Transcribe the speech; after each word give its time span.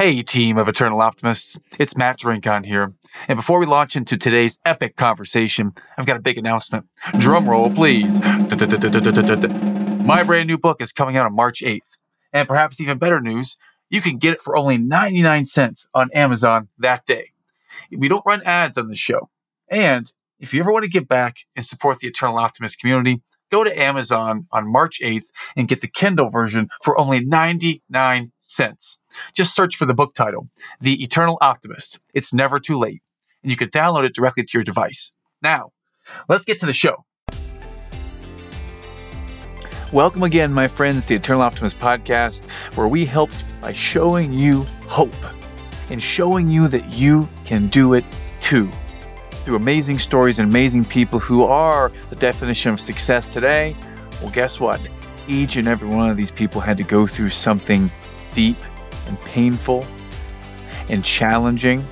Hey, 0.00 0.22
team 0.22 0.56
of 0.56 0.66
Eternal 0.66 1.02
Optimists. 1.02 1.58
It's 1.78 1.94
Matt 1.94 2.18
Drinkhahn 2.18 2.64
here. 2.64 2.94
And 3.28 3.36
before 3.36 3.60
we 3.60 3.66
launch 3.66 3.96
into 3.96 4.16
today's 4.16 4.58
epic 4.64 4.96
conversation, 4.96 5.74
I've 5.98 6.06
got 6.06 6.16
a 6.16 6.22
big 6.22 6.38
announcement. 6.38 6.86
Drum 7.18 7.46
roll, 7.46 7.70
please. 7.70 8.18
My 8.18 8.38
brand 10.24 10.46
new 10.46 10.56
book 10.56 10.80
is 10.80 10.94
coming 10.94 11.18
out 11.18 11.26
on 11.26 11.34
March 11.34 11.60
8th. 11.60 11.98
And 12.32 12.48
perhaps 12.48 12.80
even 12.80 12.96
better 12.96 13.20
news, 13.20 13.58
you 13.90 14.00
can 14.00 14.16
get 14.16 14.32
it 14.32 14.40
for 14.40 14.56
only 14.56 14.78
99 14.78 15.44
cents 15.44 15.86
on 15.92 16.08
Amazon 16.14 16.68
that 16.78 17.04
day. 17.04 17.32
We 17.94 18.08
don't 18.08 18.24
run 18.24 18.40
ads 18.44 18.78
on 18.78 18.88
the 18.88 18.96
show. 18.96 19.28
And 19.68 20.10
if 20.38 20.54
you 20.54 20.60
ever 20.60 20.72
want 20.72 20.84
to 20.84 20.90
give 20.90 21.08
back 21.08 21.40
and 21.54 21.66
support 21.66 22.00
the 22.00 22.08
Eternal 22.08 22.38
Optimist 22.38 22.78
community, 22.78 23.20
go 23.50 23.64
to 23.64 23.78
Amazon 23.78 24.46
on 24.52 24.70
March 24.70 25.00
8th 25.02 25.30
and 25.56 25.68
get 25.68 25.80
the 25.80 25.88
Kindle 25.88 26.30
version 26.30 26.68
for 26.82 26.98
only 26.98 27.20
99 27.20 28.32
cents. 28.38 28.98
Just 29.34 29.54
search 29.54 29.76
for 29.76 29.86
the 29.86 29.94
book 29.94 30.14
title, 30.14 30.48
The 30.80 31.02
Eternal 31.02 31.36
Optimist. 31.40 31.98
It's 32.14 32.32
never 32.32 32.60
too 32.60 32.78
late, 32.78 33.02
and 33.42 33.50
you 33.50 33.56
can 33.56 33.68
download 33.68 34.04
it 34.04 34.14
directly 34.14 34.44
to 34.44 34.58
your 34.58 34.64
device. 34.64 35.12
Now, 35.42 35.72
let's 36.28 36.44
get 36.44 36.60
to 36.60 36.66
the 36.66 36.72
show. 36.72 37.04
Welcome 39.92 40.22
again, 40.22 40.52
my 40.52 40.68
friends, 40.68 41.04
to 41.06 41.08
the 41.08 41.14
Eternal 41.16 41.42
Optimist 41.42 41.78
podcast, 41.80 42.44
where 42.76 42.86
we 42.86 43.04
help 43.04 43.30
by 43.60 43.72
showing 43.72 44.32
you 44.32 44.62
hope 44.86 45.12
and 45.90 46.00
showing 46.00 46.48
you 46.48 46.68
that 46.68 46.92
you 46.92 47.28
can 47.44 47.66
do 47.66 47.94
it 47.94 48.04
too 48.40 48.70
through 49.50 49.56
amazing 49.56 49.98
stories 49.98 50.38
and 50.38 50.48
amazing 50.48 50.84
people 50.84 51.18
who 51.18 51.42
are 51.42 51.90
the 52.08 52.14
definition 52.14 52.72
of 52.72 52.80
success 52.80 53.28
today. 53.28 53.76
Well, 54.22 54.30
guess 54.30 54.60
what? 54.60 54.88
Each 55.26 55.56
and 55.56 55.66
every 55.66 55.88
one 55.88 56.08
of 56.08 56.16
these 56.16 56.30
people 56.30 56.60
had 56.60 56.76
to 56.76 56.84
go 56.84 57.04
through 57.04 57.30
something 57.30 57.90
deep 58.32 58.56
and 59.08 59.20
painful 59.22 59.84
and 60.88 61.04
challenging. 61.04 61.84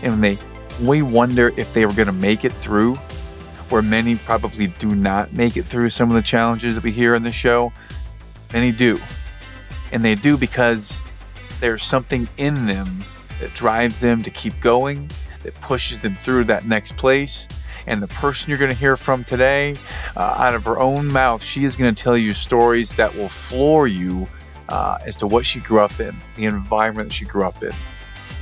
And 0.00 0.24
they 0.24 0.38
we 0.80 1.02
wonder 1.02 1.52
if 1.58 1.74
they 1.74 1.84
were 1.84 1.92
going 1.92 2.06
to 2.06 2.12
make 2.12 2.46
it 2.46 2.52
through, 2.54 2.94
where 3.68 3.82
many 3.82 4.16
probably 4.16 4.68
do 4.68 4.94
not 4.94 5.34
make 5.34 5.58
it 5.58 5.64
through 5.64 5.90
some 5.90 6.08
of 6.08 6.14
the 6.14 6.22
challenges 6.22 6.74
that 6.76 6.82
we 6.82 6.92
hear 6.92 7.14
in 7.14 7.22
the 7.22 7.30
show. 7.30 7.70
Many 8.54 8.72
do. 8.72 8.98
And 9.92 10.02
they 10.02 10.14
do 10.14 10.38
because 10.38 10.98
there's 11.60 11.84
something 11.84 12.26
in 12.38 12.64
them 12.64 13.04
that 13.38 13.54
drives 13.54 14.00
them 14.00 14.22
to 14.22 14.30
keep 14.30 14.58
going 14.62 15.10
that 15.48 15.58
pushes 15.62 15.98
them 15.98 16.14
through 16.14 16.44
that 16.44 16.66
next 16.66 16.96
place. 16.98 17.48
And 17.86 18.02
the 18.02 18.08
person 18.08 18.50
you're 18.50 18.58
going 18.58 18.70
to 18.70 18.76
hear 18.76 18.98
from 18.98 19.24
today, 19.24 19.78
uh, 20.14 20.34
out 20.36 20.54
of 20.54 20.64
her 20.66 20.78
own 20.78 21.10
mouth, 21.10 21.42
she 21.42 21.64
is 21.64 21.74
going 21.74 21.94
to 21.94 22.02
tell 22.02 22.18
you 22.18 22.34
stories 22.34 22.90
that 22.96 23.14
will 23.16 23.30
floor 23.30 23.88
you 23.88 24.28
uh, 24.68 24.98
as 25.06 25.16
to 25.16 25.26
what 25.26 25.46
she 25.46 25.60
grew 25.60 25.80
up 25.80 25.98
in, 26.00 26.14
the 26.36 26.44
environment 26.44 27.10
she 27.10 27.24
grew 27.24 27.44
up 27.44 27.62
in. 27.62 27.72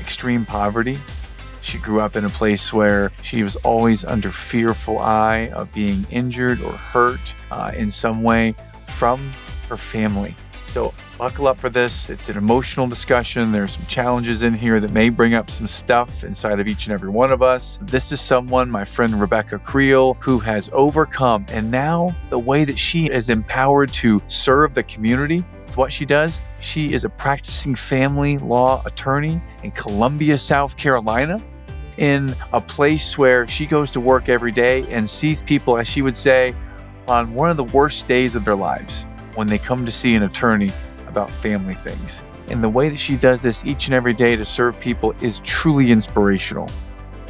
Extreme 0.01 0.47
poverty. 0.47 0.99
She 1.63 1.79
grew 1.79 2.01
up 2.01 2.17
in 2.17 2.25
a 2.25 2.29
place 2.29 2.73
where 2.73 3.13
she 3.23 3.45
was 3.45 3.55
always 3.57 4.05
under 4.05 4.33
fearful 4.33 4.99
eye 4.99 5.51
of 5.51 5.73
being 5.73 6.05
injured 6.11 6.61
or 6.61 6.73
hurt 6.73 7.35
uh, 7.53 7.71
in 7.77 7.89
some 7.89 8.25
way 8.25 8.57
from 8.97 9.33
her 9.69 9.77
family. 9.77 10.35
So 10.77 10.93
buckle 11.17 11.49
up 11.49 11.59
for 11.59 11.71
this. 11.71 12.11
It's 12.11 12.29
an 12.29 12.37
emotional 12.37 12.87
discussion. 12.87 13.51
There's 13.51 13.77
some 13.77 13.87
challenges 13.87 14.43
in 14.43 14.53
here 14.53 14.79
that 14.79 14.93
may 14.93 15.09
bring 15.09 15.33
up 15.33 15.49
some 15.49 15.67
stuff 15.67 16.23
inside 16.23 16.61
of 16.61 16.69
each 16.69 16.85
and 16.85 16.93
every 16.93 17.09
one 17.09 17.33
of 17.33 17.41
us. 17.41 17.79
This 17.81 18.13
is 18.13 18.21
someone, 18.21 18.71
my 18.71 18.85
friend 18.85 19.19
Rebecca 19.19 19.59
Creel, 19.59 20.19
who 20.21 20.39
has 20.39 20.69
overcome. 20.75 21.47
And 21.49 21.71
now 21.71 22.15
the 22.29 22.39
way 22.39 22.67
that 22.67 22.79
she 22.79 23.07
is 23.07 23.31
empowered 23.31 23.91
to 23.95 24.21
serve 24.27 24.75
the 24.75 24.83
community 24.83 25.43
with 25.65 25.79
what 25.79 25.91
she 25.91 26.05
does. 26.05 26.43
She 26.61 26.93
is 26.93 27.07
a 27.07 27.09
practicing 27.09 27.75
family 27.75 28.37
law 28.37 28.83
attorney 28.85 29.41
in 29.63 29.71
Columbia, 29.71 30.37
South 30.37 30.77
Carolina, 30.77 31.41
in 31.97 32.35
a 32.53 32.61
place 32.61 33.17
where 33.17 33.49
she 33.49 33.65
goes 33.65 33.91
to 33.93 34.01
work 34.01 34.29
every 34.29 34.53
day 34.53 34.85
and 34.93 35.09
sees 35.09 35.43
people, 35.43 35.79
as 35.79 35.89
she 35.89 36.03
would 36.03 36.17
say, 36.17 36.55
on 37.09 37.33
one 37.33 37.49
of 37.49 37.57
the 37.57 37.65
worst 37.65 38.07
days 38.07 38.35
of 38.35 38.45
their 38.45 38.57
lives 38.57 39.06
when 39.37 39.47
they 39.47 39.59
come 39.59 39.87
to 39.87 39.93
see 39.93 40.15
an 40.15 40.25
attorney 40.25 40.71
about 41.07 41.31
family 41.31 41.75
things. 41.75 42.21
And 42.49 42.63
the 42.63 42.69
way 42.69 42.89
that 42.89 42.99
she 42.99 43.17
does 43.17 43.41
this 43.41 43.65
each 43.65 43.87
and 43.87 43.95
every 43.95 44.13
day 44.13 44.37
to 44.37 44.45
serve 44.45 44.79
people 44.81 45.15
is 45.21 45.41
truly 45.41 45.91
inspirational. 45.91 46.69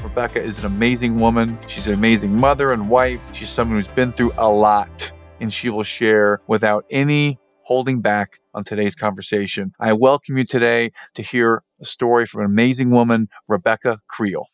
Rebecca 0.03 0.43
is 0.43 0.59
an 0.59 0.67
amazing 0.67 1.17
woman. 1.17 1.59
She's 1.67 1.89
an 1.89 1.95
amazing 1.95 2.39
mother 2.39 2.73
and 2.73 2.89
wife. 2.89 3.21
She's 3.33 3.51
someone 3.51 3.79
who's 3.79 3.93
been 3.93 4.13
through 4.13 4.33
a 4.39 4.49
lot, 4.49 5.11
and 5.41 5.53
she 5.53 5.69
will 5.69 5.83
share 5.83 6.41
without 6.47 6.85
any 6.91 7.39
holding 7.63 8.01
back 8.01 8.39
on 8.55 8.63
today's 8.63 8.95
conversation. 8.95 9.73
I 9.81 9.93
welcome 9.93 10.39
you 10.39 10.45
today 10.45 10.93
to 11.15 11.23
hear 11.23 11.65
a 11.81 11.85
story 11.85 12.27
from 12.27 12.43
an 12.43 12.47
amazing 12.47 12.91
woman, 12.91 13.29
Rebecca 13.49 13.99
Creel. 14.09 14.47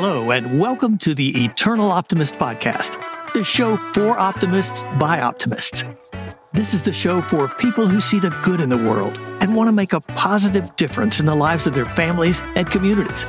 Hello, 0.00 0.30
and 0.30 0.60
welcome 0.60 0.96
to 0.98 1.12
the 1.12 1.44
Eternal 1.44 1.90
Optimist 1.90 2.34
Podcast, 2.34 3.02
the 3.32 3.42
show 3.42 3.76
for 3.76 4.16
optimists 4.16 4.84
by 4.96 5.20
optimists. 5.20 5.82
This 6.52 6.72
is 6.72 6.82
the 6.82 6.92
show 6.92 7.20
for 7.22 7.48
people 7.48 7.88
who 7.88 8.00
see 8.00 8.20
the 8.20 8.30
good 8.44 8.60
in 8.60 8.68
the 8.68 8.76
world 8.76 9.18
and 9.40 9.56
want 9.56 9.66
to 9.66 9.72
make 9.72 9.92
a 9.92 10.00
positive 10.00 10.76
difference 10.76 11.18
in 11.18 11.26
the 11.26 11.34
lives 11.34 11.66
of 11.66 11.74
their 11.74 11.92
families 11.96 12.44
and 12.54 12.70
communities. 12.70 13.26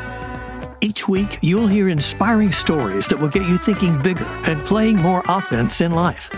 Each 0.79 1.07
week, 1.07 1.39
you'll 1.41 1.65
hear 1.65 1.89
inspiring 1.89 2.51
stories 2.51 3.07
that 3.07 3.17
will 3.17 3.29
get 3.29 3.47
you 3.47 3.57
thinking 3.57 3.99
bigger 4.03 4.27
and 4.45 4.63
playing 4.63 4.97
more 4.97 5.23
offense 5.27 5.81
in 5.81 5.93
life. 5.93 6.29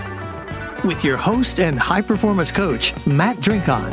With 0.86 1.04
your 1.04 1.18
host 1.18 1.60
and 1.60 1.78
high 1.78 2.04
performance 2.04 2.54
coach, 2.54 2.96
Matt 3.06 3.36
Drinkhahn. 3.40 3.92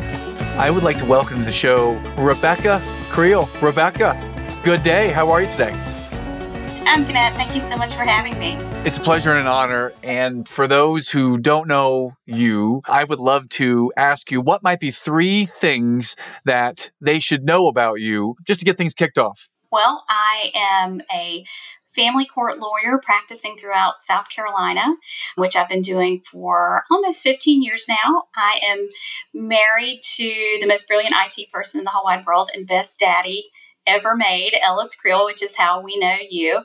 I 0.55 0.71
would 0.71 0.83
like 0.83 0.99
to 0.99 1.05
welcome 1.05 1.39
to 1.39 1.45
the 1.45 1.51
show 1.51 1.95
Rebecca 2.17 2.81
Creel. 3.11 3.49
Rebecca, 3.61 4.15
good 4.63 4.83
day. 4.83 5.09
How 5.09 5.29
are 5.31 5.41
you 5.41 5.49
today? 5.49 5.98
I'm 6.89 7.05
Jeanette. 7.05 7.35
Thank 7.35 7.53
you 7.53 7.61
so 7.61 7.77
much 7.77 7.93
for 7.93 8.01
having 8.01 8.39
me. 8.39 8.55
It's 8.83 8.97
a 8.97 9.01
pleasure 9.01 9.29
and 9.29 9.41
an 9.41 9.45
honor. 9.45 9.93
And 10.01 10.49
for 10.49 10.67
those 10.67 11.07
who 11.07 11.37
don't 11.37 11.67
know 11.67 12.17
you, 12.25 12.81
I 12.85 13.03
would 13.03 13.19
love 13.19 13.47
to 13.49 13.93
ask 13.95 14.31
you 14.31 14.41
what 14.41 14.63
might 14.63 14.79
be 14.79 14.89
three 14.89 15.45
things 15.45 16.15
that 16.45 16.89
they 16.99 17.19
should 17.19 17.43
know 17.43 17.67
about 17.67 18.01
you 18.01 18.33
just 18.43 18.59
to 18.61 18.65
get 18.65 18.79
things 18.79 18.95
kicked 18.95 19.19
off. 19.19 19.51
Well, 19.71 20.03
I 20.09 20.51
am 20.55 21.03
a 21.13 21.45
family 21.89 22.25
court 22.25 22.57
lawyer 22.57 22.97
practicing 22.97 23.55
throughout 23.55 24.01
South 24.01 24.27
Carolina, 24.29 24.95
which 25.35 25.55
I've 25.55 25.69
been 25.69 25.83
doing 25.83 26.23
for 26.31 26.85
almost 26.89 27.21
15 27.21 27.61
years 27.61 27.85
now. 27.87 28.23
I 28.35 28.59
am 28.67 28.89
married 29.31 30.01
to 30.15 30.57
the 30.59 30.65
most 30.65 30.87
brilliant 30.87 31.13
IT 31.15 31.51
person 31.51 31.81
in 31.81 31.83
the 31.83 31.91
whole 31.91 32.05
wide 32.05 32.25
world 32.25 32.49
and 32.51 32.67
best 32.67 32.99
daddy 32.99 33.51
ever 33.89 34.15
made, 34.15 34.53
Ellis 34.63 34.95
Creel, 34.95 35.25
which 35.25 35.43
is 35.43 35.55
how 35.55 35.81
we 35.81 35.97
know 35.97 36.17
you. 36.29 36.61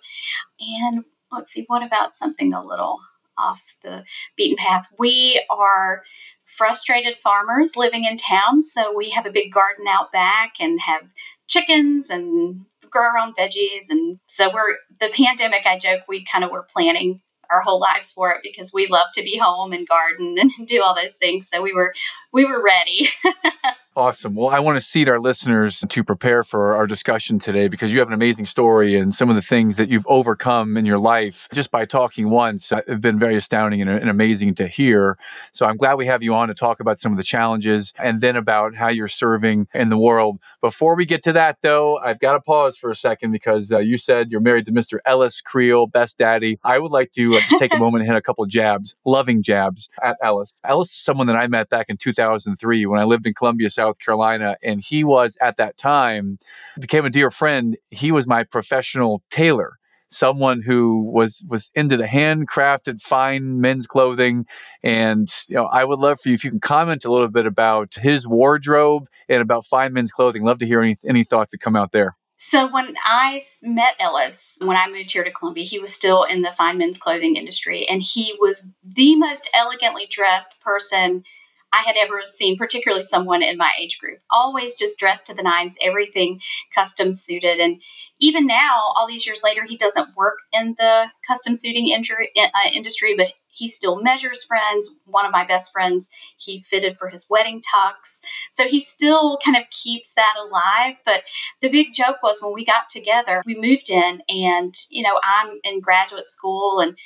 And 0.60 1.04
let's 1.32 1.52
see, 1.52 1.64
what 1.66 1.82
about 1.82 2.14
something 2.14 2.52
a 2.52 2.64
little 2.64 3.00
off 3.36 3.76
the 3.82 4.04
beaten 4.36 4.56
path? 4.56 4.88
We 4.98 5.42
are 5.50 6.02
frustrated 6.44 7.18
farmers 7.18 7.76
living 7.76 8.04
in 8.04 8.16
town, 8.16 8.62
so 8.62 8.94
we 8.94 9.10
have 9.10 9.26
a 9.26 9.32
big 9.32 9.52
garden 9.52 9.86
out 9.88 10.12
back 10.12 10.54
and 10.60 10.78
have 10.80 11.02
chickens 11.48 12.10
and 12.10 12.66
grow 12.90 13.02
our 13.02 13.18
own 13.18 13.34
veggies. 13.34 13.90
And 13.90 14.18
so 14.26 14.52
we're 14.52 14.76
the 15.00 15.08
pandemic, 15.12 15.66
I 15.66 15.78
joke, 15.78 16.02
we 16.08 16.24
kind 16.24 16.44
of 16.44 16.50
were 16.50 16.66
planning 16.72 17.20
our 17.50 17.60
whole 17.60 17.80
lives 17.80 18.12
for 18.12 18.30
it 18.32 18.40
because 18.42 18.72
we 18.72 18.86
love 18.86 19.08
to 19.14 19.22
be 19.22 19.36
home 19.36 19.72
and 19.72 19.86
garden 19.86 20.36
and 20.58 20.66
do 20.66 20.82
all 20.82 20.94
those 20.94 21.14
things. 21.14 21.48
So 21.48 21.62
we 21.62 21.72
were 21.72 21.92
we 22.32 22.44
were 22.44 22.62
ready. 22.62 23.08
Awesome. 23.96 24.34
Well, 24.34 24.48
I 24.48 24.58
want 24.58 24.76
to 24.76 24.80
seat 24.80 25.08
our 25.08 25.20
listeners 25.20 25.84
to 25.88 26.02
prepare 26.02 26.42
for 26.42 26.74
our 26.74 26.84
discussion 26.84 27.38
today 27.38 27.68
because 27.68 27.92
you 27.92 28.00
have 28.00 28.08
an 28.08 28.14
amazing 28.14 28.44
story 28.44 28.96
and 28.96 29.14
some 29.14 29.30
of 29.30 29.36
the 29.36 29.42
things 29.42 29.76
that 29.76 29.88
you've 29.88 30.06
overcome 30.08 30.76
in 30.76 30.84
your 30.84 30.98
life 30.98 31.46
just 31.52 31.70
by 31.70 31.84
talking 31.84 32.28
once 32.28 32.70
have 32.70 33.00
been 33.00 33.20
very 33.20 33.36
astounding 33.36 33.80
and, 33.80 33.88
and, 33.88 34.10
amazing 34.10 34.52
to 34.56 34.66
hear. 34.66 35.16
So 35.52 35.64
I'm 35.66 35.76
glad 35.76 35.94
we 35.94 36.06
have 36.06 36.24
you 36.24 36.34
on 36.34 36.48
to 36.48 36.54
talk 36.54 36.80
about 36.80 36.98
some 36.98 37.12
of 37.12 37.18
the 37.18 37.22
challenges 37.22 37.92
and 37.96 38.20
then 38.20 38.34
about 38.34 38.74
how 38.74 38.88
you're 38.88 39.06
serving 39.06 39.68
in 39.72 39.90
the 39.90 39.98
world. 39.98 40.40
Before 40.60 40.96
we 40.96 41.04
get 41.04 41.22
to 41.24 41.32
that, 41.34 41.58
though, 41.60 41.98
I've 41.98 42.18
got 42.18 42.32
to 42.32 42.40
pause 42.40 42.76
for 42.76 42.90
a 42.90 42.96
second 42.96 43.30
because 43.30 43.70
uh, 43.70 43.78
you 43.78 43.96
said 43.96 44.28
you're 44.28 44.40
married 44.40 44.66
to 44.66 44.72
Mr. 44.72 44.98
Ellis 45.06 45.40
Creel, 45.40 45.86
best 45.86 46.18
daddy. 46.18 46.58
I 46.64 46.80
would 46.80 46.90
like 46.90 47.12
to 47.12 47.36
uh, 47.36 47.40
take 47.58 47.72
a 47.72 47.78
moment 47.78 48.02
and 48.02 48.10
hit 48.10 48.16
a 48.16 48.22
couple 48.22 48.44
jabs, 48.46 48.96
loving 49.04 49.40
jabs 49.40 49.88
at 50.02 50.16
Ellis. 50.20 50.54
Ellis 50.64 50.90
is 50.90 50.96
someone 50.96 51.28
that 51.28 51.36
I 51.36 51.46
met 51.46 51.68
back 51.68 51.88
in 51.88 51.96
2003 51.96 52.86
when 52.86 52.98
I 52.98 53.04
lived 53.04 53.24
in 53.28 53.34
Columbia, 53.34 53.70
South 53.70 53.83
South 53.84 53.98
Carolina. 53.98 54.56
And 54.62 54.82
he 54.82 55.04
was 55.04 55.36
at 55.40 55.56
that 55.58 55.76
time, 55.76 56.38
became 56.80 57.04
a 57.04 57.10
dear 57.10 57.30
friend. 57.30 57.76
He 57.88 58.12
was 58.12 58.26
my 58.26 58.44
professional 58.44 59.22
tailor 59.30 59.78
someone 60.10 60.62
who 60.62 61.02
was 61.02 61.42
was 61.48 61.70
into 61.74 61.96
the 61.96 62.04
handcrafted 62.04 63.00
fine 63.00 63.60
men's 63.60 63.86
clothing 63.86 64.46
and 64.82 65.28
you 65.48 65.56
know 65.56 65.64
i 65.72 65.82
would 65.82 65.98
love 65.98 66.20
for 66.20 66.28
you 66.28 66.34
if 66.34 66.44
you 66.44 66.50
can 66.50 66.60
comment 66.60 67.04
a 67.04 67.10
little 67.10 67.26
bit 67.26 67.46
about 67.46 67.94
his 67.94 68.28
wardrobe 68.28 69.08
and 69.28 69.42
about 69.42 69.64
fine 69.64 69.92
men's 69.92 70.12
clothing 70.12 70.44
love 70.44 70.58
to 70.58 70.66
hear 70.66 70.82
any 70.82 70.96
any 71.08 71.24
thoughts 71.24 71.50
that 71.50 71.58
come 71.58 71.74
out 71.74 71.90
there 71.90 72.14
So 72.36 72.70
when 72.70 72.94
I 73.02 73.40
met 73.62 73.94
Ellis, 73.98 74.58
when 74.60 74.76
I 74.76 74.86
moved 74.88 75.10
here 75.12 75.24
to 75.24 75.30
Columbia, 75.30 75.64
he 75.64 75.78
was 75.78 75.94
still 75.94 76.24
in 76.24 76.42
the 76.42 76.52
fine 76.52 76.76
men's 76.76 76.98
clothing 76.98 77.36
industry, 77.36 77.88
and 77.88 78.02
he 78.02 78.36
was 78.38 78.66
the 78.84 79.16
most 79.16 79.48
elegantly 79.54 80.06
dressed 80.10 80.60
person 80.60 81.24
I 81.74 81.82
had 81.82 81.96
ever 81.96 82.22
seen, 82.24 82.56
particularly 82.56 83.02
someone 83.02 83.42
in 83.42 83.56
my 83.56 83.70
age 83.80 83.98
group. 83.98 84.20
Always 84.30 84.78
just 84.78 84.98
dressed 84.98 85.26
to 85.26 85.34
the 85.34 85.42
nines, 85.42 85.76
everything 85.82 86.40
custom 86.72 87.14
suited. 87.14 87.58
And 87.58 87.82
even 88.20 88.46
now, 88.46 88.92
all 88.94 89.08
these 89.08 89.26
years 89.26 89.42
later, 89.42 89.64
he 89.64 89.76
doesn't 89.76 90.16
work 90.16 90.36
in 90.52 90.76
the 90.78 91.06
custom 91.26 91.56
suiting 91.56 91.88
injury, 91.88 92.30
uh, 92.36 92.48
industry, 92.72 93.14
but 93.16 93.32
he 93.48 93.68
still 93.68 94.00
measures 94.02 94.44
friends. 94.44 94.98
One 95.06 95.26
of 95.26 95.32
my 95.32 95.44
best 95.44 95.72
friends, 95.72 96.10
he 96.36 96.60
fitted 96.60 96.96
for 96.96 97.08
his 97.08 97.26
wedding 97.28 97.60
tux. 97.60 98.20
So 98.52 98.68
he 98.68 98.80
still 98.80 99.38
kind 99.44 99.56
of 99.56 99.64
keeps 99.70 100.14
that 100.14 100.34
alive. 100.40 100.96
But 101.04 101.22
the 101.60 101.70
big 101.70 101.88
joke 101.92 102.16
was 102.22 102.38
when 102.40 102.54
we 102.54 102.64
got 102.64 102.88
together, 102.88 103.42
we 103.46 103.56
moved 103.56 103.90
in, 103.90 104.22
and, 104.28 104.74
you 104.90 105.02
know, 105.02 105.18
I'm 105.24 105.58
in 105.64 105.80
graduate 105.80 106.28
school 106.28 106.80
and 106.80 106.96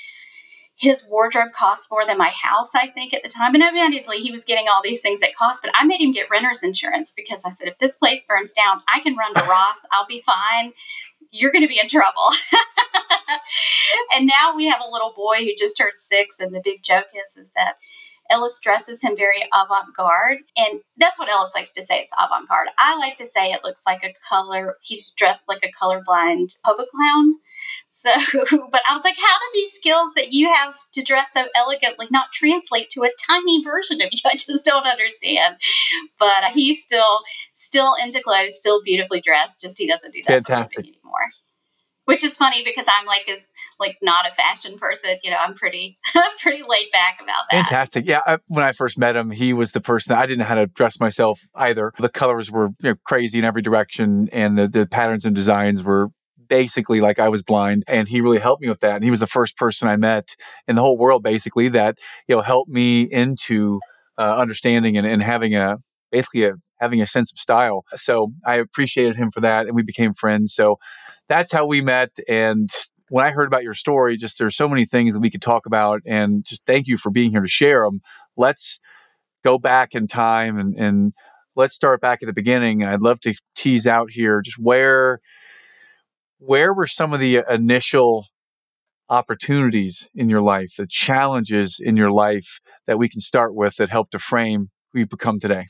his 0.79 1.05
wardrobe 1.11 1.53
cost 1.53 1.89
more 1.91 2.07
than 2.07 2.17
my 2.17 2.31
house, 2.31 2.71
I 2.73 2.87
think, 2.87 3.13
at 3.13 3.25
the 3.25 3.29
time. 3.29 3.53
And 3.55 3.65
admittedly, 3.65 4.19
he 4.19 4.31
was 4.31 4.45
getting 4.45 4.67
all 4.69 4.81
these 4.81 5.01
things 5.01 5.19
that 5.21 5.35
cost, 5.35 5.61
but 5.61 5.73
I 5.75 5.85
made 5.85 6.01
him 6.01 6.13
get 6.13 6.31
renter's 6.31 6.63
insurance 6.63 7.13
because 7.17 7.45
I 7.45 7.51
said, 7.51 7.67
if 7.67 7.79
this 7.79 7.97
place 7.97 8.25
burns 8.25 8.53
down, 8.53 8.81
I 8.93 9.01
can 9.01 9.17
run 9.17 9.35
to 9.35 9.43
Ross, 9.43 9.79
I'll 9.91 10.07
be 10.07 10.23
fine. 10.25 10.73
You're 11.33 11.51
going 11.51 11.63
to 11.63 11.69
be 11.69 11.81
in 11.81 11.89
trouble. 11.89 12.31
and 14.15 14.29
now 14.29 14.55
we 14.55 14.69
have 14.69 14.81
a 14.81 14.91
little 14.91 15.13
boy 15.17 15.39
who 15.39 15.51
just 15.59 15.77
turned 15.77 15.99
six, 15.99 16.39
and 16.39 16.55
the 16.55 16.63
big 16.63 16.85
joke 16.85 17.09
is, 17.13 17.37
is 17.37 17.51
that 17.57 17.75
Ellis 18.31 18.61
dresses 18.63 19.03
him 19.03 19.17
very 19.17 19.43
avant 19.53 19.97
garde. 19.97 20.39
And 20.57 20.81
that's 20.97 21.19
what 21.19 21.31
Ellis 21.31 21.55
likes 21.55 21.73
to 21.73 21.85
say 21.85 22.01
it's 22.01 22.13
avant 22.23 22.49
garde. 22.49 22.69
I 22.79 22.97
like 22.97 23.17
to 23.17 23.27
say 23.27 23.51
it 23.51 23.65
looks 23.65 23.83
like 23.87 24.05
a 24.05 24.15
color, 24.29 24.77
he's 24.83 25.13
dressed 25.13 25.49
like 25.49 25.65
a 25.65 25.73
colorblind 25.85 26.61
Poba 26.65 26.85
clown. 26.89 27.35
So, 27.89 28.11
but 28.71 28.83
I 28.89 28.95
was 28.95 29.05
like, 29.05 29.17
how 29.19 29.39
do 29.39 29.51
these 29.55 29.73
skills 29.73 30.13
that 30.15 30.33
you 30.33 30.49
have 30.53 30.75
to 30.93 31.03
dress 31.03 31.33
so 31.33 31.47
elegantly 31.57 32.07
not 32.11 32.33
translate 32.33 32.91
to 32.91 33.03
a 33.03 33.11
tiny 33.29 33.63
version 33.65 34.01
of 34.01 34.09
you? 34.13 34.21
I 34.25 34.37
just 34.37 34.65
don't 34.65 34.87
understand. 34.87 35.57
But 36.19 36.45
uh, 36.45 36.51
he's 36.53 36.83
still 36.83 37.21
still 37.55 37.95
into 38.03 38.23
clothes, 38.23 38.59
still 38.59 38.83
beautifully 38.83 39.21
dressed. 39.21 39.61
Just 39.61 39.79
he 39.79 39.87
doesn't 39.87 40.13
do 40.13 40.23
that 40.27 40.33
Fantastic. 40.47 40.79
anymore. 40.79 41.33
Which 42.09 42.25
is 42.25 42.39
funny 42.39 42.65
because 42.65 42.87
I'm 42.89 43.05
like 43.05 43.29
as 43.29 43.45
like 43.79 43.99
not 44.01 44.27
a 44.27 44.35
fashion 44.35 44.79
person. 44.79 45.19
You 45.23 45.31
know, 45.31 45.37
I'm 45.45 45.55
pretty 45.55 45.97
pretty 46.41 46.63
laid 46.67 46.91
back 46.91 47.21
about 47.23 47.45
that. 47.51 47.57
Fantastic. 47.57 48.07
Yeah, 48.07 48.21
I, 48.27 48.39
when 48.47 48.65
I 48.65 48.73
first 48.73 48.97
met 48.97 49.15
him, 49.15 49.31
he 49.31 49.53
was 49.53 49.73
the 49.73 49.83
person 49.83 50.17
I 50.17 50.23
didn't 50.23 50.39
know 50.39 50.47
how 50.47 50.55
to 50.55 50.67
dress 50.67 50.99
myself 50.99 51.41
either. 51.55 51.93
The 51.99 52.09
colors 52.09 52.51
were 52.51 52.71
you 52.81 52.91
know, 52.91 52.95
crazy 53.05 53.39
in 53.39 53.45
every 53.45 53.61
direction, 53.61 54.31
and 54.33 54.57
the 54.57 54.69
the 54.69 54.87
patterns 54.87 55.27
and 55.27 55.37
designs 55.37 55.83
were 55.83 56.09
basically 56.49 57.03
like 57.03 57.19
I 57.19 57.29
was 57.29 57.43
blind 57.43 57.85
and 57.87 58.09
he 58.09 58.23
really 58.23 58.39
helped 58.39 58.63
me 58.63 58.71
with 58.71 58.81
that. 58.81 58.97
And 58.97 59.05
he 59.05 59.11
was 59.11 59.21
the 59.21 59.27
first 59.27 59.59
person 59.59 59.87
I 59.87 59.97
met 59.97 60.35
in 60.67 60.77
the 60.77 60.83
whole 60.83 60.97
world 60.97 61.23
basically 61.23 61.69
that, 61.69 61.99
you 62.27 62.35
know, 62.35 62.41
helped 62.41 62.71
me 62.71 63.03
into 63.03 63.81
uh, 64.17 64.37
understanding 64.37 64.97
and, 64.97 65.07
and 65.07 65.23
having 65.23 65.55
a, 65.55 65.77
basically 66.11 66.45
a, 66.45 66.53
having 66.81 67.03
a 67.03 67.07
sense 67.07 67.31
of 67.31 67.39
style. 67.39 67.85
So 67.95 68.33
I 68.47 68.57
appreciated 68.57 69.17
him 69.17 69.31
for 69.31 69.41
that 69.41 69.67
and 69.67 69.75
we 69.75 69.83
became 69.83 70.15
friends. 70.15 70.55
So 70.55 70.79
that's 71.29 71.53
how 71.53 71.67
we 71.67 71.81
met. 71.81 72.11
And 72.29 72.71
when 73.11 73.25
I 73.25 73.31
heard 73.31 73.47
about 73.47 73.63
your 73.63 73.75
story, 73.75 74.17
just 74.17 74.39
there's 74.39 74.57
so 74.57 74.69
many 74.69 74.85
things 74.85 75.15
that 75.15 75.21
we 75.21 75.31
could 75.31 75.43
talk 75.43 75.67
about 75.67 76.01
and 76.07 76.45
just 76.45 76.65
thank 76.67 76.87
you 76.87 76.97
for 76.97 77.11
being 77.11 77.31
here 77.31 77.41
to 77.41 77.49
share 77.49 77.85
them. 77.85 78.01
Let's 78.37 78.81
go 79.45 79.59
back 79.59 79.95
in 79.95 80.07
time 80.07 80.59
and, 80.59 80.75
and 80.77 81.13
let's 81.57 81.75
start 81.75 82.01
back 82.01 82.23
at 82.23 82.27
the 82.27 82.33
beginning. 82.33 82.85
I'd 82.85 83.01
love 83.01 83.21
to 83.21 83.35
tease 83.55 83.87
out 83.87 84.11
here 84.11 84.43
just 84.43 84.59
where 84.59 85.21
where 86.41 86.73
were 86.73 86.87
some 86.87 87.13
of 87.13 87.19
the 87.19 87.43
initial 87.51 88.27
opportunities 89.09 90.09
in 90.15 90.29
your 90.29 90.43
life, 90.43 90.71
the 90.77 90.87
challenges 90.89 91.81
in 91.83 91.97
your 91.97 92.13
life 92.13 92.61
that 92.87 92.99
we 92.99 93.09
can 93.09 93.21
start 93.21 93.55
with 93.55 93.77
that 93.77 93.91
help 93.91 94.11
to 94.11 94.19
frame 94.21 94.69
who 94.93 95.01
you've 95.01 95.09
become 95.09 95.41
today? 95.41 95.65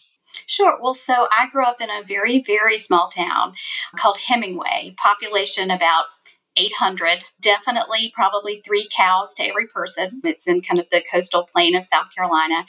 Sure. 0.47 0.79
Well, 0.81 0.95
so 0.95 1.27
I 1.31 1.49
grew 1.51 1.65
up 1.65 1.81
in 1.81 1.91
a 1.91 2.03
very, 2.03 2.43
very 2.43 2.79
small 2.79 3.09
town 3.09 3.55
called 3.97 4.19
Hemingway, 4.19 4.95
population 4.97 5.71
about 5.71 6.05
800. 6.57 7.25
Definitely, 7.41 8.13
probably 8.15 8.61
three 8.61 8.89
cows 8.95 9.33
to 9.35 9.45
every 9.45 9.67
person. 9.67 10.21
It's 10.25 10.49
in 10.49 10.61
kind 10.61 10.81
of 10.81 10.91
the 10.91 11.03
coastal 11.11 11.45
plain 11.45 11.75
of 11.75 11.85
South 11.85 12.15
Carolina. 12.15 12.67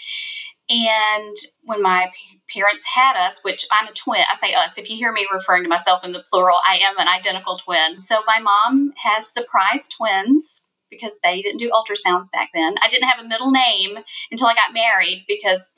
And 0.69 1.35
when 1.63 1.81
my 1.81 2.11
parents 2.53 2.85
had 2.85 3.15
us, 3.15 3.39
which 3.41 3.65
I'm 3.71 3.87
a 3.87 3.93
twin, 3.93 4.21
I 4.31 4.35
say 4.35 4.53
us, 4.53 4.77
if 4.77 4.89
you 4.89 4.95
hear 4.95 5.11
me 5.11 5.27
referring 5.31 5.63
to 5.63 5.69
myself 5.69 6.03
in 6.03 6.11
the 6.11 6.23
plural, 6.31 6.57
I 6.65 6.77
am 6.77 6.97
an 6.99 7.07
identical 7.07 7.57
twin. 7.57 7.99
So 7.99 8.21
my 8.27 8.39
mom 8.39 8.93
has 8.97 9.33
surprise 9.33 9.87
twins 9.87 10.67
because 10.91 11.13
they 11.23 11.41
didn't 11.41 11.59
do 11.59 11.71
ultrasounds 11.71 12.31
back 12.31 12.49
then. 12.53 12.75
I 12.83 12.89
didn't 12.89 13.07
have 13.09 13.23
a 13.23 13.27
middle 13.27 13.51
name 13.51 13.97
until 14.31 14.47
I 14.47 14.53
got 14.53 14.73
married 14.73 15.25
because 15.27 15.73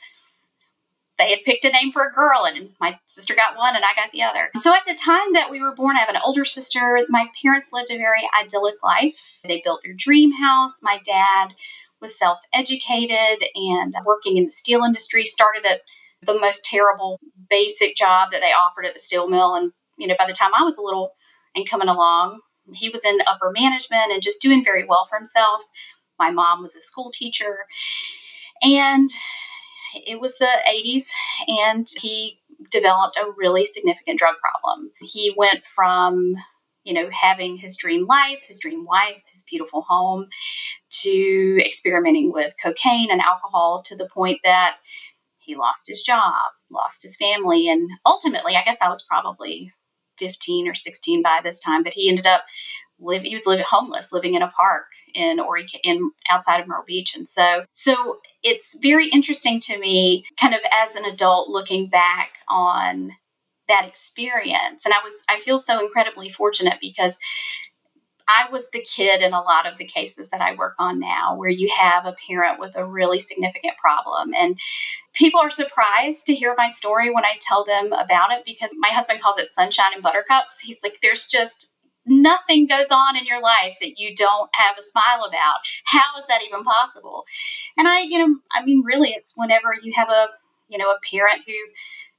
they 1.22 1.30
had 1.30 1.44
picked 1.46 1.66
a 1.66 1.70
name 1.70 1.92
for 1.92 2.08
a 2.08 2.12
girl 2.12 2.46
and 2.46 2.72
my 2.80 2.98
sister 3.06 3.36
got 3.36 3.56
one 3.56 3.76
and 3.76 3.86
I 3.86 3.94
got 3.96 4.12
the 4.12 4.24
other. 4.24 4.50
So 4.56 4.74
at 4.74 4.82
the 4.88 4.96
time 4.96 5.34
that 5.34 5.52
we 5.52 5.62
were 5.62 5.76
born, 5.76 5.96
I 5.96 6.00
have 6.00 6.10
an 6.10 6.22
older 6.24 6.46
sister. 6.46 7.00
My 7.10 7.28
parents 7.42 7.72
lived 7.72 7.92
a 7.92 7.98
very 7.98 8.28
idyllic 8.40 8.82
life. 8.84 9.40
They 9.44 9.62
built 9.64 9.82
their 9.84 9.94
dream 9.94 10.32
house. 10.32 10.82
My 10.82 11.00
dad 11.06 11.54
was 12.02 12.18
self 12.18 12.40
educated 12.54 13.48
and 13.54 13.94
working 14.04 14.38
in 14.38 14.46
the 14.46 14.52
steel 14.52 14.84
industry, 14.84 15.26
started 15.26 15.64
at 15.66 15.82
the 16.24 16.40
most 16.40 16.66
terrible 16.66 17.20
basic 17.50 17.96
job 17.96 18.32
that 18.32 18.42
they 18.42 18.52
offered 18.52 18.86
at 18.86 18.94
the 18.94 19.00
steel 19.00 19.30
mill. 19.30 19.54
And, 19.54 19.72
you 19.98 20.08
know, 20.08 20.16
by 20.18 20.26
the 20.26 20.34
time 20.34 20.52
I 20.58 20.64
was 20.64 20.78
a 20.78 20.82
little 20.82 21.14
and 21.56 21.70
coming 21.70 21.88
along, 21.88 22.42
he 22.74 22.90
was 22.90 23.06
in 23.06 23.20
upper 23.28 23.52
management 23.52 24.12
and 24.12 24.24
just 24.24 24.42
doing 24.42 24.64
very 24.64 24.86
well 24.86 25.06
for 25.08 25.18
himself. 25.18 25.62
My 26.18 26.32
mom 26.32 26.62
was 26.62 26.76
a 26.76 26.82
school 26.82 27.12
teacher. 27.12 27.60
And 28.64 29.10
it 29.94 30.20
was 30.20 30.38
the 30.38 30.50
80s, 30.68 31.10
and 31.48 31.88
he 32.00 32.40
developed 32.70 33.18
a 33.18 33.32
really 33.38 33.66
significant 33.66 34.20
drug 34.20 34.36
problem. 34.42 34.92
He 35.02 35.34
went 35.36 35.66
from 35.66 36.36
you 36.84 36.94
know, 36.94 37.10
having 37.12 37.58
his 37.58 37.78
dream 37.78 38.06
life, 38.08 38.40
his 38.44 38.60
dream 38.60 38.86
wife, 38.86 39.22
his 39.32 39.44
beautiful 39.44 39.84
home, 39.88 40.28
to 40.90 41.60
experimenting 41.64 42.32
with 42.32 42.54
cocaine 42.62 43.12
and 43.12 43.22
alcohol 43.22 43.82
to 43.86 43.96
the 43.96 44.08
point 44.08 44.40
that 44.44 44.78
he 45.38 45.56
lost 45.56 45.88
his 45.88 46.02
job, 46.02 46.34
lost 46.72 47.04
his 47.04 47.16
family, 47.16 47.70
and 47.70 47.90
ultimately, 48.06 48.56
I 48.56 48.64
guess 48.64 48.82
I 48.82 48.90
was 48.90 49.04
probably 49.04 49.74
15 50.18 50.68
or 50.68 50.76
16 50.76 51.22
by 51.22 51.40
this 51.44 51.62
time, 51.62 51.84
but 51.84 51.94
he 51.94 52.10
ended 52.10 52.26
up 52.26 52.46
live 53.02 53.24
he 53.24 53.34
was 53.34 53.46
living 53.46 53.66
homeless 53.68 54.12
living 54.12 54.36
in 54.36 54.42
a 54.42 54.52
park 54.58 54.86
in 55.14 55.40
or 55.40 55.58
in 55.84 56.12
outside 56.30 56.62
of 56.62 56.68
Myrtle 56.68 56.86
Beach 56.86 57.16
and 57.16 57.28
so 57.28 57.64
so 57.74 58.20
it's 58.44 58.78
very 58.82 59.08
interesting 59.10 59.60
to 59.60 59.80
me 59.80 60.26
kind 60.40 60.54
of 60.54 60.62
as 60.72 60.96
an 60.96 61.06
adult 61.06 61.50
looking 61.50 61.90
back 61.90 62.30
on 62.48 63.12
that 63.72 63.88
experience. 63.88 64.86
And 64.86 64.94
I 64.94 64.98
was, 65.04 65.16
I 65.30 65.40
feel 65.40 65.58
so 65.58 65.84
incredibly 65.84 66.30
fortunate 66.30 66.78
because 66.82 67.18
I 68.28 68.50
was 68.52 68.70
the 68.70 68.82
kid 68.82 69.22
in 69.22 69.34
a 69.34 69.42
lot 69.42 69.66
of 69.66 69.78
the 69.78 69.86
cases 69.86 70.30
that 70.30 70.42
I 70.42 70.56
work 70.56 70.76
on 70.78 71.00
now, 71.00 71.36
where 71.36 71.50
you 71.50 71.70
have 71.78 72.06
a 72.06 72.16
parent 72.28 72.60
with 72.60 72.76
a 72.76 72.86
really 72.86 73.20
significant 73.20 73.74
problem. 73.78 74.34
And 74.34 74.58
people 75.14 75.40
are 75.40 75.50
surprised 75.50 76.26
to 76.28 76.36
hear 76.36 76.54
my 76.58 76.70
story 76.70 77.10
when 77.10 77.26
I 77.26 77.40
tell 77.42 77.66
them 77.66 77.92
about 77.94 78.32
it 78.32 78.44
because 78.46 78.72
my 78.78 78.90
husband 78.90 79.22
calls 79.22 79.38
it 79.38 79.52
sunshine 79.52 79.92
and 79.94 80.04
buttercups. 80.04 80.62
He's 80.62 80.84
like, 80.84 81.00
there's 81.02 81.28
just 81.28 81.76
nothing 82.06 82.68
goes 82.68 82.92
on 82.92 83.16
in 83.16 83.26
your 83.26 83.42
life 83.42 83.78
that 83.82 83.98
you 83.98 84.16
don't 84.16 84.50
have 84.54 84.78
a 84.78 84.84
smile 84.84 85.26
about. 85.28 85.60
How 85.86 86.20
is 86.20 86.26
that 86.28 86.42
even 86.46 86.64
possible? 86.64 87.24
And 87.78 87.88
I, 87.88 88.02
you 88.02 88.20
know, 88.20 88.36
I 88.52 88.66
mean, 88.66 88.84
really, 88.86 89.10
it's 89.10 89.34
whenever 89.36 89.70
you 89.82 89.94
have 89.96 90.10
a, 90.10 90.28
you 90.68 90.78
know, 90.78 90.90
a 90.90 91.00
parent 91.12 91.44
who, 91.46 91.54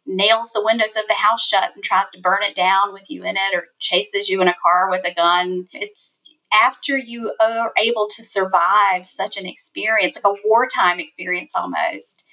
nails 0.07 0.51
the 0.53 0.65
windows 0.65 0.97
of 0.97 1.07
the 1.09 1.15
house 1.15 1.47
shut 1.47 1.71
and 1.75 1.85
tries 1.85 2.11
to 2.11 2.21
burn 2.21 2.43
it 2.43 2.55
down 2.55 2.93
with 2.93 3.09
you 3.09 3.25
in 3.25 3.37
it 3.37 3.55
or 3.55 3.65
chases 3.79 4.29
you 4.29 4.43
in 4.43 4.49
a 4.49 4.55
car 4.63 4.91
with 4.91 5.07
a 5.07 5.15
gun. 5.15 5.69
It's 5.73 6.21
after 6.53 6.97
you 6.99 7.33
are 7.41 7.73
able 7.79 8.09
to 8.09 8.25
survive 8.25 9.09
such 9.09 9.37
an 9.37 9.47
experience, 9.47 10.17
like 10.17 10.37
a 10.37 10.41
wartime 10.45 11.01
experience 11.01 11.53
almost, 11.55 12.27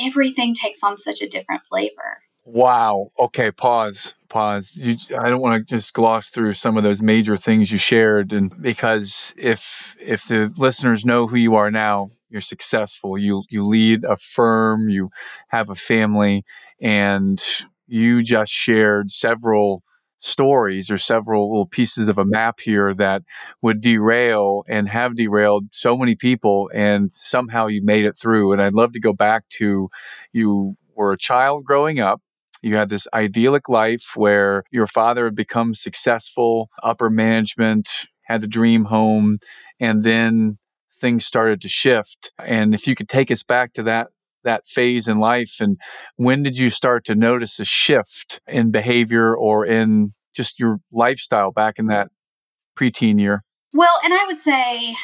everything 0.00 0.54
takes 0.54 0.82
on 0.82 0.98
such 0.98 1.22
a 1.22 1.28
different 1.28 1.62
flavor. 1.68 2.22
Wow. 2.46 3.10
Okay, 3.18 3.50
pause. 3.50 4.14
Pause. 4.28 4.76
You, 4.76 4.96
I 5.18 5.28
don't 5.30 5.40
want 5.40 5.66
to 5.66 5.74
just 5.76 5.92
gloss 5.94 6.28
through 6.30 6.54
some 6.54 6.76
of 6.76 6.84
those 6.84 7.02
major 7.02 7.36
things 7.36 7.72
you 7.72 7.78
shared, 7.78 8.32
and 8.32 8.52
because 8.62 9.34
if 9.36 9.96
if 10.00 10.26
the 10.28 10.52
listeners 10.56 11.04
know 11.04 11.26
who 11.26 11.36
you 11.36 11.56
are 11.56 11.70
now, 11.72 12.10
you're 12.30 12.40
successful. 12.40 13.18
You 13.18 13.42
you 13.50 13.64
lead 13.64 14.04
a 14.04 14.16
firm. 14.16 14.88
You 14.88 15.10
have 15.48 15.70
a 15.70 15.74
family 15.74 16.44
and 16.80 17.42
you 17.88 18.22
just 18.22 18.52
shared 18.52 19.10
several 19.10 19.82
stories 20.20 20.90
or 20.90 20.98
several 20.98 21.50
little 21.52 21.66
pieces 21.66 22.08
of 22.08 22.18
a 22.18 22.24
map 22.24 22.60
here 22.60 22.94
that 22.94 23.22
would 23.62 23.80
derail 23.80 24.64
and 24.68 24.88
have 24.88 25.14
derailed 25.16 25.66
so 25.72 25.96
many 25.96 26.16
people 26.16 26.70
and 26.74 27.12
somehow 27.12 27.66
you 27.66 27.82
made 27.84 28.04
it 28.04 28.16
through 28.16 28.50
and 28.52 28.60
i'd 28.62 28.72
love 28.72 28.92
to 28.92 28.98
go 28.98 29.12
back 29.12 29.44
to 29.50 29.88
you 30.32 30.74
were 30.96 31.12
a 31.12 31.18
child 31.18 31.64
growing 31.64 32.00
up 32.00 32.20
You 32.66 32.74
had 32.74 32.88
this 32.88 33.06
idyllic 33.14 33.68
life 33.68 34.16
where 34.16 34.64
your 34.72 34.88
father 34.88 35.26
had 35.26 35.36
become 35.36 35.72
successful, 35.72 36.68
upper 36.82 37.08
management, 37.08 38.06
had 38.24 38.40
the 38.40 38.48
dream 38.48 38.86
home, 38.86 39.38
and 39.78 40.02
then 40.02 40.58
things 41.00 41.24
started 41.24 41.60
to 41.60 41.68
shift. 41.68 42.32
And 42.44 42.74
if 42.74 42.88
you 42.88 42.96
could 42.96 43.08
take 43.08 43.30
us 43.30 43.44
back 43.44 43.72
to 43.74 43.84
that 43.84 44.08
that 44.42 44.66
phase 44.66 45.08
in 45.08 45.18
life 45.18 45.56
and 45.58 45.76
when 46.14 46.44
did 46.44 46.56
you 46.56 46.70
start 46.70 47.04
to 47.04 47.16
notice 47.16 47.58
a 47.58 47.64
shift 47.64 48.40
in 48.46 48.70
behavior 48.70 49.36
or 49.36 49.66
in 49.66 50.12
just 50.34 50.60
your 50.60 50.78
lifestyle 50.92 51.50
back 51.50 51.80
in 51.80 51.86
that 51.86 52.10
preteen 52.78 53.20
year? 53.20 53.42
Well, 53.72 53.98
and 54.04 54.14
I 54.14 54.24
would 54.26 54.40
say 54.40 54.96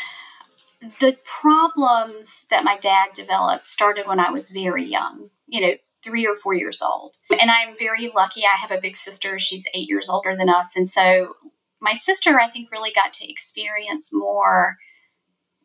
the 1.01 1.17
problems 1.25 2.45
that 2.51 2.65
my 2.65 2.77
dad 2.79 3.11
developed 3.15 3.65
started 3.65 4.07
when 4.07 4.21
I 4.21 4.31
was 4.31 4.51
very 4.51 4.85
young, 4.85 5.31
you 5.47 5.61
know, 5.61 5.75
three 6.03 6.27
or 6.27 6.37
four 6.37 6.55
years 6.55 6.83
old. 6.83 7.17
And 7.31 7.51
I'm 7.51 7.77
very 7.79 8.11
lucky. 8.15 8.43
I 8.45 8.57
have 8.57 8.71
a 8.71 8.81
big 8.81 8.97
sister. 8.97 9.39
She's 9.39 9.67
eight 9.75 9.89
years 9.89 10.09
older 10.09 10.37
than 10.37 10.49
us. 10.49 10.77
And 10.77 10.89
so 10.89 11.35
my 11.81 11.95
sister, 11.95 12.41
I 12.41 12.51
think, 12.51 12.71
really 12.71 12.93
got 12.93 13.13
to 13.15 13.31
experience 13.31 14.11
more 14.13 14.77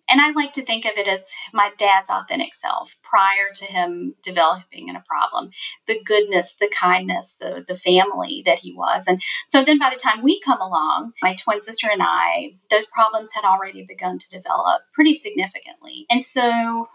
and 0.09 0.21
I 0.21 0.31
like 0.31 0.53
to 0.53 0.63
think 0.63 0.85
of 0.85 0.93
it 0.97 1.07
as 1.07 1.29
my 1.53 1.71
dad's 1.77 2.09
authentic 2.09 2.55
self 2.55 2.95
prior 3.03 3.51
to 3.55 3.65
him 3.65 4.15
developing 4.23 4.87
in 4.87 4.95
a 4.95 5.03
problem. 5.07 5.49
The 5.85 6.01
goodness, 6.01 6.55
the 6.55 6.69
kindness, 6.69 7.35
the 7.39 7.65
the 7.67 7.75
family 7.75 8.41
that 8.45 8.59
he 8.59 8.73
was. 8.73 9.05
And 9.07 9.21
so 9.47 9.63
then 9.63 9.77
by 9.77 9.89
the 9.89 9.99
time 9.99 10.23
we 10.23 10.39
come 10.41 10.61
along, 10.61 11.13
my 11.21 11.35
twin 11.35 11.61
sister 11.61 11.89
and 11.91 12.01
I, 12.01 12.53
those 12.69 12.85
problems 12.85 13.33
had 13.33 13.43
already 13.43 13.85
begun 13.85 14.17
to 14.17 14.29
develop 14.29 14.81
pretty 14.93 15.13
significantly. 15.13 16.05
And 16.09 16.23
so 16.23 16.87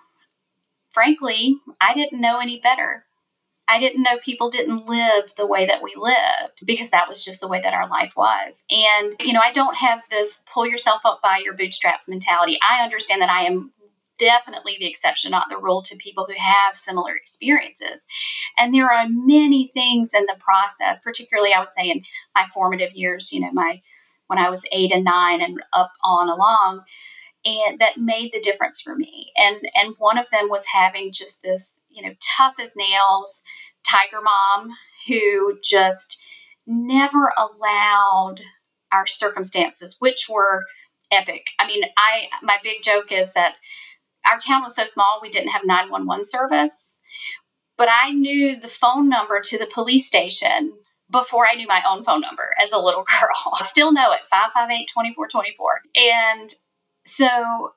frankly, 0.90 1.56
I 1.80 1.94
didn't 1.94 2.20
know 2.20 2.40
any 2.40 2.60
better 2.60 3.04
I 3.68 3.78
didn't 3.78 4.02
know 4.02 4.18
people 4.22 4.50
didn't 4.50 4.86
live 4.86 5.34
the 5.36 5.46
way 5.46 5.66
that 5.66 5.82
we 5.82 5.94
lived 5.96 6.66
because 6.66 6.90
that 6.90 7.08
was 7.08 7.24
just 7.24 7.40
the 7.40 7.48
way 7.48 7.60
that 7.60 7.74
our 7.74 7.88
life 7.88 8.12
was. 8.16 8.64
And, 8.70 9.14
you 9.20 9.32
know, 9.32 9.40
I 9.42 9.52
don't 9.52 9.76
have 9.76 10.00
this 10.10 10.42
pull 10.52 10.66
yourself 10.66 11.02
up 11.04 11.20
by 11.22 11.40
your 11.44 11.54
bootstraps 11.54 12.08
mentality. 12.08 12.58
I 12.68 12.82
understand 12.82 13.22
that 13.22 13.30
I 13.30 13.44
am 13.44 13.72
definitely 14.18 14.76
the 14.78 14.88
exception, 14.88 15.30
not 15.30 15.46
the 15.48 15.58
rule, 15.58 15.82
to 15.82 15.96
people 15.96 16.26
who 16.26 16.34
have 16.36 16.76
similar 16.76 17.14
experiences. 17.14 18.06
And 18.58 18.74
there 18.74 18.90
are 18.90 19.06
many 19.08 19.70
things 19.72 20.12
in 20.14 20.26
the 20.26 20.36
process, 20.38 21.00
particularly 21.00 21.52
I 21.52 21.60
would 21.60 21.72
say 21.72 21.88
in 21.88 22.02
my 22.34 22.46
formative 22.52 22.92
years, 22.92 23.32
you 23.32 23.40
know, 23.40 23.52
my 23.52 23.80
when 24.28 24.38
I 24.38 24.48
was 24.48 24.64
eight 24.72 24.92
and 24.92 25.04
nine 25.04 25.42
and 25.42 25.60
up 25.72 25.92
on 26.02 26.28
along, 26.28 26.84
and 27.44 27.78
that 27.78 27.98
made 27.98 28.32
the 28.32 28.40
difference 28.40 28.80
for 28.80 28.94
me. 28.94 29.32
And 29.36 29.56
and 29.74 29.94
one 29.98 30.18
of 30.18 30.30
them 30.30 30.48
was 30.48 30.66
having 30.66 31.12
just 31.12 31.42
this, 31.42 31.82
you 31.88 32.02
know, 32.02 32.14
tough 32.36 32.54
as 32.60 32.76
nails 32.76 33.44
tiger 33.84 34.20
mom 34.22 34.70
who 35.08 35.58
just 35.62 36.22
never 36.66 37.32
allowed 37.36 38.36
our 38.92 39.06
circumstances, 39.06 39.96
which 39.98 40.28
were 40.28 40.64
epic. 41.10 41.48
I 41.58 41.66
mean, 41.66 41.84
I 41.96 42.28
my 42.42 42.58
big 42.62 42.82
joke 42.82 43.10
is 43.10 43.32
that 43.32 43.54
our 44.24 44.38
town 44.38 44.62
was 44.62 44.76
so 44.76 44.84
small 44.84 45.18
we 45.20 45.30
didn't 45.30 45.50
have 45.50 45.62
911 45.64 46.24
service, 46.24 46.98
but 47.76 47.88
I 47.90 48.12
knew 48.12 48.58
the 48.58 48.68
phone 48.68 49.08
number 49.08 49.40
to 49.40 49.58
the 49.58 49.66
police 49.66 50.06
station 50.06 50.72
before 51.10 51.46
I 51.46 51.56
knew 51.56 51.66
my 51.66 51.82
own 51.86 52.04
phone 52.04 52.20
number 52.20 52.50
as 52.62 52.72
a 52.72 52.78
little 52.78 53.04
girl. 53.20 53.54
I 53.60 53.64
still 53.64 53.92
know 53.92 54.12
it 54.12 54.20
558 54.30 54.88
2424. 54.88 55.80
And 55.96 56.54
so 57.06 57.72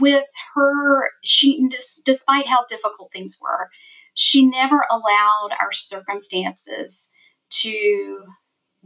with 0.00 0.26
her 0.54 1.08
she 1.22 1.68
despite 2.04 2.46
how 2.46 2.64
difficult 2.66 3.12
things 3.12 3.38
were 3.40 3.68
she 4.14 4.46
never 4.46 4.84
allowed 4.90 5.50
our 5.60 5.72
circumstances 5.72 7.10
to 7.50 8.24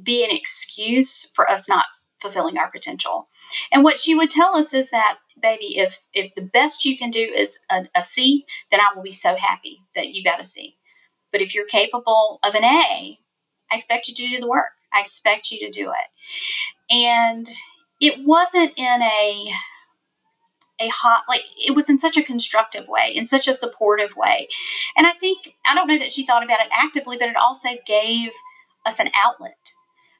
be 0.02 0.24
an 0.24 0.30
excuse 0.30 1.30
for 1.34 1.50
us 1.50 1.68
not 1.68 1.86
fulfilling 2.20 2.58
our 2.58 2.70
potential. 2.70 3.28
And 3.72 3.84
what 3.84 4.00
she 4.00 4.14
would 4.14 4.30
tell 4.30 4.56
us 4.56 4.72
is 4.74 4.90
that 4.90 5.18
baby 5.40 5.76
if 5.78 6.00
if 6.14 6.34
the 6.34 6.42
best 6.42 6.84
you 6.84 6.96
can 6.96 7.10
do 7.10 7.20
is 7.20 7.58
a, 7.70 7.86
a 7.94 8.02
c 8.02 8.46
then 8.70 8.80
i 8.80 8.96
will 8.96 9.02
be 9.02 9.12
so 9.12 9.36
happy 9.36 9.78
that 9.94 10.08
you 10.08 10.24
got 10.24 10.40
a 10.40 10.44
c. 10.44 10.76
But 11.30 11.42
if 11.42 11.54
you're 11.54 11.66
capable 11.66 12.38
of 12.42 12.54
an 12.54 12.64
a 12.64 13.18
i 13.70 13.74
expect 13.74 14.08
you 14.08 14.14
to 14.14 14.28
do 14.28 14.40
the 14.40 14.48
work. 14.48 14.72
I 14.92 15.00
expect 15.00 15.50
you 15.50 15.58
to 15.60 15.70
do 15.70 15.90
it. 15.90 16.94
And 16.94 17.46
it 18.00 18.24
wasn't 18.24 18.72
in 18.76 19.02
a 19.02 19.52
a 20.80 20.88
hot 20.88 21.24
like 21.28 21.42
it 21.56 21.74
was 21.74 21.88
in 21.88 21.98
such 21.98 22.16
a 22.16 22.22
constructive 22.22 22.86
way 22.88 23.10
in 23.14 23.26
such 23.26 23.48
a 23.48 23.54
supportive 23.54 24.14
way. 24.16 24.48
And 24.96 25.06
i 25.06 25.12
think 25.12 25.54
i 25.64 25.74
don't 25.74 25.88
know 25.88 25.98
that 25.98 26.12
she 26.12 26.26
thought 26.26 26.44
about 26.44 26.60
it 26.60 26.68
actively 26.72 27.16
but 27.16 27.28
it 27.28 27.36
also 27.36 27.70
gave 27.86 28.30
us 28.84 29.00
an 29.00 29.10
outlet 29.14 29.72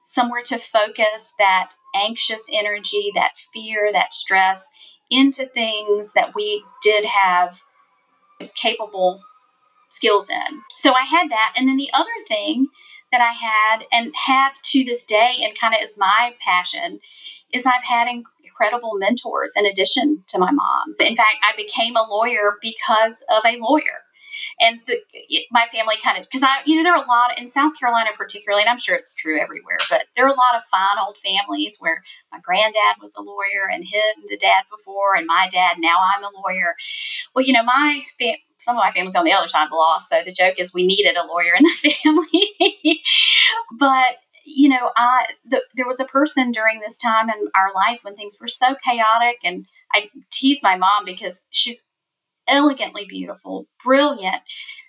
somewhere 0.03 0.43
to 0.43 0.59
focus 0.59 1.35
that 1.39 1.71
anxious 1.95 2.49
energy 2.53 3.11
that 3.15 3.37
fear 3.53 3.91
that 3.93 4.13
stress 4.15 4.71
into 5.11 5.45
things 5.45 6.13
that 6.15 6.35
we 6.35 6.65
did 6.83 7.05
have 7.05 7.61
capable 8.55 9.21
skills 9.91 10.31
in. 10.31 10.63
So 10.71 10.93
i 10.95 11.03
had 11.03 11.31
that 11.31 11.55
and 11.57 11.69
then 11.69 11.77
the 11.77 11.91
other 11.93 12.09
thing 12.27 12.69
that 13.13 13.21
i 13.21 13.33
had 13.33 13.85
and 13.93 14.13
have 14.27 14.61
to 14.63 14.85
this 14.85 15.05
day 15.05 15.37
and 15.43 15.59
kind 15.59 15.75
of 15.75 15.81
is 15.83 15.99
my 15.99 16.35
passion 16.41 17.01
is 17.53 17.67
I've 17.67 17.85
had 17.85 18.09
incredible 18.09 18.93
mentors 18.97 19.53
in 19.57 19.67
addition 19.67 20.25
to 20.29 20.39
my 20.39 20.51
mom. 20.51 20.95
In 21.01 21.17
fact, 21.17 21.37
I 21.43 21.57
became 21.57 21.97
a 21.97 22.03
lawyer 22.03 22.57
because 22.61 23.25
of 23.31 23.45
a 23.45 23.59
lawyer. 23.59 24.03
And 24.61 24.81
the, 24.87 24.99
my 25.51 25.67
family 25.73 25.97
kind 26.03 26.19
of, 26.19 26.25
because 26.25 26.43
I, 26.43 26.59
you 26.67 26.77
know, 26.77 26.83
there 26.83 26.95
are 26.95 27.03
a 27.03 27.09
lot 27.09 27.39
in 27.39 27.49
South 27.49 27.79
Carolina, 27.79 28.11
particularly, 28.17 28.63
and 28.63 28.71
I'm 28.71 28.79
sure 28.79 28.95
it's 28.95 29.15
true 29.15 29.41
everywhere, 29.41 29.79
but 29.89 30.07
there 30.15 30.25
are 30.25 30.29
a 30.29 30.33
lot 30.33 30.57
of 30.57 30.63
fine 30.71 30.99
old 31.05 31.17
families 31.19 31.79
where 31.79 32.03
my 32.33 32.39
granddad 32.41 33.01
was 33.01 33.15
a 33.17 33.23
lawyer 33.23 33.69
and 33.73 33.85
his, 33.85 34.29
the 34.29 34.37
dad 34.37 34.65
before, 34.71 35.15
and 35.15 35.27
my 35.27 35.49
dad, 35.51 35.77
now 35.79 35.97
I'm 36.01 36.25
a 36.25 36.31
lawyer. 36.47 36.75
Well, 37.35 37.45
you 37.45 37.53
know, 37.53 37.63
my 37.63 38.03
fam- 38.19 38.37
some 38.59 38.77
of 38.77 38.81
my 38.81 38.93
family's 38.93 39.15
on 39.15 39.25
the 39.25 39.33
other 39.33 39.49
side 39.49 39.65
of 39.65 39.71
the 39.71 39.77
law, 39.77 39.99
so 39.99 40.23
the 40.25 40.33
joke 40.33 40.59
is 40.59 40.73
we 40.73 40.87
needed 40.87 41.17
a 41.17 41.27
lawyer 41.27 41.55
in 41.55 41.65
the 41.65 41.91
family. 42.03 43.03
but 43.79 44.17
you 44.47 44.69
know, 44.69 44.91
I 44.97 45.27
the, 45.45 45.63
there 45.75 45.87
was 45.87 46.01
a 46.01 46.05
person 46.05 46.53
during 46.53 46.81
this 46.81 46.99
time 46.99 47.29
in 47.29 47.49
our 47.57 47.75
life 47.75 48.01
when 48.03 48.17
things 48.17 48.39
were 48.41 48.49
so 48.49 48.77
chaotic, 48.85 49.39
and 49.45 49.67
I 49.93 50.09
tease 50.31 50.63
my 50.63 50.77
mom 50.77 51.05
because 51.05 51.47
she's 51.51 51.89
elegantly 52.49 53.07
beautiful, 53.09 53.67
brilliant. 53.85 54.43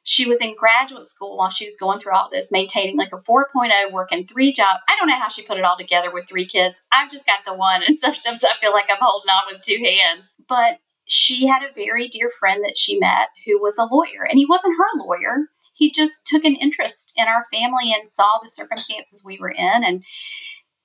She 0.04 0.30
was 0.30 0.42
in 0.42 0.56
graduate 0.56 1.08
school 1.08 1.38
while 1.38 1.50
she 1.50 1.66
was 1.66 1.76
going 1.78 2.00
through 2.00 2.14
all 2.14 2.30
this, 2.32 2.52
maintaining 2.52 2.96
like 2.96 3.12
a 3.12 3.18
4.0, 3.18 3.92
working 3.92 4.26
three 4.26 4.54
jobs. 4.54 4.80
I 4.88 4.96
don't 4.98 5.10
know 5.10 5.20
how 5.20 5.28
she 5.28 5.44
put 5.44 5.58
it 5.58 5.66
all 5.66 5.78
together 5.78 6.12
with 6.12 6.30
three 6.30 6.48
kids. 6.48 6.84
I've 6.94 7.12
just 7.12 7.26
got 7.26 7.40
the 7.46 7.54
one, 7.54 7.82
and 7.88 8.00
sometimes 8.00 8.44
I 8.44 8.58
feel 8.62 8.72
like 8.72 8.86
I'm 8.90 8.98
holding 9.02 9.30
on 9.30 9.54
with 9.54 9.62
two 9.64 9.84
hands. 9.84 10.34
But 10.48 10.80
she 11.06 11.48
had 11.48 11.64
a 11.64 11.74
very 11.74 12.08
dear 12.08 12.30
friend 12.30 12.64
that 12.64 12.78
she 12.78 13.00
met 13.00 13.30
who 13.46 13.62
was 13.62 13.78
a 13.78 13.86
lawyer, 13.86 14.26
and 14.30 14.38
he 14.38 14.46
wasn't 14.46 14.78
her 14.78 15.04
lawyer 15.04 15.48
he 15.78 15.92
just 15.92 16.26
took 16.26 16.44
an 16.44 16.56
interest 16.56 17.14
in 17.16 17.28
our 17.28 17.44
family 17.54 17.94
and 17.94 18.10
saw 18.10 18.40
the 18.42 18.50
circumstances 18.50 19.24
we 19.24 19.38
were 19.40 19.52
in 19.52 19.84
and 19.84 20.04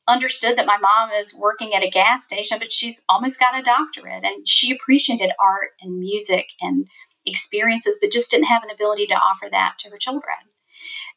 understood 0.06 0.58
that 0.58 0.66
my 0.66 0.76
mom 0.76 1.10
is 1.18 1.34
working 1.34 1.74
at 1.74 1.82
a 1.82 1.90
gas 1.90 2.24
station, 2.24 2.58
but 2.58 2.72
she's 2.72 3.02
almost 3.08 3.40
got 3.40 3.58
a 3.58 3.62
doctorate 3.62 4.24
and 4.24 4.46
she 4.46 4.70
appreciated 4.70 5.30
art 5.42 5.70
and 5.80 5.98
music 5.98 6.48
and 6.60 6.86
experiences, 7.24 7.98
but 8.00 8.12
just 8.12 8.30
didn't 8.30 8.46
have 8.46 8.62
an 8.62 8.70
ability 8.70 9.06
to 9.06 9.14
offer 9.14 9.48
that 9.50 9.76
to 9.78 9.90
her 9.90 9.98
children. 9.98 10.36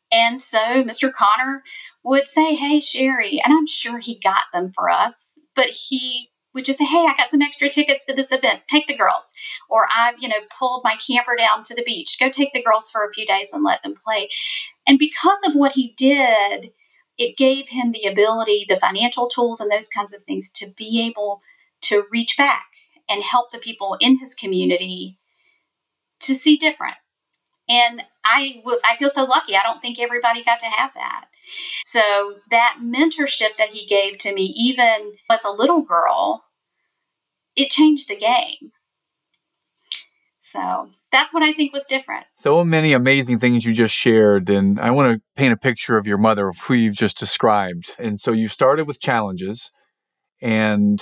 And 0.09 0.41
so 0.41 0.59
Mr. 0.83 1.11
Connor 1.11 1.63
would 2.03 2.27
say, 2.29 2.55
Hey, 2.55 2.79
Sherry, 2.79 3.41
and 3.43 3.53
I'm 3.53 3.67
sure 3.67 3.97
he 3.97 4.19
got 4.23 4.43
them 4.53 4.71
for 4.73 4.89
us, 4.89 5.37
but 5.53 5.67
he 5.67 6.29
would 6.55 6.65
just 6.65 6.79
say, 6.79 6.85
Hey, 6.85 7.05
I 7.05 7.13
got 7.15 7.29
some 7.29 7.41
extra 7.41 7.69
tickets 7.69 8.05
to 8.05 8.13
this 8.13 8.31
event. 8.31 8.61
Take 8.67 8.87
the 8.87 8.97
girls. 8.97 9.33
Or 9.69 9.87
I've, 9.95 10.15
you 10.19 10.27
know, 10.27 10.39
pulled 10.57 10.83
my 10.83 10.95
camper 10.95 11.35
down 11.35 11.63
to 11.63 11.75
the 11.75 11.83
beach. 11.83 12.17
Go 12.19 12.29
take 12.29 12.53
the 12.53 12.63
girls 12.63 12.89
for 12.89 13.05
a 13.05 13.13
few 13.13 13.27
days 13.27 13.51
and 13.53 13.63
let 13.63 13.83
them 13.83 13.95
play. 14.03 14.29
And 14.87 14.97
because 14.97 15.39
of 15.45 15.53
what 15.53 15.73
he 15.73 15.93
did, 15.97 16.71
it 17.17 17.37
gave 17.37 17.69
him 17.69 17.89
the 17.89 18.05
ability, 18.05 18.65
the 18.67 18.75
financial 18.75 19.27
tools, 19.27 19.59
and 19.59 19.71
those 19.71 19.87
kinds 19.89 20.13
of 20.13 20.23
things 20.23 20.51
to 20.53 20.67
be 20.75 21.05
able 21.07 21.41
to 21.81 22.05
reach 22.11 22.35
back 22.37 22.65
and 23.07 23.23
help 23.23 23.51
the 23.51 23.59
people 23.59 23.97
in 23.99 24.17
his 24.17 24.33
community 24.33 25.19
to 26.21 26.33
see 26.33 26.57
different. 26.57 26.95
And 27.67 28.03
I, 28.23 28.61
I 28.83 28.95
feel 28.97 29.09
so 29.09 29.23
lucky. 29.23 29.55
I 29.55 29.63
don't 29.63 29.81
think 29.81 29.99
everybody 29.99 30.43
got 30.43 30.59
to 30.59 30.65
have 30.67 30.91
that. 30.95 31.25
So 31.83 32.35
that 32.51 32.77
mentorship 32.81 33.57
that 33.57 33.69
he 33.69 33.85
gave 33.85 34.17
to 34.19 34.33
me, 34.33 34.53
even 34.57 35.13
as 35.29 35.43
a 35.45 35.51
little 35.51 35.81
girl, 35.81 36.44
it 37.55 37.69
changed 37.69 38.09
the 38.09 38.15
game. 38.15 38.71
So 40.39 40.89
that's 41.11 41.33
what 41.33 41.43
I 41.43 41.53
think 41.53 41.73
was 41.73 41.85
different. 41.85 42.25
So 42.39 42.63
many 42.63 42.93
amazing 42.93 43.39
things 43.39 43.65
you 43.65 43.73
just 43.73 43.93
shared. 43.93 44.49
And 44.49 44.79
I 44.79 44.91
want 44.91 45.15
to 45.15 45.21
paint 45.35 45.53
a 45.53 45.57
picture 45.57 45.97
of 45.97 46.07
your 46.07 46.17
mother, 46.17 46.47
of 46.47 46.57
who 46.57 46.75
you've 46.75 46.95
just 46.95 47.17
described. 47.17 47.95
And 47.99 48.19
so 48.19 48.31
you 48.31 48.47
started 48.47 48.87
with 48.87 49.01
challenges. 49.01 49.71
And 50.41 51.01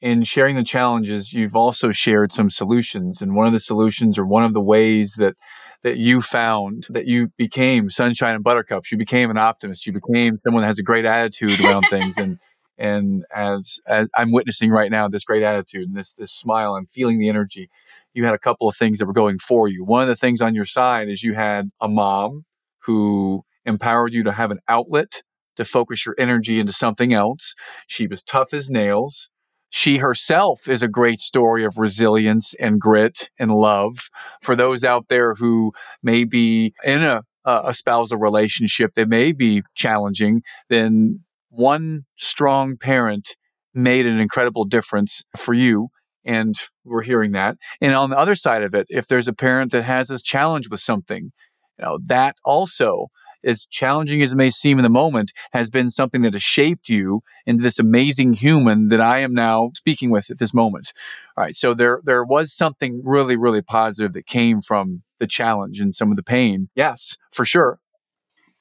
in 0.00 0.24
sharing 0.24 0.56
the 0.56 0.64
challenges, 0.64 1.32
you've 1.32 1.56
also 1.56 1.90
shared 1.90 2.32
some 2.32 2.50
solutions. 2.50 3.22
And 3.22 3.34
one 3.34 3.46
of 3.46 3.52
the 3.52 3.60
solutions, 3.60 4.18
or 4.18 4.26
one 4.26 4.44
of 4.44 4.52
the 4.52 4.60
ways 4.60 5.14
that 5.18 5.34
that 5.82 5.96
you 5.96 6.22
found 6.22 6.86
that 6.90 7.06
you 7.06 7.28
became 7.36 7.90
sunshine 7.90 8.34
and 8.34 8.44
buttercups. 8.44 8.92
You 8.92 8.98
became 8.98 9.30
an 9.30 9.38
optimist. 9.38 9.86
You 9.86 9.92
became 9.92 10.38
someone 10.44 10.62
that 10.62 10.68
has 10.68 10.78
a 10.78 10.84
great 10.84 11.04
attitude 11.04 11.60
around 11.60 11.86
things. 11.90 12.16
And 12.16 12.38
and 12.82 13.24
as 13.32 13.78
as 13.86 14.08
I'm 14.16 14.32
witnessing 14.32 14.70
right 14.70 14.90
now, 14.90 15.06
this 15.06 15.24
great 15.24 15.44
attitude 15.44 15.86
and 15.88 15.96
this 15.96 16.14
this 16.14 16.32
smile, 16.32 16.74
I'm 16.74 16.86
feeling 16.86 17.20
the 17.20 17.28
energy. 17.28 17.70
You 18.12 18.24
had 18.24 18.34
a 18.34 18.38
couple 18.38 18.68
of 18.68 18.76
things 18.76 18.98
that 18.98 19.06
were 19.06 19.12
going 19.12 19.38
for 19.38 19.68
you. 19.68 19.84
One 19.84 20.02
of 20.02 20.08
the 20.08 20.16
things 20.16 20.42
on 20.42 20.56
your 20.56 20.64
side 20.64 21.08
is 21.08 21.22
you 21.22 21.34
had 21.34 21.70
a 21.80 21.86
mom 21.86 22.44
who 22.80 23.44
empowered 23.64 24.12
you 24.12 24.24
to 24.24 24.32
have 24.32 24.50
an 24.50 24.58
outlet 24.68 25.22
to 25.56 25.64
focus 25.64 26.04
your 26.04 26.16
energy 26.18 26.58
into 26.58 26.72
something 26.72 27.14
else. 27.14 27.54
She 27.86 28.08
was 28.08 28.20
tough 28.24 28.52
as 28.52 28.68
nails. 28.68 29.30
She 29.70 29.98
herself 29.98 30.66
is 30.66 30.82
a 30.82 30.88
great 30.88 31.20
story 31.20 31.64
of 31.64 31.78
resilience 31.78 32.52
and 32.58 32.80
grit 32.80 33.30
and 33.38 33.54
love 33.54 34.10
for 34.42 34.56
those 34.56 34.82
out 34.82 35.06
there 35.08 35.34
who 35.34 35.72
may 36.02 36.24
be 36.24 36.74
in 36.82 37.02
a, 37.04 37.22
a 37.44 37.72
spousal 37.72 38.18
relationship 38.18 38.94
that 38.96 39.08
may 39.08 39.30
be 39.30 39.62
challenging. 39.76 40.42
Then 40.68 41.20
one 41.52 42.04
strong 42.16 42.76
parent 42.76 43.36
made 43.74 44.06
an 44.06 44.18
incredible 44.18 44.64
difference 44.64 45.22
for 45.36 45.54
you. 45.54 45.88
And 46.24 46.54
we're 46.84 47.02
hearing 47.02 47.32
that. 47.32 47.56
And 47.80 47.94
on 47.94 48.10
the 48.10 48.18
other 48.18 48.34
side 48.34 48.62
of 48.62 48.74
it, 48.74 48.86
if 48.88 49.08
there's 49.08 49.28
a 49.28 49.32
parent 49.32 49.72
that 49.72 49.82
has 49.82 50.10
a 50.10 50.18
challenge 50.22 50.68
with 50.68 50.80
something, 50.80 51.32
you 51.78 51.84
know, 51.84 51.98
that 52.06 52.36
also 52.44 53.08
as 53.44 53.66
challenging 53.66 54.22
as 54.22 54.32
it 54.32 54.36
may 54.36 54.50
seem 54.50 54.78
in 54.78 54.84
the 54.84 54.88
moment, 54.88 55.32
has 55.52 55.68
been 55.68 55.90
something 55.90 56.22
that 56.22 56.32
has 56.32 56.42
shaped 56.42 56.88
you 56.88 57.22
into 57.44 57.62
this 57.62 57.78
amazing 57.78 58.34
human 58.34 58.88
that 58.88 59.00
I 59.00 59.18
am 59.18 59.34
now 59.34 59.70
speaking 59.74 60.10
with 60.10 60.30
at 60.30 60.38
this 60.38 60.54
moment. 60.54 60.92
All 61.36 61.44
right. 61.44 61.56
So 61.56 61.74
there, 61.74 62.00
there 62.04 62.24
was 62.24 62.52
something 62.52 63.02
really, 63.04 63.36
really 63.36 63.62
positive 63.62 64.12
that 64.12 64.26
came 64.26 64.60
from 64.60 65.02
the 65.18 65.26
challenge 65.26 65.80
and 65.80 65.94
some 65.94 66.10
of 66.10 66.16
the 66.16 66.22
pain. 66.22 66.68
Yes, 66.74 67.16
for 67.32 67.44
sure. 67.44 67.78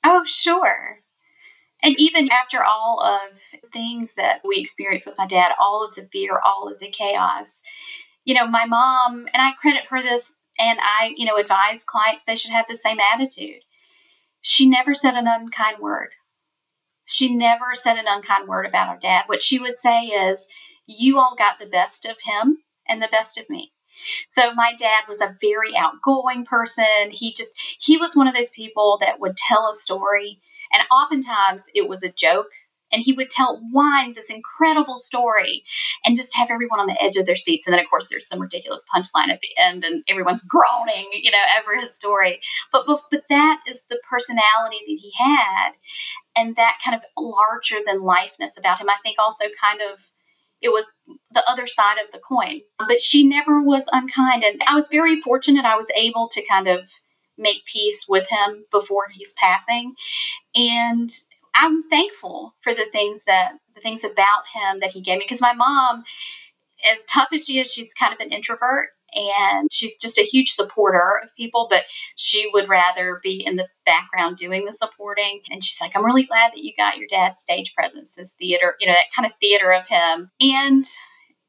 Oh, 0.04 0.24
sure. 0.26 1.01
And 1.84 1.96
even 2.00 2.30
after 2.32 2.64
all 2.64 3.02
of 3.02 3.40
things 3.72 4.16
that 4.16 4.42
we 4.48 4.60
experienced 4.60 5.08
with 5.08 5.18
my 5.18 5.26
dad, 5.26 5.54
all 5.60 5.84
of 5.84 5.96
the 5.96 6.08
fear, 6.12 6.40
all 6.44 6.72
of 6.72 6.80
the 6.80 6.90
chaos, 6.90 7.64
you 8.24 8.36
know, 8.36 8.48
my 8.48 8.66
mom, 8.66 9.26
and 9.34 9.42
I 9.42 9.54
credit 9.54 9.86
her 9.90 10.02
this, 10.02 10.36
and 10.60 10.80
I, 10.80 11.14
you 11.16 11.26
know, 11.26 11.38
advise 11.38 11.84
clients 11.84 12.24
they 12.24 12.36
should 12.36 12.52
have 12.52 12.68
the 12.68 12.76
same 12.76 13.00
attitude. 13.00 13.62
She 14.42 14.70
never 14.70 14.94
said 14.94 15.16
an 15.16 15.28
unkind 15.28 15.78
word. 15.80 16.10
She 17.06 17.34
never 17.34 17.74
said 17.74 17.98
an 17.98 18.06
unkind 18.08 18.48
word 18.48 18.66
about 18.66 18.90
our 18.90 19.00
dad. 19.00 19.24
What 19.26 19.44
she 19.44 19.60
would 19.60 19.78
say 19.78 20.06
is, 20.06 20.48
You 20.86 21.20
all 21.20 21.36
got 21.38 21.60
the 21.60 21.66
best 21.66 22.06
of 22.06 22.18
him 22.24 22.60
and 22.88 23.02
the 23.02 23.10
best 23.12 23.40
of 23.40 23.50
me. 23.50 23.74
So 24.28 24.54
my 24.54 24.74
dad 24.78 25.04
was 25.08 25.22
a 25.22 25.36
very 25.42 25.76
outgoing 25.76 26.46
person. 26.46 27.12
He 27.12 27.34
just, 27.34 27.54
he 27.80 27.98
was 27.98 28.16
one 28.16 28.28
of 28.28 28.34
those 28.34 28.50
people 28.50 28.98
that 29.02 29.20
would 29.20 29.38
tell 29.38 29.70
a 29.70 29.74
story, 29.74 30.42
and 30.74 30.84
oftentimes 30.92 31.66
it 31.74 31.90
was 31.90 32.04
a 32.04 32.12
joke 32.12 32.52
and 32.92 33.02
he 33.02 33.14
would 33.14 33.30
tell 33.30 33.62
whine 33.72 34.14
this 34.14 34.30
incredible 34.30 34.98
story 34.98 35.64
and 36.06 36.16
just 36.16 36.36
have 36.36 36.50
everyone 36.52 36.80
on 36.80 36.88
the 36.88 37.02
edge 37.02 37.16
of 37.16 37.26
their 37.26 37.36
seats. 37.36 37.66
And 37.66 37.74
then 37.74 37.84
of 37.84 37.90
course 37.90 38.08
there's 38.10 38.28
some 38.28 38.42
ridiculous 38.42 38.84
punchline 38.94 39.30
at 39.30 39.40
the 39.40 39.62
end 39.62 39.84
and 39.84 40.04
everyone's 40.08 40.44
groaning 40.44 41.10
you 41.14 41.32
know 41.32 41.38
over 41.60 41.80
his 41.80 41.96
story. 41.96 42.42
But 42.72 42.86
but, 42.86 43.04
but 43.10 43.24
that 43.30 43.62
is 43.68 43.84
the 43.90 44.00
personality 44.10 44.80
that 44.88 45.00
he 45.00 45.12
had 45.18 45.72
and 46.36 46.56
that 46.56 46.80
kind 46.84 46.96
of 46.96 47.04
larger 47.18 47.84
than 47.86 48.04
lifeness 48.04 48.58
about 48.58 48.80
him. 48.80 48.90
I 48.90 48.98
think 49.04 49.18
also 49.20 49.46
kind 49.62 49.80
of 49.82 50.12
it 50.62 50.70
was 50.70 50.94
the 51.32 51.44
other 51.50 51.66
side 51.66 51.98
of 52.04 52.12
the 52.12 52.20
coin. 52.20 52.62
But 52.78 53.02
she 53.02 53.26
never 53.26 53.62
was 53.62 53.86
unkind 53.92 54.44
and 54.44 54.62
i 54.68 54.76
was 54.76 54.88
very 54.90 55.22
fortunate 55.22 55.66
i 55.66 55.76
was 55.76 55.92
able 55.96 56.28
to 56.30 56.46
kind 56.46 56.68
of 56.68 56.90
make 57.38 57.66
peace 57.66 58.06
with 58.08 58.28
him 58.30 58.66
before 58.72 59.06
he's 59.12 59.34
passing. 59.40 59.94
And 60.56 61.10
I'm 61.56 61.84
thankful 61.84 62.56
for 62.62 62.74
the 62.74 62.88
things 62.92 63.26
that 63.26 63.54
the 63.76 63.82
things 63.82 64.04
about 64.04 64.44
him 64.54 64.80
that 64.80 64.92
he 64.92 65.02
gave 65.02 65.18
me. 65.18 65.26
Because 65.26 65.42
my 65.42 65.54
mom 65.54 66.04
as 66.90 67.04
tough 67.06 67.30
as 67.34 67.46
she 67.46 67.60
is 67.60 67.72
she's 67.72 67.94
kind 67.94 68.14
of 68.14 68.20
an 68.20 68.32
introvert 68.32 68.90
and 69.14 69.68
she's 69.72 69.98
just 69.98 70.18
a 70.18 70.24
huge 70.24 70.52
supporter 70.52 71.22
of 71.24 71.36
people 71.36 71.68
but 71.70 71.84
she 72.16 72.50
would 72.54 72.70
rather 72.70 73.20
be 73.22 73.44
in 73.46 73.56
the 73.56 73.68
background 73.86 74.38
doing 74.38 74.66
the 74.66 74.74
supporting. 74.74 75.42
And 75.50 75.64
she's 75.64 75.82
like 75.82 75.92
i'm 75.96 76.06
really 76.06 76.24
glad 76.24 76.54
that 76.54 76.64
you 76.64 76.74
got 76.76 76.98
your 76.98 77.08
dad's 77.10 77.40
stage 77.40 77.74
presence 77.76 78.16
his 78.16 78.34
theater 78.34 78.76
you 78.80 78.88
know 78.88 78.94
that 78.94 79.14
kind 79.16 79.26
of 79.26 79.38
theater 79.40 79.72
of 79.72 79.88
him. 79.88 80.32
And 80.40 80.86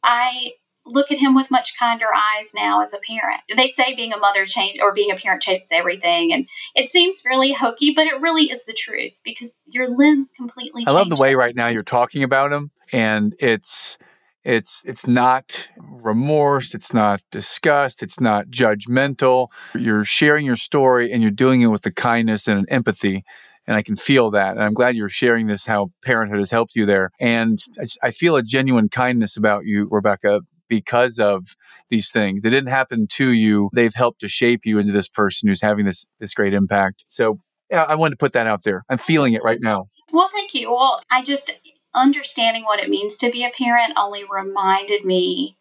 i 0.03 0.53
look 0.87 1.11
at 1.11 1.19
him 1.19 1.35
with 1.35 1.51
much 1.51 1.79
kinder 1.79 2.07
eyes 2.15 2.53
now 2.55 2.83
as 2.83 2.93
a 2.93 2.99
parent. 3.07 3.41
They 3.57 3.69
say 3.69 3.95
being 3.95 4.13
a 4.13 4.19
mother 4.19 4.47
change 4.47 4.79
or 4.81 4.93
being 4.93 5.11
a 5.11 5.17
parent 5.17 5.43
changes 5.43 5.69
everything, 5.71 6.33
and 6.33 6.49
it 6.75 6.91
seems 6.91 7.23
really 7.25 7.53
hokey, 7.53 7.93
but 7.95 8.07
it 8.07 8.21
really 8.21 8.51
is 8.51 8.65
the 8.65 8.73
truth 8.73 9.21
because 9.25 9.55
your 9.67 9.97
lens 9.97 10.33
completely. 10.37 10.85
I 10.87 10.93
love 10.93 11.09
the 11.09 11.17
way 11.17 11.35
right 11.35 11.55
now 11.55 11.69
you're 11.69 11.83
talking 11.83 12.23
about 12.23 12.53
him, 12.53 12.71
and 12.93 13.35
it's 13.39 13.99
it's 14.45 14.83
it's 14.85 15.07
not 15.07 15.69
remorse, 15.77 16.75
it's 16.75 16.93
not 16.93 17.23
disgust, 17.31 18.03
it's 18.03 18.21
not 18.21 18.47
judgmental. 18.47 19.49
You're 19.75 20.05
sharing 20.05 20.45
your 20.45 20.57
story, 20.57 21.13
and 21.13 21.23
you're 21.23 21.31
doing 21.31 21.63
it 21.63 21.69
with 21.69 21.83
the 21.83 21.93
kindness 21.93 22.49
and 22.49 22.59
an 22.59 22.67
empathy 22.69 23.25
and 23.67 23.77
I 23.77 23.83
can 23.83 23.97
feel 23.97 24.31
that. 24.33 24.55
And 24.55 24.63
I'm 24.63 24.75
glad 24.75 24.97
you're 24.97 25.09
sharing 25.09 25.47
this, 25.47 25.67
how 25.67 25.93
parenthood 26.03 26.41
has 26.41 26.51
helped 26.51 26.75
you 26.75 26.85
there. 26.85 27.11
And 27.21 27.61
I, 28.03 28.11
feel 28.11 28.37
a 28.37 28.43
genuine 28.43 28.89
kindness 28.89 29.37
about 29.37 29.65
you, 29.65 29.89
Rebecca, 29.91 30.41
because 30.73 31.19
of 31.19 31.55
these 31.91 32.11
things. 32.11 32.43
They 32.43 32.49
didn't 32.49 32.71
happen 32.71 33.07
to 33.17 33.31
you. 33.33 33.69
They've 33.75 33.93
helped 33.93 34.21
to 34.21 34.29
shape 34.29 34.63
you 34.65 34.79
into 34.79 34.91
this 34.91 35.07
person 35.07 35.51
who's 35.51 35.61
having 35.61 35.85
this 35.85 36.07
this 36.19 36.33
great 36.33 36.55
impact. 36.55 37.05
So 37.09 37.41
yeah, 37.71 37.83
I 37.83 37.95
wanted 37.95 38.13
to 38.13 38.17
put 38.17 38.33
that 38.33 38.47
out 38.47 38.63
there. 38.65 38.85
I'm 38.89 38.97
feeling 38.97 39.35
it 39.35 39.43
right 39.45 39.61
now. 39.61 39.85
Well, 40.15 40.31
thank 40.33 40.55
you. 40.55 40.73
Well, 40.73 41.03
I 41.11 41.23
just 41.23 41.53
understanding 41.95 42.65
what 42.65 42.81
it 42.81 42.89
means 42.89 43.19
to 43.19 43.31
be 43.31 43.45
a 43.45 43.51
parent 43.51 43.93
only 43.99 44.25
reminded 44.25 45.05
me 45.05 45.59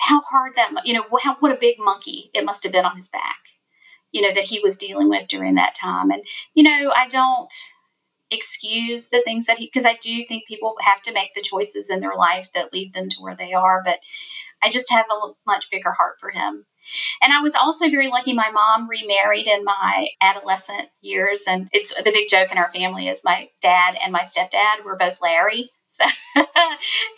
how 0.00 0.20
hard 0.22 0.56
that 0.56 0.72
you 0.84 0.92
know 0.92 1.04
how, 1.22 1.36
what 1.36 1.52
a 1.52 1.56
big 1.60 1.76
monkey 1.78 2.32
it 2.34 2.44
must 2.44 2.64
have 2.64 2.72
been 2.72 2.84
on 2.84 2.96
his 2.96 3.08
back 3.08 3.38
you 4.10 4.20
know 4.20 4.32
that 4.34 4.42
he 4.42 4.58
was 4.58 4.76
dealing 4.76 5.08
with 5.08 5.28
during 5.28 5.54
that 5.54 5.76
time 5.76 6.10
and 6.10 6.24
you 6.54 6.64
know 6.64 6.92
i 6.96 7.06
don't 7.06 7.54
excuse 8.32 9.08
the 9.08 9.22
things 9.22 9.46
that 9.46 9.58
he 9.58 9.66
because 9.66 9.86
I 9.86 9.98
do 10.00 10.24
think 10.24 10.46
people 10.46 10.74
have 10.80 11.02
to 11.02 11.12
make 11.12 11.34
the 11.34 11.42
choices 11.42 11.90
in 11.90 12.00
their 12.00 12.14
life 12.16 12.50
that 12.54 12.72
lead 12.72 12.92
them 12.94 13.08
to 13.10 13.20
where 13.20 13.36
they 13.36 13.52
are. 13.52 13.82
But 13.84 14.00
I 14.62 14.70
just 14.70 14.90
have 14.90 15.06
a 15.10 15.32
much 15.46 15.70
bigger 15.70 15.92
heart 15.92 16.16
for 16.20 16.30
him. 16.30 16.66
And 17.20 17.32
I 17.32 17.40
was 17.40 17.54
also 17.54 17.88
very 17.88 18.08
lucky. 18.08 18.32
My 18.32 18.50
mom 18.50 18.88
remarried 18.88 19.46
in 19.46 19.64
my 19.64 20.08
adolescent 20.20 20.88
years, 21.00 21.44
and 21.48 21.68
it's 21.72 21.94
the 21.94 22.10
big 22.10 22.28
joke 22.28 22.50
in 22.50 22.58
our 22.58 22.70
family 22.72 23.08
is 23.08 23.22
my 23.24 23.48
dad 23.60 23.96
and 24.02 24.12
my 24.12 24.22
stepdad 24.22 24.84
were 24.84 24.96
both 24.96 25.20
Larry. 25.20 25.70
So 25.86 26.04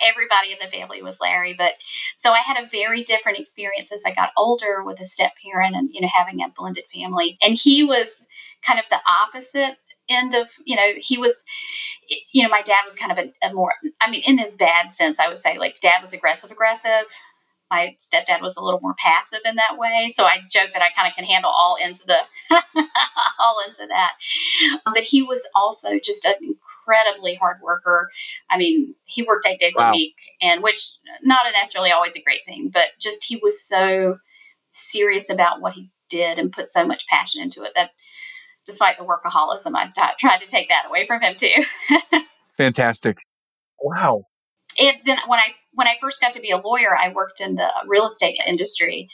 everybody 0.03 0.50
in 0.50 0.59
the 0.61 0.70
family 0.70 1.00
was 1.00 1.20
Larry. 1.20 1.55
But 1.57 1.74
so 2.16 2.33
I 2.33 2.38
had 2.38 2.62
a 2.62 2.68
very 2.68 3.05
different 3.05 3.38
experience 3.38 3.92
as 3.92 4.03
I 4.05 4.12
got 4.12 4.33
older 4.37 4.83
with 4.85 5.00
a 5.00 5.05
step 5.05 5.33
parent 5.44 5.77
and 5.77 5.90
you 5.92 6.00
know 6.00 6.09
having 6.12 6.42
a 6.42 6.48
blended 6.55 6.85
family. 6.92 7.38
And 7.40 7.55
he 7.55 7.85
was 7.85 8.27
kind 8.66 8.81
of 8.81 8.88
the 8.90 9.00
opposite 9.09 9.77
end 10.08 10.34
of 10.34 10.50
you 10.64 10.76
know 10.76 10.92
he 10.96 11.18
was 11.18 11.44
you 12.32 12.42
know 12.42 12.48
my 12.48 12.62
dad 12.62 12.80
was 12.84 12.94
kind 12.94 13.12
of 13.12 13.18
a, 13.18 13.46
a, 13.46 13.54
more 13.54 13.72
i 14.00 14.10
mean 14.10 14.22
in 14.26 14.38
his 14.38 14.52
bad 14.52 14.92
sense 14.92 15.18
i 15.18 15.28
would 15.28 15.40
say 15.40 15.58
like 15.58 15.80
dad 15.80 16.00
was 16.00 16.12
aggressive 16.12 16.50
aggressive. 16.50 17.06
My 17.70 17.96
stepdad 17.98 18.40
was 18.40 18.56
a 18.56 18.62
little 18.62 18.78
more 18.80 18.94
passive 18.98 19.40
in 19.44 19.56
that 19.56 19.78
way. 19.78 20.12
So 20.14 20.24
i 20.24 20.38
joke 20.50 20.70
that 20.74 20.82
i 20.82 20.90
kind 20.94 21.08
of 21.08 21.14
can 21.16 21.24
handle 21.24 21.50
all 21.50 21.76
ends 21.80 22.00
of 22.00 22.06
the 22.06 22.18
all 23.38 23.56
ends 23.66 23.78
of 23.80 23.88
that. 23.88 24.12
Um, 24.86 24.92
but 24.94 25.02
he 25.02 25.22
was 25.22 25.48
also 25.54 25.98
just 25.98 26.24
an 26.24 26.34
incredibly 26.42 27.34
hard 27.34 27.56
worker. 27.62 28.10
I 28.50 28.58
mean 28.58 28.94
he 29.04 29.22
worked 29.22 29.46
eight 29.46 29.58
days 29.58 29.74
wow. 29.76 29.88
a 29.88 29.92
week 29.92 30.14
and 30.40 30.62
which 30.62 30.98
not 31.22 31.46
necessarily 31.52 31.90
always 31.90 32.16
a 32.16 32.22
great 32.22 32.44
thing 32.46 32.70
but 32.72 32.88
just 33.00 33.24
he 33.24 33.40
was 33.42 33.66
so 33.66 34.18
serious 34.70 35.30
about 35.30 35.60
what 35.60 35.72
he 35.72 35.90
did 36.08 36.38
and 36.38 36.52
put 36.52 36.70
so 36.70 36.86
much 36.86 37.06
passion 37.06 37.42
into 37.42 37.62
it 37.62 37.72
that 37.74 37.90
despite 38.66 38.98
the 38.98 39.05
workaholism, 39.05 39.74
I've 39.74 39.92
t- 39.92 40.03
tried 40.18 40.38
to 40.38 40.46
take 40.46 40.68
that 40.68 40.87
away 40.88 41.07
from 41.07 41.20
him 41.20 41.37
too. 41.37 41.64
Fantastic. 42.57 43.18
Wow. 43.81 44.24
It, 44.77 45.05
then 45.05 45.18
when 45.27 45.38
I 45.38 45.53
when 45.72 45.87
I 45.87 45.96
first 46.00 46.20
got 46.20 46.33
to 46.35 46.40
be 46.40 46.50
a 46.50 46.57
lawyer, 46.57 46.96
I 46.96 47.12
worked 47.12 47.40
in 47.40 47.55
the 47.55 47.68
real 47.87 48.07
estate 48.07 48.38
industry, 48.46 49.09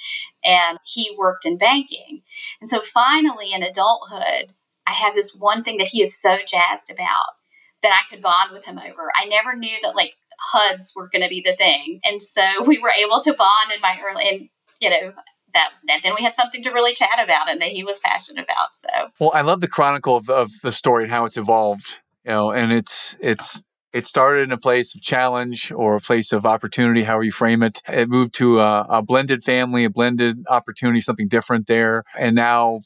and 0.44 0.78
he 0.84 1.14
worked 1.18 1.44
in 1.44 1.58
banking. 1.58 2.22
And 2.60 2.70
so 2.70 2.80
finally, 2.80 3.52
in 3.52 3.62
adulthood, 3.62 4.54
I 4.86 4.92
have 4.92 5.14
this 5.14 5.36
one 5.38 5.62
thing 5.62 5.76
that 5.78 5.88
he 5.88 6.02
is 6.02 6.20
so 6.20 6.38
jazzed 6.46 6.90
about 6.90 7.34
that 7.82 7.92
I 7.92 8.08
could 8.08 8.22
bond 8.22 8.52
with 8.52 8.64
him 8.64 8.78
over. 8.78 9.10
I 9.14 9.26
never 9.26 9.54
knew 9.56 9.76
that 9.82 9.96
like 9.96 10.14
HUDs 10.52 10.92
were 10.96 11.08
going 11.10 11.22
to 11.22 11.28
be 11.28 11.42
the 11.44 11.56
thing, 11.56 12.00
and 12.04 12.22
so 12.22 12.42
we 12.66 12.78
were 12.78 12.92
able 12.98 13.20
to 13.22 13.34
bond 13.34 13.72
in 13.74 13.80
my 13.80 13.98
early 14.08 14.28
and 14.28 14.48
you 14.80 14.88
know 14.88 15.12
that 15.54 16.00
then 16.02 16.14
we 16.14 16.22
had 16.22 16.36
something 16.36 16.62
to 16.62 16.70
really 16.70 16.94
chat 16.94 17.22
about 17.22 17.48
and 17.48 17.60
that 17.60 17.70
he 17.70 17.84
was 17.84 17.98
passionate 18.00 18.44
about. 18.44 18.68
So 18.74 19.10
well, 19.18 19.30
I 19.34 19.42
love 19.42 19.60
the 19.60 19.68
chronicle 19.68 20.16
of, 20.16 20.30
of 20.30 20.50
the 20.62 20.72
story 20.72 21.04
and 21.04 21.12
how 21.12 21.24
it's 21.24 21.36
evolved. 21.36 21.98
You 22.24 22.32
know, 22.32 22.50
and 22.52 22.72
it's 22.72 23.16
it's 23.20 23.62
it 23.92 24.06
started 24.06 24.42
in 24.42 24.52
a 24.52 24.58
place 24.58 24.94
of 24.94 25.02
challenge 25.02 25.72
or 25.72 25.96
a 25.96 26.00
place 26.00 26.32
of 26.32 26.46
opportunity, 26.46 27.02
however 27.02 27.24
you 27.24 27.32
frame 27.32 27.62
it. 27.62 27.82
It 27.88 28.08
moved 28.08 28.34
to 28.34 28.60
a, 28.60 28.82
a 28.82 29.02
blended 29.02 29.42
family, 29.42 29.84
a 29.84 29.90
blended 29.90 30.44
opportunity, 30.48 31.00
something 31.00 31.28
different 31.28 31.66
there. 31.66 32.04
And 32.16 32.36
now 32.36 32.80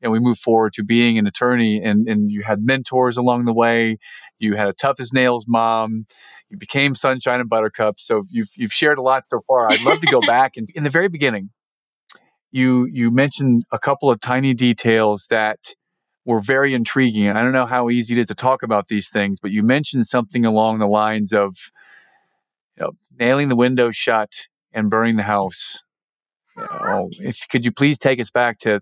and 0.00 0.12
we 0.12 0.20
move 0.20 0.38
forward 0.38 0.72
to 0.74 0.84
being 0.84 1.18
an 1.18 1.26
attorney 1.26 1.82
and, 1.82 2.08
and 2.08 2.30
you 2.30 2.42
had 2.42 2.62
mentors 2.62 3.16
along 3.16 3.44
the 3.44 3.52
way 3.52 3.98
you 4.38 4.54
had 4.54 4.68
a 4.68 4.72
tough 4.72 5.00
as 5.00 5.12
nails 5.12 5.46
mom 5.48 6.06
you 6.48 6.56
became 6.56 6.94
sunshine 6.94 7.40
and 7.40 7.48
buttercup 7.48 7.98
so 7.98 8.24
you've, 8.30 8.50
you've 8.54 8.72
shared 8.72 8.98
a 8.98 9.02
lot 9.02 9.24
so 9.28 9.40
far 9.46 9.70
i'd 9.70 9.82
love 9.82 10.00
to 10.00 10.06
go 10.06 10.20
back 10.26 10.56
and 10.56 10.66
in 10.74 10.84
the 10.84 10.90
very 10.90 11.08
beginning 11.08 11.50
you 12.50 12.86
you 12.92 13.10
mentioned 13.10 13.64
a 13.72 13.78
couple 13.78 14.10
of 14.10 14.20
tiny 14.20 14.54
details 14.54 15.26
that 15.30 15.58
were 16.24 16.40
very 16.40 16.74
intriguing 16.74 17.28
i 17.30 17.42
don't 17.42 17.52
know 17.52 17.66
how 17.66 17.88
easy 17.88 18.16
it 18.16 18.20
is 18.20 18.26
to 18.26 18.34
talk 18.34 18.62
about 18.62 18.88
these 18.88 19.08
things 19.08 19.40
but 19.40 19.50
you 19.50 19.62
mentioned 19.62 20.06
something 20.06 20.44
along 20.44 20.78
the 20.78 20.86
lines 20.86 21.32
of 21.32 21.56
you 22.76 22.84
know, 22.84 22.92
nailing 23.18 23.48
the 23.48 23.56
window 23.56 23.90
shut 23.90 24.46
and 24.72 24.90
burning 24.90 25.16
the 25.16 25.22
house 25.22 25.82
Oh, 26.58 27.08
if 27.20 27.48
could 27.48 27.64
you 27.64 27.72
please 27.72 27.98
take 27.98 28.20
us 28.20 28.30
back 28.30 28.58
to 28.60 28.80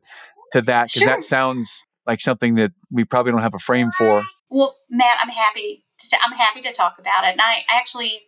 to 0.52 0.62
that 0.62 0.88
because 0.88 1.02
sure. 1.02 1.06
that 1.08 1.22
sounds 1.22 1.82
like 2.06 2.20
something 2.20 2.54
that 2.54 2.72
we 2.90 3.04
probably 3.04 3.32
don't 3.32 3.42
have 3.42 3.54
a 3.54 3.58
frame 3.58 3.90
for. 3.98 4.22
Well, 4.48 4.76
Matt, 4.88 5.18
I'm 5.20 5.28
happy. 5.28 5.84
To, 5.98 6.16
I'm 6.22 6.32
happy 6.32 6.62
to 6.62 6.72
talk 6.72 6.98
about 6.98 7.24
it, 7.24 7.32
and 7.32 7.40
I 7.40 7.64
actually 7.68 8.20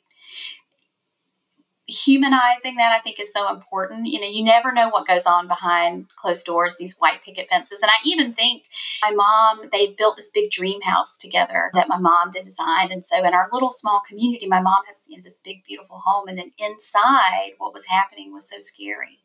humanizing 1.88 2.76
that 2.76 2.92
I 2.92 3.00
think 3.00 3.18
is 3.18 3.32
so 3.32 3.50
important. 3.50 4.06
You 4.06 4.20
know, 4.20 4.28
you 4.28 4.44
never 4.44 4.72
know 4.72 4.90
what 4.90 5.06
goes 5.06 5.24
on 5.26 5.48
behind 5.48 6.08
closed 6.16 6.44
doors, 6.44 6.76
these 6.76 6.98
white 6.98 7.22
picket 7.24 7.48
fences. 7.48 7.80
And 7.80 7.90
I 7.90 7.96
even 8.04 8.34
think 8.34 8.64
my 9.02 9.10
mom, 9.10 9.68
they 9.72 9.94
built 9.96 10.16
this 10.16 10.30
big 10.32 10.50
dream 10.50 10.82
house 10.82 11.16
together 11.16 11.70
that 11.72 11.88
my 11.88 11.98
mom 11.98 12.30
did 12.30 12.44
design. 12.44 12.92
And 12.92 13.04
so 13.06 13.18
in 13.18 13.32
our 13.32 13.48
little 13.52 13.70
small 13.70 14.02
community, 14.06 14.46
my 14.46 14.60
mom 14.60 14.84
has 14.86 15.00
you 15.08 15.16
know, 15.16 15.22
this 15.22 15.40
big, 15.42 15.64
beautiful 15.66 16.02
home. 16.04 16.28
And 16.28 16.38
then 16.38 16.52
inside, 16.58 17.52
what 17.56 17.72
was 17.72 17.86
happening 17.86 18.32
was 18.34 18.48
so 18.48 18.56
scary. 18.58 19.20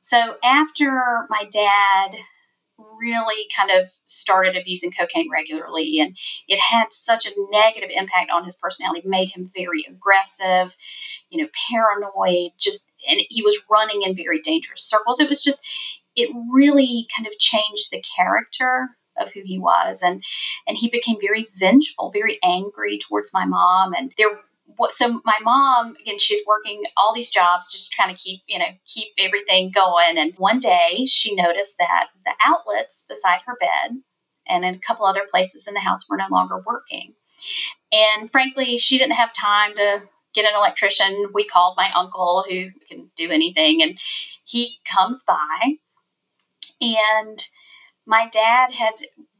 So 0.00 0.36
after 0.44 1.26
my 1.28 1.48
dad 1.50 2.16
really 2.78 3.48
kind 3.56 3.70
of 3.70 3.90
started 4.06 4.56
abusing 4.56 4.92
cocaine 4.92 5.28
regularly 5.30 5.98
and 5.98 6.16
it 6.46 6.60
had 6.60 6.92
such 6.92 7.26
a 7.26 7.32
negative 7.50 7.90
impact 7.92 8.30
on 8.30 8.44
his 8.44 8.56
personality 8.56 9.02
made 9.04 9.30
him 9.30 9.50
very 9.52 9.84
aggressive 9.88 10.76
you 11.30 11.42
know 11.42 11.48
paranoid 11.70 12.52
just 12.58 12.90
and 13.08 13.20
he 13.28 13.42
was 13.42 13.58
running 13.70 14.02
in 14.02 14.14
very 14.14 14.40
dangerous 14.40 14.82
circles. 14.82 15.20
It 15.20 15.28
was 15.28 15.42
just 15.42 15.60
it 16.16 16.30
really 16.50 17.06
kind 17.16 17.26
of 17.26 17.38
changed 17.38 17.90
the 17.90 18.02
character 18.16 18.90
of 19.18 19.32
who 19.32 19.40
he 19.44 19.58
was 19.58 20.02
and 20.02 20.22
and 20.66 20.76
he 20.76 20.88
became 20.88 21.16
very 21.20 21.48
vengeful 21.56 22.10
very 22.12 22.38
angry 22.42 22.98
towards 22.98 23.34
my 23.34 23.44
mom 23.44 23.92
and 23.92 24.12
there 24.16 24.38
what 24.76 24.92
so 24.92 25.20
my 25.24 25.36
mom 25.42 25.96
again 26.00 26.18
she's 26.18 26.46
working 26.46 26.82
all 26.96 27.14
these 27.14 27.30
jobs 27.30 27.70
just 27.72 27.90
trying 27.90 28.14
to 28.14 28.20
keep 28.20 28.42
you 28.46 28.58
know 28.58 28.66
keep 28.86 29.08
everything 29.18 29.70
going 29.74 30.18
and 30.18 30.34
one 30.36 30.60
day 30.60 31.04
she 31.06 31.34
noticed 31.34 31.78
that 31.78 32.08
the 32.24 32.32
outlets 32.44 33.04
beside 33.08 33.40
her 33.46 33.56
bed 33.58 33.98
and 34.46 34.64
in 34.64 34.74
a 34.74 34.78
couple 34.78 35.04
other 35.04 35.26
places 35.30 35.66
in 35.66 35.74
the 35.74 35.80
house 35.80 36.08
were 36.08 36.16
no 36.16 36.26
longer 36.30 36.62
working. 36.66 37.14
And 37.92 38.30
frankly 38.30 38.78
she 38.78 38.98
didn't 38.98 39.12
have 39.12 39.32
time 39.32 39.74
to 39.76 40.02
get 40.40 40.50
an 40.50 40.56
electrician. 40.56 41.26
We 41.32 41.44
called 41.44 41.76
my 41.76 41.90
uncle 41.94 42.44
who 42.48 42.70
can 42.88 43.10
do 43.16 43.30
anything 43.30 43.82
and 43.82 43.98
he 44.44 44.78
comes 44.84 45.24
by. 45.24 45.76
And 46.80 47.42
my 48.06 48.28
dad 48.28 48.72
had 48.72 48.94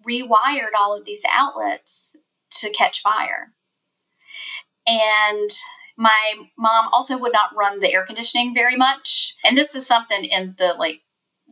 rewired 0.07 0.75
all 0.79 0.97
of 0.97 1.05
these 1.05 1.23
outlets 1.31 2.17
to 2.51 2.71
catch 2.71 3.01
fire. 3.01 3.53
And 4.87 5.51
my 5.97 6.35
mom 6.57 6.89
also 6.93 7.19
would 7.19 7.33
not 7.33 7.55
run 7.57 7.81
the 7.81 7.93
air 7.93 8.05
conditioning 8.07 8.55
very 8.55 8.77
much. 8.77 9.37
And 9.45 9.57
this 9.57 9.75
is 9.75 9.87
something 9.87 10.25
in 10.25 10.55
the 10.59 10.75
like 10.79 11.01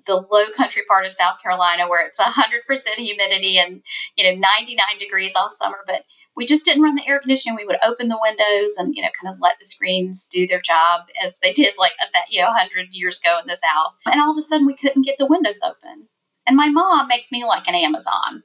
the 0.07 0.17
low 0.17 0.51
country 0.57 0.83
part 0.89 1.07
of 1.07 1.13
South 1.13 1.43
Carolina 1.43 1.89
where 1.89 2.07
it's 2.07 2.21
100% 2.21 2.89
humidity 2.97 3.59
and, 3.59 3.83
you 4.17 4.25
know, 4.25 4.39
99 4.39 4.79
degrees 4.99 5.33
all 5.35 5.51
summer. 5.51 5.79
But 5.87 6.05
we 6.37 6.47
just 6.47 6.65
didn't 6.65 6.83
run 6.83 6.95
the 6.95 7.07
air 7.07 7.19
conditioning. 7.19 7.57
We 7.57 7.65
would 7.65 7.79
open 7.85 8.09
the 8.09 8.19
windows 8.21 8.77
and, 8.77 8.95
you 8.95 9.03
know, 9.03 9.09
kind 9.21 9.35
of 9.35 9.41
let 9.41 9.55
the 9.59 9.67
screens 9.67 10.29
do 10.31 10.47
their 10.47 10.61
job 10.61 11.03
as 11.23 11.35
they 11.43 11.53
did 11.53 11.75
like 11.79 11.93
that, 12.13 12.27
you 12.31 12.41
know, 12.41 12.49
100 12.49 12.89
years 12.93 13.21
ago 13.21 13.39
in 13.41 13.47
the 13.47 13.57
South. 13.57 13.95
And 14.07 14.21
all 14.21 14.33
of 14.33 14.39
a 14.39 14.43
sudden 14.43 14.67
we 14.67 14.77
couldn't 14.77 15.07
get 15.07 15.19
the 15.19 15.27
windows 15.27 15.61
open. 15.67 16.09
And 16.47 16.57
my 16.57 16.69
mom 16.69 17.09
makes 17.09 17.33
me 17.33 17.45
like 17.45 17.67
an 17.67 17.75
Amazon. 17.75 18.45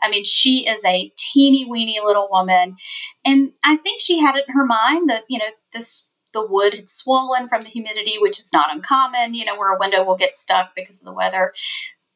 I 0.00 0.08
mean, 0.10 0.24
she 0.24 0.66
is 0.66 0.84
a 0.84 1.12
teeny 1.16 1.64
weeny 1.64 2.00
little 2.04 2.28
woman. 2.30 2.76
And 3.24 3.52
I 3.64 3.76
think 3.76 4.00
she 4.00 4.18
had 4.18 4.36
it 4.36 4.44
in 4.48 4.54
her 4.54 4.66
mind 4.66 5.08
that, 5.10 5.24
you 5.28 5.38
know, 5.38 5.50
this 5.72 6.11
the 6.32 6.46
wood 6.46 6.74
had 6.74 6.88
swollen 6.88 7.48
from 7.48 7.62
the 7.62 7.68
humidity, 7.68 8.16
which 8.18 8.38
is 8.38 8.52
not 8.52 8.74
uncommon, 8.74 9.34
you 9.34 9.44
know, 9.44 9.56
where 9.56 9.74
a 9.74 9.78
window 9.78 10.04
will 10.04 10.16
get 10.16 10.36
stuck 10.36 10.74
because 10.74 11.00
of 11.00 11.04
the 11.04 11.12
weather. 11.12 11.52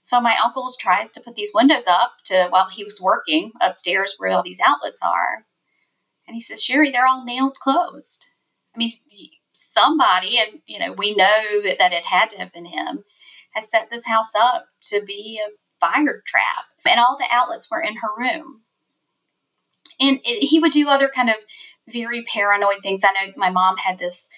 So 0.03 0.21
my 0.21 0.37
uncle 0.43 0.69
tries 0.79 1.13
to 1.13 1.21
put 1.21 1.35
these 1.35 1.53
windows 1.55 1.87
up 1.89 2.13
to 2.27 2.47
while 2.51 2.69
he 2.71 2.85
was 2.85 3.01
working 3.01 3.53
upstairs 3.61 4.15
where 4.19 4.31
all 4.31 4.43
these 4.43 4.61
outlets 4.65 5.01
are. 5.03 5.45
And 6.27 6.35
he 6.35 6.41
says, 6.41 6.63
Sherry, 6.63 6.91
they're 6.91 7.07
all 7.07 7.25
nailed 7.25 7.57
closed. 7.57 8.27
I 8.75 8.79
mean, 8.79 8.93
somebody, 9.53 10.39
and 10.39 10.61
you 10.67 10.79
know, 10.79 10.93
we 10.93 11.15
know 11.15 11.63
that 11.63 11.93
it 11.93 12.05
had 12.05 12.31
to 12.31 12.39
have 12.39 12.53
been 12.53 12.67
him, 12.67 13.05
has 13.53 13.71
set 13.71 13.91
this 13.91 14.07
house 14.07 14.33
up 14.39 14.67
to 14.83 15.03
be 15.03 15.41
a 15.45 15.51
fire 15.81 16.23
trap 16.27 16.67
and 16.89 17.01
all 17.01 17.17
the 17.17 17.27
outlets 17.31 17.71
were 17.71 17.81
in 17.81 17.97
her 17.97 18.09
room. 18.17 18.63
And 20.01 20.21
it, 20.25 20.45
he 20.47 20.59
would 20.59 20.73
do 20.73 20.89
other 20.89 21.11
kind 21.15 21.31
of 21.31 21.37
very 21.89 22.25
paranoid 22.25 22.83
things. 22.83 23.03
I 23.05 23.13
know 23.13 23.33
my 23.37 23.51
mom 23.51 23.77
had 23.77 23.99
this 23.99 24.29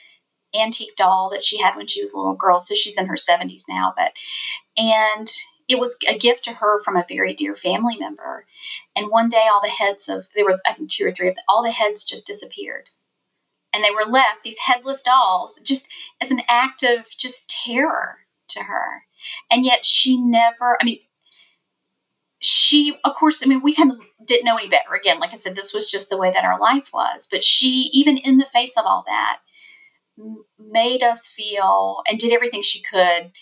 antique 0.58 0.96
doll 0.96 1.30
that 1.30 1.44
she 1.44 1.60
had 1.60 1.76
when 1.76 1.86
she 1.86 2.00
was 2.00 2.14
a 2.14 2.16
little 2.16 2.34
girl, 2.34 2.58
so 2.58 2.74
she's 2.74 2.98
in 2.98 3.06
her 3.06 3.16
70s 3.16 3.64
now, 3.68 3.92
but 3.96 4.12
and 4.76 5.28
it 5.68 5.78
was 5.78 5.96
a 6.08 6.18
gift 6.18 6.44
to 6.44 6.54
her 6.54 6.82
from 6.82 6.96
a 6.96 7.04
very 7.06 7.34
dear 7.34 7.54
family 7.54 7.96
member. 7.98 8.46
And 8.96 9.10
one 9.10 9.28
day, 9.28 9.44
all 9.52 9.60
the 9.60 9.68
heads 9.68 10.08
of 10.08 10.26
there 10.34 10.46
were, 10.46 10.58
I 10.66 10.72
think, 10.72 10.90
two 10.90 11.06
or 11.06 11.12
three 11.12 11.28
of 11.28 11.34
them, 11.34 11.44
all 11.46 11.62
the 11.62 11.70
heads 11.70 12.04
just 12.04 12.26
disappeared. 12.26 12.88
And 13.74 13.84
they 13.84 13.90
were 13.90 14.10
left, 14.10 14.44
these 14.44 14.58
headless 14.58 15.02
dolls, 15.02 15.54
just 15.62 15.88
as 16.22 16.30
an 16.30 16.40
act 16.48 16.82
of 16.82 17.06
just 17.18 17.50
terror 17.50 18.20
to 18.48 18.64
her. 18.64 19.02
And 19.50 19.64
yet 19.64 19.84
she 19.84 20.16
never, 20.18 20.78
I 20.80 20.84
mean, 20.84 21.00
she, 22.40 22.96
of 23.04 23.14
course, 23.14 23.42
I 23.42 23.46
mean, 23.46 23.62
we 23.62 23.74
kind 23.74 23.90
of 23.90 23.98
didn't 24.24 24.44
know 24.44 24.56
any 24.56 24.68
better. 24.68 24.94
Again, 24.94 25.18
like 25.18 25.32
I 25.32 25.36
said, 25.36 25.56
this 25.56 25.74
was 25.74 25.88
just 25.88 26.10
the 26.10 26.16
way 26.16 26.30
that 26.30 26.44
our 26.44 26.60
life 26.60 26.90
was. 26.92 27.26
But 27.30 27.42
she, 27.42 27.90
even 27.92 28.16
in 28.16 28.38
the 28.38 28.46
face 28.46 28.76
of 28.76 28.84
all 28.86 29.04
that, 29.06 29.38
m- 30.18 30.44
made 30.58 31.02
us 31.02 31.28
feel 31.28 32.02
and 32.08 32.18
did 32.18 32.32
everything 32.32 32.62
she 32.62 32.82
could 32.82 33.32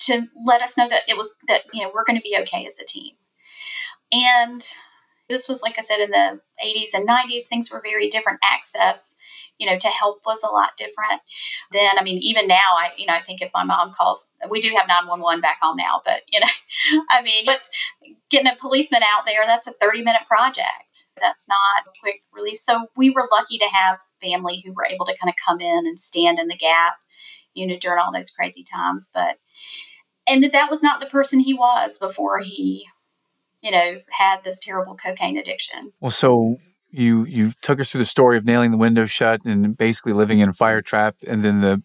to 0.00 0.26
let 0.44 0.60
us 0.60 0.76
know 0.76 0.88
that 0.88 1.02
it 1.08 1.16
was 1.16 1.38
that 1.48 1.62
you 1.72 1.82
know 1.82 1.90
we're 1.94 2.04
going 2.04 2.18
to 2.18 2.22
be 2.22 2.36
okay 2.40 2.66
as 2.66 2.78
a 2.78 2.84
team. 2.84 3.14
And 4.12 4.66
this 5.28 5.48
was, 5.48 5.62
like 5.62 5.78
I 5.78 5.82
said, 5.82 6.00
in 6.00 6.10
the 6.10 6.40
80s 6.64 6.94
and 6.94 7.08
90s. 7.08 7.44
Things 7.44 7.70
were 7.70 7.80
very 7.82 8.08
different. 8.08 8.40
Access 8.42 9.16
you 9.58 9.66
know, 9.70 9.78
to 9.78 9.88
help 9.88 10.20
was 10.26 10.42
a 10.42 10.50
lot 10.50 10.76
different. 10.76 11.20
Then, 11.70 11.98
I 11.98 12.02
mean, 12.02 12.18
even 12.18 12.48
now, 12.48 12.74
I, 12.76 12.90
you 12.96 13.06
know, 13.06 13.14
I 13.14 13.22
think 13.22 13.40
if 13.40 13.50
my 13.54 13.64
mom 13.64 13.94
calls, 13.96 14.32
we 14.50 14.60
do 14.60 14.68
have 14.70 14.88
911 14.88 15.40
back 15.40 15.58
home 15.60 15.76
now, 15.76 16.02
but, 16.04 16.22
you 16.28 16.40
know, 16.40 16.46
I 17.10 17.22
mean, 17.22 17.44
it's 17.46 17.70
getting 18.30 18.50
a 18.50 18.56
policeman 18.56 19.02
out 19.02 19.26
there, 19.26 19.44
that's 19.46 19.66
a 19.66 19.72
30 19.72 20.02
minute 20.02 20.22
project. 20.26 21.06
That's 21.20 21.48
not 21.48 21.86
a 21.86 22.00
quick 22.00 22.22
release. 22.32 22.64
So 22.64 22.86
we 22.96 23.10
were 23.10 23.28
lucky 23.30 23.58
to 23.58 23.66
have 23.66 23.98
family 24.20 24.62
who 24.64 24.72
were 24.72 24.86
able 24.90 25.06
to 25.06 25.16
kind 25.16 25.30
of 25.30 25.36
come 25.46 25.60
in 25.60 25.86
and 25.86 25.98
stand 26.00 26.38
in 26.38 26.48
the 26.48 26.56
gap, 26.56 26.94
you 27.54 27.66
know, 27.66 27.76
during 27.80 28.00
all 28.00 28.12
those 28.12 28.30
crazy 28.30 28.64
times. 28.64 29.10
But, 29.14 29.38
and 30.28 30.42
that 30.42 30.70
was 30.70 30.82
not 30.82 31.00
the 31.00 31.06
person 31.06 31.38
he 31.38 31.54
was 31.54 31.98
before 31.98 32.40
he, 32.40 32.86
you 33.64 33.70
know, 33.70 33.98
had 34.10 34.44
this 34.44 34.60
terrible 34.60 34.94
cocaine 34.94 35.38
addiction. 35.38 35.90
Well, 35.98 36.10
so 36.10 36.58
you 36.90 37.24
you 37.24 37.52
took 37.62 37.80
us 37.80 37.90
through 37.90 38.02
the 38.02 38.04
story 38.04 38.36
of 38.36 38.44
nailing 38.44 38.70
the 38.70 38.76
window 38.76 39.06
shut 39.06 39.40
and 39.46 39.76
basically 39.76 40.12
living 40.12 40.40
in 40.40 40.50
a 40.50 40.52
fire 40.52 40.82
trap, 40.82 41.16
and 41.26 41.42
then 41.42 41.62
the 41.62 41.82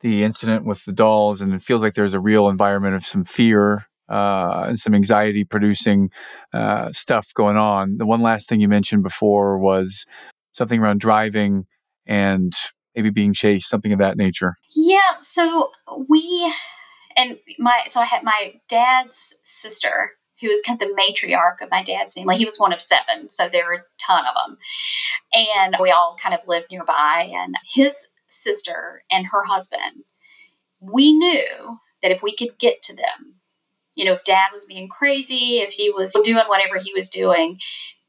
the 0.00 0.22
incident 0.22 0.64
with 0.64 0.84
the 0.84 0.92
dolls, 0.92 1.40
and 1.40 1.52
it 1.52 1.62
feels 1.62 1.82
like 1.82 1.94
there's 1.94 2.14
a 2.14 2.20
real 2.20 2.48
environment 2.48 2.94
of 2.94 3.04
some 3.04 3.24
fear 3.24 3.86
uh, 4.08 4.66
and 4.68 4.78
some 4.78 4.94
anxiety 4.94 5.44
producing 5.44 6.10
uh, 6.54 6.92
stuff 6.92 7.34
going 7.34 7.56
on. 7.56 7.96
The 7.98 8.06
one 8.06 8.22
last 8.22 8.48
thing 8.48 8.60
you 8.60 8.68
mentioned 8.68 9.02
before 9.02 9.58
was 9.58 10.06
something 10.52 10.80
around 10.80 11.00
driving 11.00 11.66
and 12.06 12.52
maybe 12.94 13.10
being 13.10 13.34
chased, 13.34 13.68
something 13.68 13.92
of 13.92 13.98
that 13.98 14.16
nature. 14.16 14.54
Yeah. 14.76 15.18
So 15.20 15.72
we 16.08 16.54
and 17.16 17.36
my 17.58 17.82
so 17.88 18.00
I 18.00 18.04
had 18.04 18.22
my 18.22 18.54
dad's 18.68 19.38
sister 19.42 20.12
who 20.40 20.48
was 20.48 20.62
kind 20.66 20.80
of 20.80 20.88
the 20.88 20.94
matriarch 20.94 21.62
of 21.62 21.70
my 21.70 21.82
dad's 21.82 22.14
family. 22.14 22.36
He 22.36 22.44
was 22.44 22.58
one 22.58 22.72
of 22.72 22.80
seven, 22.80 23.28
so 23.28 23.48
there 23.48 23.66
were 23.66 23.74
a 23.74 23.84
ton 23.98 24.24
of 24.26 24.34
them. 24.34 24.58
And 25.32 25.76
we 25.80 25.90
all 25.90 26.16
kind 26.20 26.34
of 26.34 26.46
lived 26.46 26.66
nearby. 26.70 27.30
And 27.32 27.54
his 27.64 28.08
sister 28.26 29.02
and 29.10 29.26
her 29.26 29.44
husband, 29.44 30.04
we 30.80 31.12
knew 31.12 31.78
that 32.02 32.10
if 32.10 32.22
we 32.22 32.34
could 32.34 32.58
get 32.58 32.82
to 32.82 32.96
them, 32.96 33.34
you 33.94 34.04
know, 34.04 34.12
if 34.12 34.24
dad 34.24 34.48
was 34.52 34.64
being 34.64 34.88
crazy, 34.88 35.58
if 35.58 35.70
he 35.70 35.90
was 35.90 36.16
doing 36.24 36.44
whatever 36.46 36.78
he 36.78 36.92
was 36.94 37.10
doing, 37.10 37.58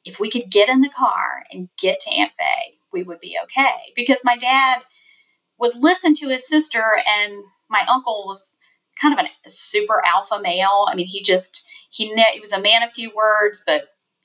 if 0.05 0.19
we 0.19 0.29
could 0.29 0.49
get 0.49 0.69
in 0.69 0.81
the 0.81 0.89
car 0.89 1.43
and 1.51 1.69
get 1.77 1.99
to 1.99 2.11
Aunt 2.11 2.31
Faye, 2.37 2.77
we 2.93 3.03
would 3.03 3.19
be 3.19 3.37
okay. 3.43 3.91
Because 3.95 4.21
my 4.23 4.37
dad 4.37 4.81
would 5.59 5.75
listen 5.75 6.13
to 6.15 6.29
his 6.29 6.47
sister, 6.47 6.83
and 7.05 7.43
my 7.69 7.85
uncle 7.87 8.23
was 8.25 8.57
kind 8.99 9.17
of 9.17 9.25
a 9.25 9.49
super 9.49 10.01
alpha 10.05 10.39
male. 10.41 10.85
I 10.87 10.95
mean, 10.95 11.07
he 11.07 11.21
just 11.21 11.67
he 11.91 12.07
he 12.33 12.39
was 12.39 12.53
a 12.53 12.61
man 12.61 12.83
of 12.83 12.93
few 12.93 13.11
words, 13.15 13.63
but 13.65 13.83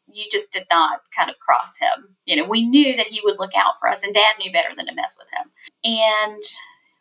you 0.09 0.25
just 0.31 0.53
did 0.53 0.65
not 0.71 1.01
kind 1.17 1.29
of 1.29 1.39
cross 1.41 1.79
him. 1.79 2.17
You 2.25 2.37
know, 2.37 2.49
we 2.49 2.67
knew 2.67 2.97
that 2.97 3.09
he 3.09 3.21
would 3.25 3.39
look 3.39 3.55
out 3.57 3.75
for 3.81 3.89
us, 3.89 4.03
and 4.03 4.15
Dad 4.15 4.37
knew 4.39 4.53
better 4.53 4.75
than 4.75 4.87
to 4.87 4.95
mess 4.95 5.17
with 5.19 5.29
him. 5.37 5.51
And 5.85 6.43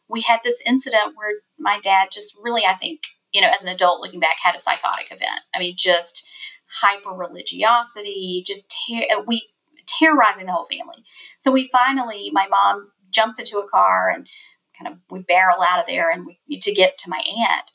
we 0.08 0.21
had 0.21 0.39
this 0.43 0.62
incident 0.65 1.13
where 1.15 1.36
my 1.58 1.80
dad 1.80 2.10
just 2.12 2.38
really, 2.43 2.65
I 2.65 2.75
think, 2.75 3.01
you 3.32 3.41
know, 3.41 3.49
as 3.54 3.63
an 3.63 3.69
adult 3.69 4.01
looking 4.01 4.19
back, 4.19 4.38
had 4.41 4.56
a 4.56 4.60
psychotic 4.60 5.08
event. 5.08 5.41
I 5.54 5.60
mean, 5.60 5.75
just 5.78 6.28
hyper 6.67 7.12
religiosity, 7.12 8.43
just 8.45 8.75
ter- 8.89 9.17
uh, 9.17 9.21
we 9.25 9.43
terrorizing 9.88 10.47
the 10.47 10.51
whole 10.51 10.65
family. 10.65 11.04
So 11.38 11.51
we 11.51 11.67
finally, 11.67 12.32
my 12.34 12.47
mom 12.47 12.91
jumps 13.12 13.39
into 13.39 13.60
a 13.60 13.69
car 13.69 14.10
and 14.10 14.28
kind 14.77 14.93
of 14.93 14.99
we 15.09 15.19
barrel 15.19 15.61
out 15.61 15.79
of 15.79 15.88
there 15.88 16.09
and 16.09 16.25
we 16.25 16.39
need 16.47 16.61
to 16.63 16.73
get 16.73 16.97
to 16.99 17.09
my 17.09 17.21
aunt. 17.47 17.71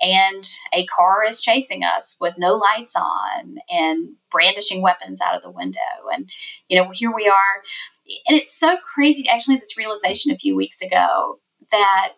And 0.00 0.44
a 0.72 0.86
car 0.86 1.24
is 1.24 1.40
chasing 1.40 1.82
us 1.84 2.16
with 2.20 2.34
no 2.38 2.54
lights 2.54 2.94
on 2.96 3.58
and 3.68 4.10
brandishing 4.30 4.82
weapons 4.82 5.20
out 5.20 5.36
of 5.36 5.42
the 5.42 5.50
window. 5.50 5.78
And 6.12 6.30
you 6.68 6.76
know 6.76 6.90
here 6.92 7.12
we 7.14 7.28
are. 7.28 7.62
And 8.28 8.38
it's 8.38 8.58
so 8.58 8.76
crazy 8.78 9.28
actually 9.28 9.56
this 9.56 9.78
realization 9.78 10.32
a 10.32 10.38
few 10.38 10.56
weeks 10.56 10.80
ago 10.80 11.40
that 11.70 12.16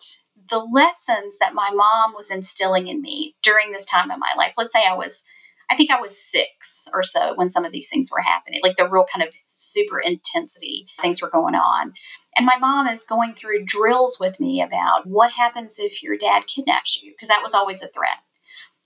the 0.48 0.58
lessons 0.58 1.36
that 1.38 1.54
my 1.54 1.70
mom 1.70 2.14
was 2.14 2.30
instilling 2.30 2.88
in 2.88 3.00
me 3.00 3.36
during 3.42 3.72
this 3.72 3.86
time 3.86 4.10
in 4.10 4.18
my 4.18 4.32
life 4.36 4.54
let's 4.56 4.74
say 4.74 4.82
i 4.84 4.94
was 4.94 5.24
I 5.72 5.74
think 5.74 5.90
I 5.90 6.00
was 6.00 6.16
six 6.18 6.86
or 6.92 7.02
so 7.02 7.34
when 7.34 7.48
some 7.48 7.64
of 7.64 7.72
these 7.72 7.88
things 7.88 8.10
were 8.12 8.20
happening, 8.20 8.60
like 8.62 8.76
the 8.76 8.86
real 8.86 9.06
kind 9.10 9.26
of 9.26 9.34
super 9.46 9.98
intensity 9.98 10.86
things 11.00 11.22
were 11.22 11.30
going 11.30 11.54
on. 11.54 11.94
And 12.36 12.46
my 12.46 12.56
mom 12.58 12.88
is 12.88 13.04
going 13.04 13.34
through 13.34 13.64
drills 13.64 14.18
with 14.18 14.40
me 14.40 14.62
about 14.62 15.06
what 15.06 15.32
happens 15.32 15.78
if 15.78 16.02
your 16.02 16.16
dad 16.16 16.46
kidnaps 16.46 17.02
you, 17.02 17.12
because 17.12 17.28
that 17.28 17.42
was 17.42 17.54
always 17.54 17.82
a 17.82 17.88
threat. 17.88 18.18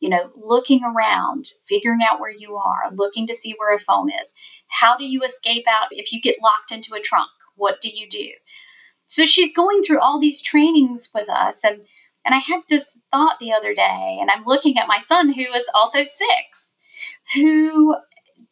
You 0.00 0.10
know, 0.10 0.30
looking 0.34 0.82
around, 0.84 1.46
figuring 1.66 2.00
out 2.08 2.20
where 2.20 2.30
you 2.30 2.56
are, 2.56 2.92
looking 2.92 3.26
to 3.28 3.34
see 3.34 3.54
where 3.56 3.74
a 3.74 3.78
phone 3.78 4.10
is. 4.10 4.34
How 4.68 4.96
do 4.96 5.04
you 5.04 5.22
escape 5.22 5.64
out 5.68 5.88
if 5.90 6.12
you 6.12 6.20
get 6.20 6.42
locked 6.42 6.72
into 6.72 6.94
a 6.94 7.00
trunk? 7.00 7.30
What 7.54 7.80
do 7.80 7.88
you 7.88 8.08
do? 8.08 8.28
So 9.06 9.24
she's 9.24 9.54
going 9.54 9.82
through 9.82 10.00
all 10.00 10.20
these 10.20 10.42
trainings 10.42 11.08
with 11.14 11.30
us. 11.30 11.64
And, 11.64 11.82
and 12.24 12.34
I 12.34 12.38
had 12.38 12.62
this 12.68 13.00
thought 13.12 13.38
the 13.38 13.52
other 13.52 13.74
day, 13.74 14.18
and 14.20 14.30
I'm 14.30 14.44
looking 14.44 14.76
at 14.76 14.88
my 14.88 14.98
son 14.98 15.32
who 15.32 15.44
is 15.54 15.66
also 15.74 16.02
six 16.04 16.74
who 17.34 17.96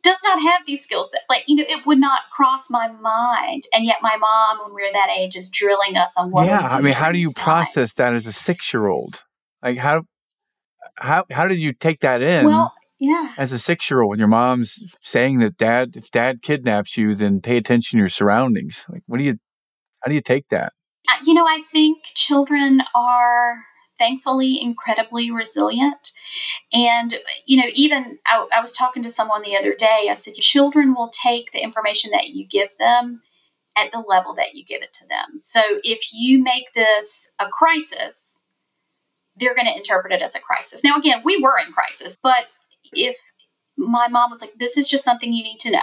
does 0.05 0.19
not 0.23 0.41
have 0.41 0.61
these 0.67 0.85
skill 0.85 1.09
sets. 1.11 1.25
Like, 1.29 1.45
you 1.49 1.57
know, 1.57 1.65
it 1.67 1.85
would 1.87 1.99
not 1.99 2.23
cross 2.37 2.71
my 2.71 2.89
mind. 2.89 3.65
And 3.73 3.85
yet 3.85 3.97
my 4.03 4.17
mom, 4.17 4.65
when 4.65 4.75
we 4.75 4.83
were 4.83 4.93
that 4.93 5.09
age, 5.17 5.35
is 5.35 5.51
drilling 5.51 5.97
us 5.97 6.13
on 6.17 6.31
what 6.31 6.47
Yeah. 6.47 6.61
I 6.61 6.81
mean, 6.81 6.93
how 6.93 7.11
do 7.11 7.19
you 7.19 7.31
process 7.35 7.95
that 7.95 8.13
as 8.13 8.27
a 8.27 8.33
six 8.33 8.73
year 8.73 8.87
old? 8.87 9.25
Like 9.63 9.79
how 9.79 10.03
how 10.97 11.25
how 11.31 11.49
did 11.49 11.59
you 11.59 11.73
take 11.73 12.01
that 12.01 12.23
in? 12.23 12.47
Well, 12.47 12.73
yeah. 13.01 13.33
As 13.37 13.51
a 13.51 13.59
six 13.59 13.91
year 13.91 14.03
old, 14.03 14.11
when 14.11 14.19
your 14.19 14.29
mom's 14.29 14.79
saying 15.03 15.41
that 15.41 15.57
dad 15.57 15.97
if 15.97 16.11
dad 16.11 16.43
kidnaps 16.43 16.97
you, 16.97 17.15
then 17.15 17.41
pay 17.41 17.57
attention 17.57 17.99
to 17.99 18.03
your 18.03 18.09
surroundings. 18.09 18.85
Like 18.89 19.03
what 19.07 19.19
do 19.19 19.25
you 19.25 19.39
how 20.01 20.11
do 20.11 20.15
you 20.15 20.21
take 20.21 20.49
that? 20.51 20.73
You 21.25 21.35
know, 21.35 21.47
I 21.47 21.63
think 21.73 22.05
children 22.15 22.83
are 22.95 23.65
thankfully 23.99 24.61
incredibly 24.61 25.31
resilient. 25.31 26.13
And, 26.73 27.17
you 27.47 27.57
know, 27.57 27.69
even 27.75 28.19
I, 28.27 28.47
I 28.53 28.61
was 28.61 28.73
talking 28.73 29.03
to 29.03 29.11
someone 29.11 29.43
the 29.43 29.57
other 29.57 29.75
day, 29.75 30.09
I 30.11 30.15
said, 30.15 30.35
children 30.35 30.95
will 30.95 31.11
take 31.11 31.53
the 31.53 31.63
information 31.63 32.11
that 32.13 32.29
you 32.29 32.47
give 32.47 32.71
them 32.79 33.23
at 33.77 33.93
the 33.93 34.01
level 34.01 34.35
that 34.35 34.55
you 34.55 34.65
give 34.65 34.83
it 34.83 34.93
to 34.95 35.09
them. 35.09 35.41
So 35.41 35.61
if 35.83 36.13
you 36.13 36.43
make 36.43 36.73
this 36.75 37.33
a 37.39 37.47
crisis, 37.49 38.45
they're 39.37 39.55
going 39.55 39.67
to 39.67 39.77
interpret 39.77 40.13
it 40.13 40.23
as 40.23 40.35
a 40.35 40.41
crisis. 40.41 40.85
Now, 40.85 40.97
again, 40.97 41.23
we 41.25 41.43
were 41.43 41.59
in 41.59 41.73
crisis, 41.73 42.17
but 42.23 42.47
if 42.93 43.17
my 43.77 44.07
mom 44.09 44.31
was 44.31 44.41
like, 44.41 44.55
this 44.59 44.77
is 44.77 44.87
just 44.87 45.05
something 45.05 45.33
you 45.33 45.43
need 45.43 45.59
to 45.61 45.73
know, 45.73 45.81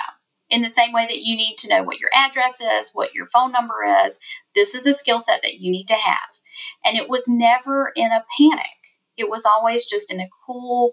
in 0.50 0.62
the 0.62 0.70
same 0.70 0.94
way 0.94 1.06
that 1.08 1.20
you 1.20 1.36
need 1.36 1.58
to 1.58 1.70
know 1.70 1.84
what 1.84 2.00
your 2.00 2.10
address 2.14 2.62
is, 2.62 2.92
what 2.94 3.14
your 3.14 3.28
phone 3.28 3.52
number 3.52 3.84
is, 4.06 4.20
this 4.56 4.76
is 4.76 4.86
a 4.86 4.94
skill 4.94 5.20
set 5.20 5.42
that 5.42 5.60
you 5.60 5.72
need 5.72 5.88
to 5.88 5.96
have. 5.96 6.18
And 6.84 6.98
it 6.98 7.10
was 7.10 7.28
never 7.28 7.92
in 7.96 8.12
a 8.12 8.26
panic, 8.38 8.66
it 9.18 9.30
was 9.30 9.46
always 9.46 9.86
just 9.86 10.12
in 10.12 10.20
a 10.20 10.30
cool, 10.46 10.92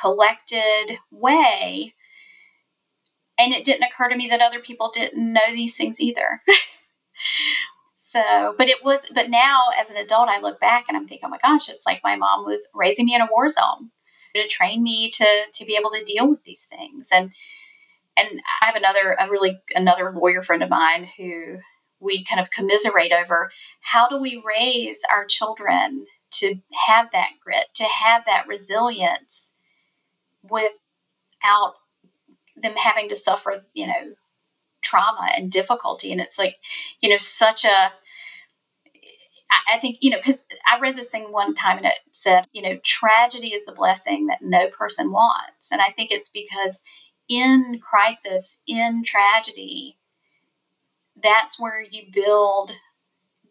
collected 0.00 0.98
way. 1.10 1.94
And 3.38 3.52
it 3.52 3.64
didn't 3.66 3.84
occur 3.84 4.08
to 4.08 4.16
me 4.16 4.28
that 4.28 4.40
other 4.40 4.60
people 4.60 4.90
didn't 4.90 5.32
know 5.32 5.52
these 5.52 5.76
things 5.76 6.00
either. 6.00 6.40
so, 7.96 8.54
but 8.56 8.68
it 8.68 8.82
was, 8.82 9.00
but 9.14 9.28
now 9.28 9.64
as 9.78 9.90
an 9.90 9.98
adult, 9.98 10.30
I 10.30 10.40
look 10.40 10.58
back 10.58 10.86
and 10.88 10.96
I'm 10.96 11.06
thinking, 11.06 11.26
oh 11.26 11.30
my 11.30 11.38
gosh, 11.42 11.68
it's 11.68 11.84
like 11.84 12.00
my 12.02 12.16
mom 12.16 12.46
was 12.46 12.68
raising 12.74 13.04
me 13.04 13.14
in 13.14 13.20
a 13.20 13.28
war 13.30 13.50
zone 13.50 13.90
to 14.42 14.48
train 14.48 14.82
me 14.82 15.10
to 15.10 15.26
to 15.52 15.64
be 15.64 15.76
able 15.76 15.90
to 15.90 16.04
deal 16.04 16.28
with 16.28 16.42
these 16.44 16.64
things 16.64 17.08
and 17.12 17.32
and 18.16 18.40
I 18.60 18.66
have 18.66 18.76
another 18.76 19.16
a 19.18 19.30
really 19.30 19.60
another 19.74 20.12
lawyer 20.12 20.42
friend 20.42 20.62
of 20.62 20.70
mine 20.70 21.08
who 21.16 21.58
we 22.00 22.24
kind 22.24 22.40
of 22.40 22.50
commiserate 22.50 23.12
over 23.12 23.50
how 23.80 24.08
do 24.08 24.18
we 24.18 24.42
raise 24.46 25.02
our 25.12 25.24
children 25.24 26.06
to 26.30 26.56
have 26.86 27.10
that 27.12 27.30
grit, 27.42 27.66
to 27.74 27.84
have 27.84 28.24
that 28.26 28.46
resilience 28.46 29.54
without 30.42 31.74
them 32.56 32.74
having 32.76 33.08
to 33.08 33.16
suffer, 33.16 33.64
you 33.74 33.86
know, 33.86 34.14
trauma 34.82 35.30
and 35.36 35.50
difficulty. 35.50 36.12
And 36.12 36.20
it's 36.20 36.38
like, 36.38 36.56
you 37.00 37.08
know, 37.08 37.18
such 37.18 37.64
a, 37.64 37.92
I 39.68 39.78
think, 39.78 39.98
you 40.00 40.10
know, 40.10 40.18
because 40.18 40.46
I 40.66 40.78
read 40.80 40.96
this 40.96 41.10
thing 41.10 41.32
one 41.32 41.54
time 41.54 41.78
and 41.78 41.86
it 41.86 41.94
said, 42.12 42.44
you 42.52 42.62
know, 42.62 42.78
tragedy 42.82 43.48
is 43.48 43.64
the 43.64 43.72
blessing 43.72 44.26
that 44.26 44.38
no 44.42 44.68
person 44.68 45.12
wants. 45.12 45.70
And 45.70 45.80
I 45.80 45.90
think 45.94 46.10
it's 46.10 46.28
because 46.28 46.82
in 47.28 47.80
crisis, 47.82 48.60
in 48.66 49.02
tragedy, 49.04 49.98
that's 51.22 51.58
where 51.58 51.82
you 51.82 52.04
build 52.12 52.72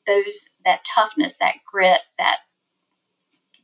those 0.07 0.51
that 0.63 0.85
toughness, 0.85 1.37
that 1.37 1.55
grit, 1.65 2.01
that 2.17 2.37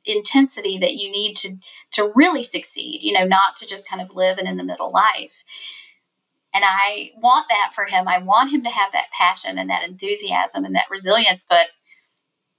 intensity 0.05 0.79
that 0.79 0.95
you 0.95 1.11
need 1.11 1.35
to 1.35 1.55
to 1.91 2.11
really 2.15 2.41
succeed 2.41 3.01
you 3.03 3.13
know 3.13 3.23
not 3.23 3.55
to 3.55 3.67
just 3.67 3.87
kind 3.87 4.01
of 4.01 4.15
live 4.15 4.39
an 4.39 4.47
in 4.47 4.57
the 4.57 4.63
middle 4.63 4.91
life. 4.91 5.43
And 6.53 6.63
i 6.65 7.11
want 7.21 7.47
that 7.49 7.71
for 7.75 7.85
him. 7.85 8.07
I 8.07 8.17
want 8.17 8.51
him 8.51 8.63
to 8.63 8.69
have 8.69 8.91
that 8.93 9.11
passion 9.15 9.59
and 9.59 9.69
that 9.69 9.87
enthusiasm 9.87 10.65
and 10.65 10.75
that 10.75 10.89
resilience 10.89 11.45
but 11.47 11.67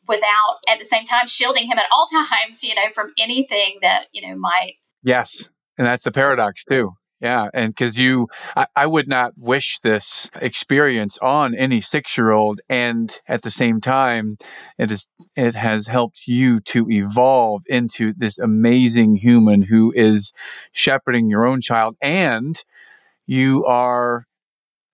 without 0.06 0.58
at 0.68 0.78
the 0.78 0.84
same 0.84 1.04
time 1.04 1.26
shielding 1.26 1.66
him 1.66 1.78
at 1.78 1.90
all 1.92 2.06
times 2.12 2.62
you 2.62 2.74
know 2.74 2.90
from 2.94 3.12
anything 3.18 3.78
that 3.82 4.04
you 4.12 4.26
know 4.26 4.36
might 4.36 4.74
yes. 5.02 5.48
And 5.78 5.86
that's 5.86 6.04
the 6.04 6.12
paradox 6.12 6.64
too 6.64 6.92
yeah. 7.22 7.48
And 7.54 7.72
because 7.72 7.96
you, 7.96 8.28
I, 8.56 8.66
I, 8.74 8.86
would 8.86 9.06
not 9.06 9.32
wish 9.38 9.78
this 9.78 10.28
experience 10.40 11.18
on 11.18 11.54
any 11.54 11.80
six 11.80 12.18
year 12.18 12.32
old. 12.32 12.60
And 12.68 13.16
at 13.28 13.42
the 13.42 13.50
same 13.50 13.80
time, 13.80 14.38
it 14.76 14.90
is, 14.90 15.06
it 15.36 15.54
has 15.54 15.86
helped 15.86 16.26
you 16.26 16.58
to 16.60 16.90
evolve 16.90 17.62
into 17.66 18.12
this 18.16 18.40
amazing 18.40 19.14
human 19.14 19.62
who 19.62 19.92
is 19.94 20.32
shepherding 20.72 21.30
your 21.30 21.46
own 21.46 21.60
child. 21.60 21.96
And 22.02 22.60
you 23.26 23.64
are 23.66 24.26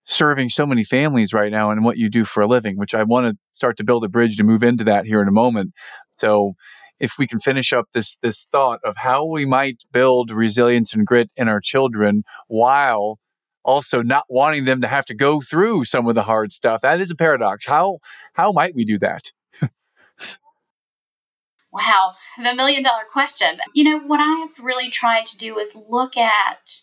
serving 0.05 0.51
so 0.51 0.67
many 0.67 0.85
families 0.85 1.33
right 1.33 1.51
now 1.51 1.71
in 1.71 1.83
what 1.83 1.97
you 1.97 2.11
do 2.11 2.27
for 2.27 2.43
a 2.43 2.47
living, 2.47 2.77
which 2.77 2.95
I 2.95 3.05
want 3.05 3.27
to 3.27 3.39
start 3.55 3.79
to 3.79 3.85
build 3.85 4.05
a 4.05 4.09
bridge 4.09 4.37
to 4.37 4.45
move 4.45 4.63
into 4.63 4.85
that 4.85 5.07
here 5.07 5.23
in 5.23 5.29
a 5.29 5.33
moment. 5.33 5.73
So, 6.19 6.55
if 7.01 7.15
we 7.19 7.27
can 7.27 7.39
finish 7.39 7.73
up 7.73 7.87
this 7.93 8.17
this 8.23 8.47
thought 8.51 8.81
of 8.85 8.97
how 8.97 9.25
we 9.25 9.45
might 9.45 9.85
build 9.93 10.31
resilience 10.31 10.95
and 10.95 11.07
grit 11.07 11.31
in 11.37 11.49
our 11.49 11.61
children 11.61 12.25
while 12.49 13.19
also 13.65 14.03
not 14.03 14.25
wanting 14.29 14.65
them 14.65 14.81
to 14.81 14.89
have 14.89 15.05
to 15.07 15.15
go 15.15 15.41
through 15.41 15.85
some 15.85 16.09
of 16.09 16.15
the 16.15 16.23
hard 16.23 16.53
stuff 16.53 16.81
that 16.83 17.01
is 17.01 17.11
a 17.11 17.17
paradox. 17.17 17.67
How 17.67 17.99
how 18.35 18.53
might 18.53 18.75
we 18.75 18.85
do 18.85 18.99
that? 18.99 19.33
Wow 21.71 22.15
the 22.43 22.55
million 22.55 22.83
dollar 22.83 23.05
question. 23.13 23.59
You 23.75 23.85
know 23.85 23.99
what 24.01 24.21
i 24.21 24.41
have 24.41 24.65
really 24.65 24.91
tried 24.91 25.27
to 25.27 25.39
do 25.39 25.59
is 25.59 25.81
look 25.89 26.17
at 26.17 26.81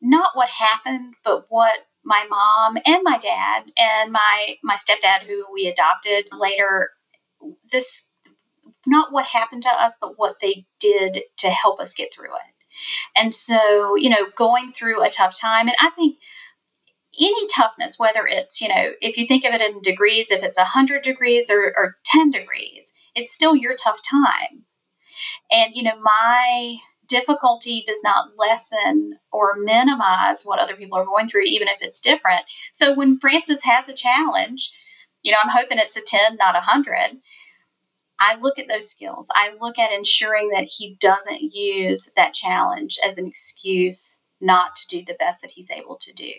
not 0.00 0.30
what 0.34 0.48
happened 0.48 1.14
but 1.24 1.46
what 1.48 1.86
my 2.04 2.24
mom 2.30 2.78
and 2.86 3.02
my 3.02 3.18
dad 3.18 3.64
and 3.76 4.12
my 4.12 4.56
my 4.62 4.76
stepdad 4.76 5.26
who 5.26 5.44
we 5.52 5.66
adopted 5.66 6.26
later 6.32 6.90
this 7.72 8.08
not 8.86 9.12
what 9.12 9.26
happened 9.26 9.62
to 9.62 9.68
us, 9.68 9.96
but 10.00 10.14
what 10.18 10.36
they 10.40 10.66
did 10.80 11.22
to 11.38 11.48
help 11.48 11.80
us 11.80 11.94
get 11.94 12.12
through 12.12 12.34
it. 12.34 12.54
And 13.16 13.34
so, 13.34 13.96
you 13.96 14.10
know, 14.10 14.26
going 14.36 14.72
through 14.72 15.02
a 15.02 15.10
tough 15.10 15.38
time, 15.38 15.68
and 15.68 15.76
I 15.80 15.90
think 15.90 16.18
any 17.18 17.46
toughness, 17.48 17.98
whether 17.98 18.26
it's, 18.26 18.60
you 18.60 18.68
know, 18.68 18.92
if 19.00 19.16
you 19.16 19.26
think 19.26 19.44
of 19.44 19.54
it 19.54 19.60
in 19.60 19.80
degrees, 19.80 20.30
if 20.30 20.42
it's 20.42 20.58
100 20.58 21.02
degrees 21.02 21.50
or, 21.50 21.72
or 21.76 21.96
10 22.04 22.30
degrees, 22.30 22.92
it's 23.14 23.32
still 23.32 23.56
your 23.56 23.74
tough 23.74 24.00
time. 24.02 24.64
And, 25.50 25.74
you 25.74 25.82
know, 25.82 25.98
my 26.00 26.76
difficulty 27.08 27.82
does 27.86 28.02
not 28.04 28.30
lessen 28.36 29.18
or 29.32 29.56
minimize 29.56 30.42
what 30.42 30.58
other 30.58 30.76
people 30.76 30.98
are 30.98 31.04
going 31.04 31.28
through, 31.28 31.44
even 31.44 31.68
if 31.68 31.80
it's 31.80 32.00
different. 32.00 32.42
So 32.72 32.94
when 32.94 33.18
Francis 33.18 33.62
has 33.64 33.88
a 33.88 33.94
challenge, 33.94 34.76
you 35.22 35.32
know, 35.32 35.38
I'm 35.42 35.50
hoping 35.50 35.78
it's 35.78 35.96
a 35.96 36.02
10, 36.02 36.36
not 36.36 36.54
a 36.54 36.58
100. 36.58 37.18
I 38.18 38.36
look 38.36 38.58
at 38.58 38.68
those 38.68 38.90
skills. 38.90 39.28
I 39.34 39.54
look 39.60 39.78
at 39.78 39.92
ensuring 39.92 40.50
that 40.50 40.64
he 40.64 40.96
doesn't 41.00 41.54
use 41.54 42.12
that 42.16 42.34
challenge 42.34 42.98
as 43.04 43.18
an 43.18 43.26
excuse 43.26 44.22
not 44.40 44.76
to 44.76 44.86
do 44.88 45.04
the 45.04 45.16
best 45.18 45.42
that 45.42 45.50
he's 45.50 45.70
able 45.70 45.96
to 45.96 46.12
do. 46.12 46.32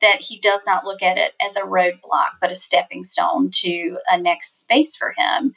That 0.00 0.20
he 0.20 0.38
does 0.38 0.62
not 0.66 0.84
look 0.84 1.02
at 1.02 1.18
it 1.18 1.32
as 1.44 1.56
a 1.56 1.62
roadblock, 1.62 2.38
but 2.40 2.52
a 2.52 2.56
stepping 2.56 3.04
stone 3.04 3.50
to 3.54 3.98
a 4.08 4.18
next 4.18 4.60
space 4.60 4.96
for 4.96 5.14
him. 5.16 5.54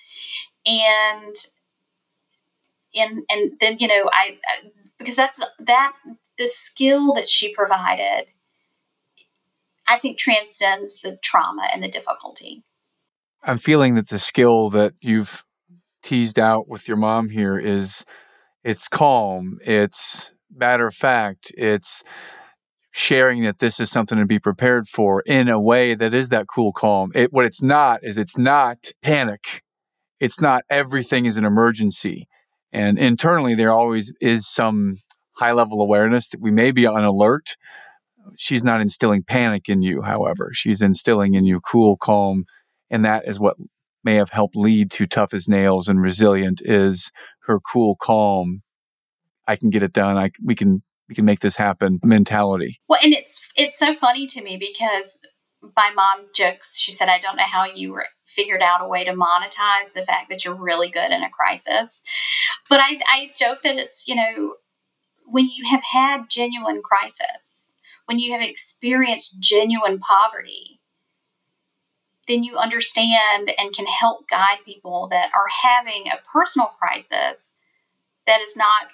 And 0.65 1.35
and 2.95 3.23
and 3.29 3.51
then 3.59 3.77
you 3.79 3.87
know 3.87 4.09
I 4.11 4.37
because 4.97 5.15
that's 5.15 5.39
that 5.59 5.93
the 6.37 6.47
skill 6.47 7.13
that 7.13 7.29
she 7.29 7.53
provided 7.53 8.27
I 9.87 9.99
think 9.99 10.17
transcends 10.17 11.01
the 11.01 11.17
trauma 11.21 11.69
and 11.71 11.83
the 11.83 11.87
difficulty. 11.87 12.63
I'm 13.43 13.59
feeling 13.59 13.93
that 13.95 14.09
the 14.09 14.17
skill 14.17 14.71
that 14.71 14.93
you've 15.01 15.43
teased 16.05 16.37
out 16.37 16.69
with 16.69 16.87
your 16.87 16.97
mom 16.97 17.29
here 17.29 17.57
is 17.57 18.05
it's 18.63 18.87
calm, 18.87 19.57
it's 19.65 20.31
matter 20.55 20.87
of 20.87 20.93
fact, 20.93 21.51
it's 21.57 22.03
sharing 22.91 23.41
that 23.43 23.59
this 23.59 23.79
is 23.79 23.91
something 23.91 24.17
to 24.17 24.25
be 24.25 24.39
prepared 24.39 24.87
for 24.87 25.21
in 25.25 25.49
a 25.49 25.59
way 25.59 25.95
that 25.95 26.13
is 26.13 26.29
that 26.29 26.47
cool 26.47 26.71
calm. 26.71 27.11
It, 27.15 27.33
what 27.33 27.45
it's 27.45 27.61
not 27.61 27.99
is 28.03 28.17
it's 28.17 28.37
not 28.37 28.77
panic. 29.01 29.63
It's 30.19 30.39
not 30.39 30.63
everything 30.69 31.25
is 31.25 31.37
an 31.37 31.43
emergency. 31.43 32.27
And 32.71 32.97
internally, 32.97 33.55
there 33.55 33.71
always 33.71 34.13
is 34.21 34.47
some 34.47 34.97
high 35.33 35.51
level 35.51 35.81
awareness 35.81 36.29
that 36.29 36.39
we 36.39 36.51
may 36.51 36.71
be 36.71 36.85
on 36.85 37.03
alert. 37.03 37.57
She's 38.37 38.63
not 38.63 38.79
instilling 38.79 39.23
panic 39.23 39.67
in 39.67 39.81
you, 39.81 40.01
however. 40.01 40.51
She's 40.53 40.81
instilling 40.81 41.33
in 41.33 41.45
you 41.45 41.59
cool, 41.61 41.97
calm. 41.97 42.45
And 42.89 43.03
that 43.03 43.27
is 43.27 43.39
what 43.39 43.57
may 44.05 44.15
have 44.15 44.29
helped 44.29 44.55
lead 44.55 44.91
to 44.91 45.07
tough 45.07 45.33
as 45.33 45.47
nails 45.47 45.87
and 45.87 46.01
resilient 46.01 46.61
is 46.63 47.11
her 47.47 47.59
cool, 47.59 47.95
calm. 47.99 48.61
I 49.47 49.55
can 49.55 49.69
get 49.69 49.83
it 49.83 49.93
done. 49.93 50.17
I, 50.17 50.31
we 50.43 50.55
can 50.55 50.81
we 51.09 51.15
can 51.15 51.25
make 51.25 51.41
this 51.41 51.55
happen 51.55 51.99
mentality. 52.03 52.79
Well, 52.87 52.99
and 53.03 53.13
it's 53.13 53.49
it's 53.55 53.77
so 53.77 53.93
funny 53.93 54.27
to 54.27 54.41
me 54.41 54.57
because 54.57 55.19
my 55.75 55.91
mom 55.95 56.27
jokes. 56.33 56.77
She 56.79 56.91
said, 56.91 57.09
"I 57.09 57.19
don't 57.19 57.35
know 57.35 57.43
how 57.43 57.65
you 57.65 57.91
were 57.91 58.05
figured 58.35 58.61
out 58.61 58.83
a 58.83 58.87
way 58.87 59.03
to 59.05 59.13
monetize 59.13 59.93
the 59.93 60.03
fact 60.03 60.29
that 60.29 60.43
you're 60.43 60.53
really 60.55 60.89
good 60.89 61.11
in 61.11 61.23
a 61.23 61.29
crisis. 61.29 62.03
But 62.69 62.81
I, 62.81 62.99
I 63.07 63.31
joke 63.35 63.61
that 63.63 63.77
it's, 63.77 64.07
you 64.07 64.15
know, 64.15 64.55
when 65.25 65.45
you 65.45 65.65
have 65.69 65.81
had 65.81 66.29
genuine 66.29 66.81
crisis, 66.83 67.77
when 68.05 68.19
you 68.19 68.33
have 68.33 68.41
experienced 68.41 69.41
genuine 69.41 69.99
poverty, 69.99 70.74
then 72.27 72.43
you 72.43 72.57
understand 72.57 73.51
and 73.57 73.75
can 73.75 73.85
help 73.85 74.27
guide 74.27 74.59
people 74.65 75.07
that 75.11 75.29
are 75.35 75.47
having 75.63 76.07
a 76.07 76.19
personal 76.31 76.67
crisis 76.67 77.57
that 78.25 78.41
is 78.41 78.57
not 78.57 78.87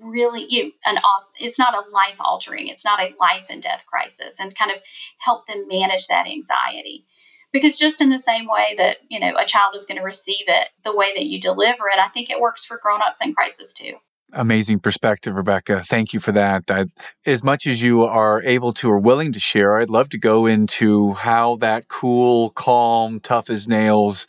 really 0.00 0.46
you 0.48 0.72
an 0.86 0.96
off 0.98 1.28
it's 1.40 1.58
not 1.58 1.74
a 1.74 1.90
life 1.90 2.16
altering 2.20 2.68
it's 2.68 2.84
not 2.84 3.00
a 3.00 3.14
life 3.18 3.46
and 3.50 3.62
death 3.62 3.84
crisis 3.86 4.38
and 4.38 4.56
kind 4.56 4.70
of 4.70 4.80
help 5.18 5.46
them 5.46 5.66
manage 5.68 6.06
that 6.06 6.26
anxiety. 6.26 7.04
Because 7.52 7.76
just 7.76 8.00
in 8.00 8.08
the 8.08 8.18
same 8.18 8.46
way 8.46 8.74
that 8.78 8.98
you 9.10 9.20
know 9.20 9.36
a 9.36 9.44
child 9.44 9.74
is 9.74 9.84
going 9.84 9.98
to 9.98 10.04
receive 10.04 10.44
it 10.46 10.68
the 10.84 10.94
way 10.94 11.12
that 11.14 11.26
you 11.26 11.40
deliver 11.40 11.88
it 11.88 11.98
i 11.98 12.08
think 12.08 12.30
it 12.30 12.40
works 12.40 12.64
for 12.64 12.78
grown-ups 12.82 13.20
in 13.22 13.34
crisis 13.34 13.72
too 13.72 13.94
amazing 14.32 14.78
perspective 14.80 15.34
rebecca. 15.34 15.82
Thank 15.84 16.12
you 16.12 16.20
for 16.20 16.32
that. 16.32 16.70
I, 16.70 16.86
as 17.26 17.42
much 17.42 17.66
as 17.66 17.82
you 17.82 18.04
are 18.04 18.42
able 18.42 18.72
to 18.74 18.90
or 18.90 18.98
willing 18.98 19.32
to 19.32 19.40
share 19.40 19.78
i'd 19.78 19.90
love 19.90 20.08
to 20.08 20.18
go 20.18 20.46
into 20.46 21.12
how 21.14 21.56
that 21.56 21.88
cool 21.88 22.50
calm 22.50 23.20
tough 23.20 23.50
as 23.50 23.68
nails 23.68 24.26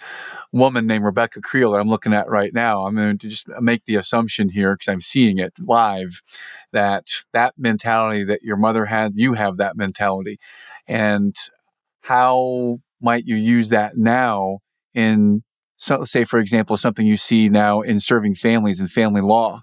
woman 0.52 0.86
named 0.86 1.06
rebecca 1.06 1.42
creel 1.42 1.72
that 1.72 1.80
i'm 1.80 1.90
looking 1.90 2.14
at 2.14 2.30
right 2.30 2.54
now 2.54 2.86
i'm 2.86 2.96
going 2.96 3.18
to 3.18 3.28
just 3.28 3.48
make 3.62 3.86
the 3.86 3.96
assumption 3.96 4.50
here 4.50 4.76
because 4.76 4.88
i'm 4.88 5.02
seeing 5.02 5.40
it 5.40 5.54
live 5.60 6.22
that 6.74 7.08
that 7.32 7.54
mentality 7.58 8.26
that 8.26 8.42
your 8.42 8.58
mother 8.58 8.86
had 8.86 9.14
you 9.16 9.34
have 9.34 9.58
that 9.58 9.78
mentality. 9.78 10.40
And 10.88 11.36
how 12.02 12.80
might 13.00 13.26
you 13.26 13.36
use 13.38 13.70
that 13.70 13.96
now 13.96 14.60
in 14.94 15.44
so, 15.78 16.04
say 16.04 16.26
for 16.26 16.40
example 16.40 16.76
something 16.76 17.08
you 17.08 17.18
see 17.18 17.48
now 17.48 17.82
in 17.82 18.00
serving 18.00 18.36
families 18.36 18.80
and 18.80 18.92
family 18.92 19.22
law 19.22 19.62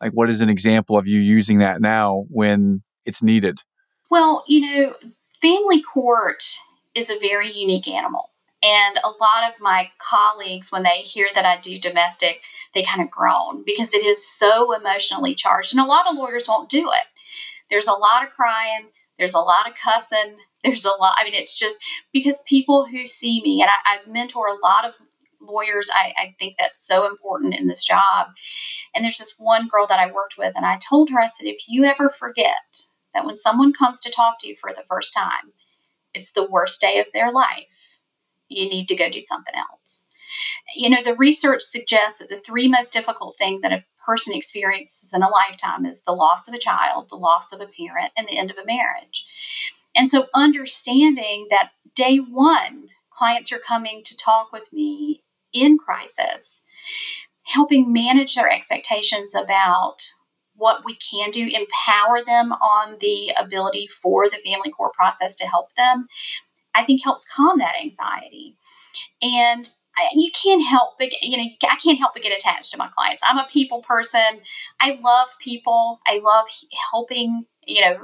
like 0.00 0.12
what 0.12 0.30
is 0.30 0.40
an 0.40 0.48
example 0.48 0.96
of 0.96 1.06
you 1.06 1.20
using 1.20 1.58
that 1.58 1.80
now 1.80 2.24
when 2.28 2.82
it's 3.04 3.22
needed 3.22 3.60
well 4.10 4.44
you 4.46 4.60
know 4.60 4.94
family 5.40 5.82
court 5.82 6.42
is 6.94 7.10
a 7.10 7.18
very 7.18 7.52
unique 7.52 7.88
animal 7.88 8.30
and 8.62 8.98
a 9.04 9.08
lot 9.08 9.48
of 9.48 9.60
my 9.60 9.90
colleagues 9.98 10.72
when 10.72 10.82
they 10.82 10.98
hear 10.98 11.28
that 11.34 11.44
i 11.44 11.60
do 11.60 11.78
domestic 11.78 12.40
they 12.74 12.82
kind 12.82 13.02
of 13.02 13.10
groan 13.10 13.62
because 13.64 13.94
it 13.94 14.04
is 14.04 14.26
so 14.26 14.74
emotionally 14.74 15.34
charged 15.34 15.74
and 15.74 15.84
a 15.84 15.88
lot 15.88 16.08
of 16.08 16.16
lawyers 16.16 16.48
won't 16.48 16.70
do 16.70 16.90
it 16.90 17.06
there's 17.70 17.88
a 17.88 17.92
lot 17.92 18.24
of 18.24 18.30
crying 18.30 18.88
there's 19.18 19.34
a 19.34 19.40
lot 19.40 19.68
of 19.68 19.74
cussing 19.74 20.36
there's 20.64 20.84
a 20.84 20.90
lot. 20.90 21.14
I 21.18 21.24
mean, 21.24 21.34
it's 21.34 21.56
just 21.56 21.78
because 22.12 22.42
people 22.46 22.86
who 22.86 23.06
see 23.06 23.40
me, 23.42 23.62
and 23.62 23.70
I, 23.70 23.96
I 23.96 24.10
mentor 24.10 24.48
a 24.48 24.58
lot 24.66 24.84
of 24.84 24.94
lawyers. 25.48 25.90
I, 25.94 26.12
I 26.18 26.34
think 26.38 26.56
that's 26.58 26.86
so 26.86 27.06
important 27.06 27.54
in 27.54 27.66
this 27.66 27.84
job. 27.84 28.28
And 28.94 29.04
there's 29.04 29.18
this 29.18 29.34
one 29.38 29.68
girl 29.68 29.86
that 29.86 29.98
I 29.98 30.12
worked 30.12 30.36
with, 30.38 30.54
and 30.56 30.66
I 30.66 30.78
told 30.78 31.10
her, 31.10 31.18
I 31.18 31.28
said, 31.28 31.46
if 31.46 31.68
you 31.68 31.84
ever 31.84 32.10
forget 32.10 32.86
that 33.14 33.24
when 33.24 33.36
someone 33.36 33.72
comes 33.72 34.00
to 34.00 34.10
talk 34.10 34.38
to 34.40 34.48
you 34.48 34.54
for 34.54 34.72
the 34.72 34.84
first 34.88 35.14
time, 35.14 35.52
it's 36.14 36.32
the 36.32 36.48
worst 36.48 36.80
day 36.80 36.98
of 36.98 37.06
their 37.12 37.32
life, 37.32 37.66
you 38.48 38.68
need 38.68 38.88
to 38.88 38.96
go 38.96 39.10
do 39.10 39.20
something 39.20 39.54
else. 39.54 40.08
You 40.74 40.90
know, 40.90 41.02
the 41.02 41.16
research 41.16 41.62
suggests 41.62 42.18
that 42.18 42.28
the 42.28 42.36
three 42.36 42.68
most 42.68 42.92
difficult 42.92 43.36
things 43.36 43.62
that 43.62 43.72
a 43.72 43.84
person 44.04 44.34
experiences 44.34 45.12
in 45.12 45.22
a 45.22 45.28
lifetime 45.28 45.84
is 45.84 46.02
the 46.02 46.12
loss 46.12 46.48
of 46.48 46.54
a 46.54 46.58
child, 46.58 47.08
the 47.08 47.16
loss 47.16 47.52
of 47.52 47.60
a 47.60 47.66
parent, 47.66 48.12
and 48.16 48.26
the 48.26 48.38
end 48.38 48.50
of 48.50 48.58
a 48.58 48.64
marriage. 48.64 49.26
And 49.94 50.08
so 50.08 50.26
understanding 50.34 51.48
that 51.50 51.70
day 51.94 52.18
one, 52.18 52.88
clients 53.10 53.52
are 53.52 53.58
coming 53.58 54.02
to 54.04 54.16
talk 54.16 54.52
with 54.52 54.72
me 54.72 55.22
in 55.52 55.78
crisis, 55.78 56.66
helping 57.42 57.92
manage 57.92 58.34
their 58.34 58.50
expectations 58.50 59.34
about 59.34 59.96
what 60.54 60.84
we 60.84 60.96
can 60.96 61.30
do, 61.30 61.44
empower 61.44 62.24
them 62.24 62.52
on 62.52 62.98
the 63.00 63.32
ability 63.38 63.86
for 63.86 64.28
the 64.28 64.38
family 64.38 64.70
court 64.70 64.92
process 64.92 65.36
to 65.36 65.46
help 65.46 65.72
them, 65.74 66.08
I 66.74 66.84
think 66.84 67.02
helps 67.02 67.30
calm 67.32 67.58
that 67.58 67.76
anxiety. 67.80 68.56
And 69.22 69.68
you 70.14 70.30
can't 70.30 70.64
help 70.64 70.90
but 70.98 71.08
you 71.22 71.36
know 71.36 71.42
I 71.64 71.76
can't 71.82 71.98
help 71.98 72.14
but 72.14 72.22
get 72.22 72.36
attached 72.36 72.70
to 72.72 72.78
my 72.78 72.88
clients. 72.88 73.22
I'm 73.26 73.38
a 73.38 73.48
people 73.50 73.82
person. 73.82 74.42
I 74.80 74.98
love 75.02 75.28
people. 75.40 76.00
I 76.06 76.20
love 76.22 76.46
helping 76.92 77.46
you 77.68 77.82
know, 77.82 77.98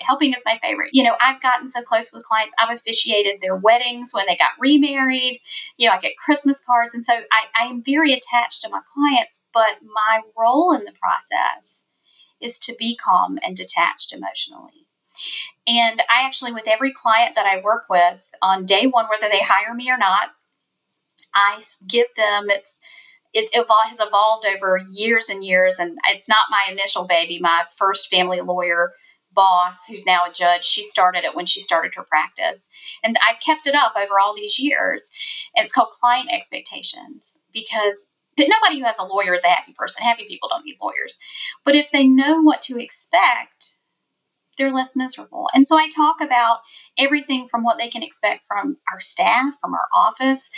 helping 0.00 0.32
is 0.32 0.42
my 0.46 0.58
favorite. 0.62 0.90
You 0.92 1.02
know, 1.04 1.14
I've 1.20 1.42
gotten 1.42 1.68
so 1.68 1.82
close 1.82 2.12
with 2.12 2.24
clients. 2.24 2.54
I've 2.58 2.74
officiated 2.74 3.40
their 3.40 3.54
weddings 3.54 4.12
when 4.12 4.24
they 4.26 4.36
got 4.36 4.52
remarried. 4.58 5.40
You 5.76 5.88
know, 5.88 5.94
I 5.94 6.00
get 6.00 6.16
Christmas 6.16 6.62
cards. 6.64 6.94
And 6.94 7.04
so 7.04 7.12
I, 7.12 7.64
I 7.64 7.66
am 7.66 7.82
very 7.82 8.14
attached 8.14 8.62
to 8.62 8.70
my 8.70 8.80
clients, 8.94 9.48
but 9.52 9.76
my 9.82 10.22
role 10.36 10.72
in 10.72 10.84
the 10.84 10.92
process 10.92 11.88
is 12.40 12.58
to 12.60 12.74
be 12.78 12.96
calm 12.96 13.38
and 13.44 13.54
detached 13.54 14.14
emotionally. 14.14 14.86
And 15.66 16.00
I 16.08 16.24
actually, 16.24 16.52
with 16.52 16.66
every 16.66 16.92
client 16.92 17.34
that 17.34 17.46
I 17.46 17.60
work 17.60 17.84
with 17.90 18.24
on 18.40 18.64
day 18.64 18.86
one, 18.86 19.06
whether 19.10 19.30
they 19.30 19.42
hire 19.42 19.74
me 19.74 19.90
or 19.90 19.98
not, 19.98 20.30
I 21.34 21.62
give 21.86 22.06
them 22.16 22.46
it's 22.48 22.80
it 23.34 23.48
has 23.54 23.98
evolved 23.98 24.46
over 24.46 24.78
years 24.90 25.28
and 25.28 25.44
years 25.44 25.78
and 25.78 25.98
it's 26.08 26.28
not 26.28 26.50
my 26.50 26.70
initial 26.70 27.06
baby 27.06 27.38
my 27.40 27.62
first 27.76 28.10
family 28.10 28.42
lawyer 28.42 28.92
boss, 29.34 29.86
who's 29.86 30.06
now 30.06 30.20
a 30.28 30.32
judge, 30.32 30.64
she 30.64 30.82
started 30.82 31.24
it 31.24 31.34
when 31.34 31.46
she 31.46 31.60
started 31.60 31.92
her 31.96 32.02
practice. 32.02 32.70
And 33.02 33.18
I've 33.28 33.40
kept 33.40 33.66
it 33.66 33.74
up 33.74 33.94
over 33.96 34.18
all 34.18 34.34
these 34.34 34.58
years. 34.58 35.10
And 35.56 35.64
it's 35.64 35.72
called 35.72 35.90
client 35.90 36.28
expectations 36.32 37.42
because 37.52 38.08
nobody 38.38 38.80
who 38.80 38.86
has 38.86 38.98
a 38.98 39.04
lawyer 39.04 39.34
is 39.34 39.44
a 39.44 39.48
happy 39.48 39.74
person. 39.76 40.04
Happy 40.04 40.24
people 40.26 40.48
don't 40.48 40.64
need 40.64 40.78
lawyers. 40.80 41.18
But 41.64 41.74
if 41.74 41.90
they 41.90 42.06
know 42.06 42.40
what 42.40 42.62
to 42.62 42.82
expect, 42.82 43.76
they're 44.58 44.72
less 44.72 44.96
miserable. 44.96 45.48
And 45.54 45.66
so 45.66 45.76
I 45.76 45.88
talk 45.88 46.20
about 46.20 46.58
everything 46.98 47.48
from 47.48 47.64
what 47.64 47.78
they 47.78 47.88
can 47.88 48.02
expect 48.02 48.42
from 48.46 48.76
our 48.92 49.00
staff, 49.00 49.54
from 49.60 49.72
our 49.74 49.86
office, 49.94 50.50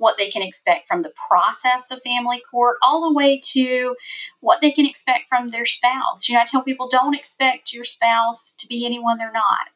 what 0.00 0.16
they 0.16 0.30
can 0.30 0.40
expect 0.40 0.88
from 0.88 1.02
the 1.02 1.12
process 1.28 1.90
of 1.90 2.00
family 2.00 2.42
court, 2.50 2.78
all 2.82 3.02
the 3.06 3.14
way 3.14 3.38
to 3.38 3.94
what 4.40 4.62
they 4.62 4.70
can 4.70 4.86
expect 4.86 5.28
from 5.28 5.50
their 5.50 5.66
spouse. 5.66 6.26
You 6.26 6.34
know, 6.34 6.40
I 6.40 6.46
tell 6.46 6.62
people 6.62 6.88
don't 6.88 7.14
expect 7.14 7.74
your 7.74 7.84
spouse 7.84 8.54
to 8.58 8.66
be 8.66 8.86
anyone 8.86 9.18
they're 9.18 9.30
not. 9.30 9.68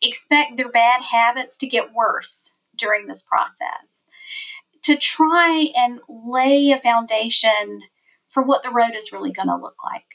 Expect 0.00 0.56
their 0.56 0.70
bad 0.70 1.02
habits 1.02 1.58
to 1.58 1.66
get 1.66 1.92
worse 1.92 2.56
during 2.78 3.06
this 3.06 3.22
process. 3.22 4.08
To 4.84 4.96
try 4.96 5.68
and 5.76 6.00
lay 6.08 6.70
a 6.70 6.80
foundation 6.80 7.82
for 8.30 8.42
what 8.42 8.62
the 8.62 8.70
road 8.70 8.94
is 8.96 9.12
really 9.12 9.30
going 9.30 9.48
to 9.48 9.56
look 9.56 9.84
like 9.84 10.06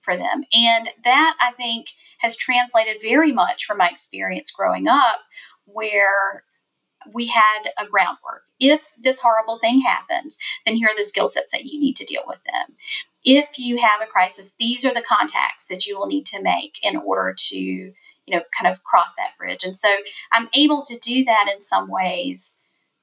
for 0.00 0.16
them. 0.16 0.44
And 0.54 0.88
that 1.04 1.36
I 1.42 1.52
think 1.52 1.88
has 2.20 2.36
translated 2.36 3.02
very 3.02 3.32
much 3.32 3.66
from 3.66 3.76
my 3.76 3.90
experience 3.90 4.50
growing 4.50 4.88
up, 4.88 5.20
where 5.66 6.44
we 7.12 7.26
had 7.26 7.70
a 7.78 7.86
groundwork. 7.86 8.42
If 8.60 8.88
this 8.98 9.20
horrible 9.20 9.58
thing 9.58 9.80
happens, 9.80 10.38
then 10.64 10.76
here 10.76 10.88
are 10.88 10.96
the 10.96 11.04
skill 11.04 11.28
sets 11.28 11.52
that 11.52 11.64
you 11.64 11.80
need 11.80 11.96
to 11.96 12.04
deal 12.04 12.22
with 12.26 12.38
them. 12.44 12.76
If 13.24 13.58
you 13.58 13.78
have 13.78 14.00
a 14.02 14.06
crisis, 14.06 14.54
these 14.58 14.84
are 14.84 14.94
the 14.94 15.02
contacts 15.02 15.66
that 15.66 15.86
you 15.86 15.98
will 15.98 16.06
need 16.06 16.26
to 16.26 16.42
make 16.42 16.78
in 16.82 16.96
order 16.96 17.34
to, 17.36 17.56
you 17.56 17.94
know, 18.28 18.42
kind 18.58 18.72
of 18.72 18.84
cross 18.84 19.14
that 19.16 19.36
bridge. 19.38 19.64
And 19.64 19.76
so 19.76 19.88
I'm 20.32 20.48
able 20.54 20.82
to 20.84 20.98
do 20.98 21.24
that 21.24 21.50
in 21.52 21.60
some 21.60 21.88
ways 21.88 22.60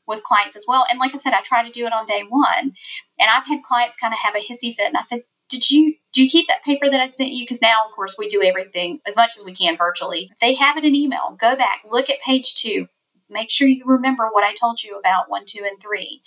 with 0.08 0.24
clients 0.24 0.56
as 0.56 0.66
well. 0.68 0.86
And 0.89 0.99
like 0.99 1.14
I 1.14 1.18
said, 1.18 1.34
I 1.34 1.41
try 1.41 1.64
to 1.64 1.72
do 1.72 1.86
it 1.86 1.93
on 1.93 2.06
day 2.06 2.24
one. 2.28 2.74
And 3.20 3.30
I've 3.30 3.45
had 3.45 3.64
clients 3.64 3.97
kind 3.97 4.14
of 4.14 4.20
have 4.20 4.36
a 4.36 4.39
hissy 4.39 4.76
fit, 4.76 4.88
and 4.88 4.97
I 4.97 5.02
said, 5.02 5.24
"Did 5.49 5.70
you 5.72 5.95
do 6.14 6.24
you 6.24 6.30
keep 6.30 6.47
that 6.47 6.64
paper 6.64 6.89
that 6.89 6.99
I 6.99 7.08
sent 7.08 7.32
you? 7.32 7.45
Because 7.45 7.62
now, 7.62 7.86
of 7.88 7.95
course, 7.95 8.16
we 8.18 8.28
do 8.28 8.43
everything 8.43 8.99
as 9.08 9.16
much 9.16 9.38
as 9.38 9.45
we 9.45 9.56
can 9.56 9.78
virtually. 9.78 10.32
they 10.41 10.54
have 10.56 10.78
it 10.78 10.84
in 10.84 10.95
email. 10.95 11.38
Go 11.39 11.56
back, 11.56 11.84
look 11.89 12.10
at 12.10 12.20
page 12.22 12.56
two. 12.56 12.88
Make 13.32 13.50
sure 13.50 13.68
you 13.68 13.84
remember 13.86 14.28
what 14.32 14.44
I 14.44 14.54
told 14.54 14.84
you 14.84 14.98
about 14.98 15.30
one, 15.30 15.46
two, 15.46 15.64
and 15.64 15.82
three 15.82 16.22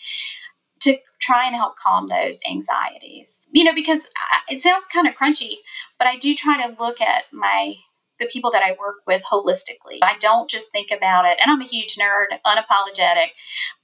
To 0.80 0.96
try 1.20 1.46
and 1.46 1.54
help 1.56 1.76
calm 1.76 2.08
those 2.08 2.40
anxieties. 2.50 3.46
You 3.52 3.64
know, 3.64 3.74
because 3.74 4.06
uh, 4.06 4.38
it 4.54 4.60
sounds 4.60 4.86
kind 4.86 5.06
of 5.06 5.14
crunchy, 5.14 5.56
but 5.98 6.08
I 6.08 6.16
do 6.18 6.34
try 6.34 6.66
to 6.66 6.76
look 6.82 7.00
at 7.00 7.24
my 7.32 7.76
the 8.20 8.26
people 8.26 8.52
that 8.52 8.62
I 8.62 8.76
work 8.78 8.98
with 9.08 9.24
holistically. 9.24 9.98
I 10.02 10.16
don't 10.20 10.48
just 10.48 10.70
think 10.70 10.90
about 10.92 11.24
it, 11.24 11.38
and 11.42 11.50
I'm 11.50 11.60
a 11.60 11.64
huge 11.66 11.96
nerd, 11.96 12.38
unapologetic. 12.46 13.30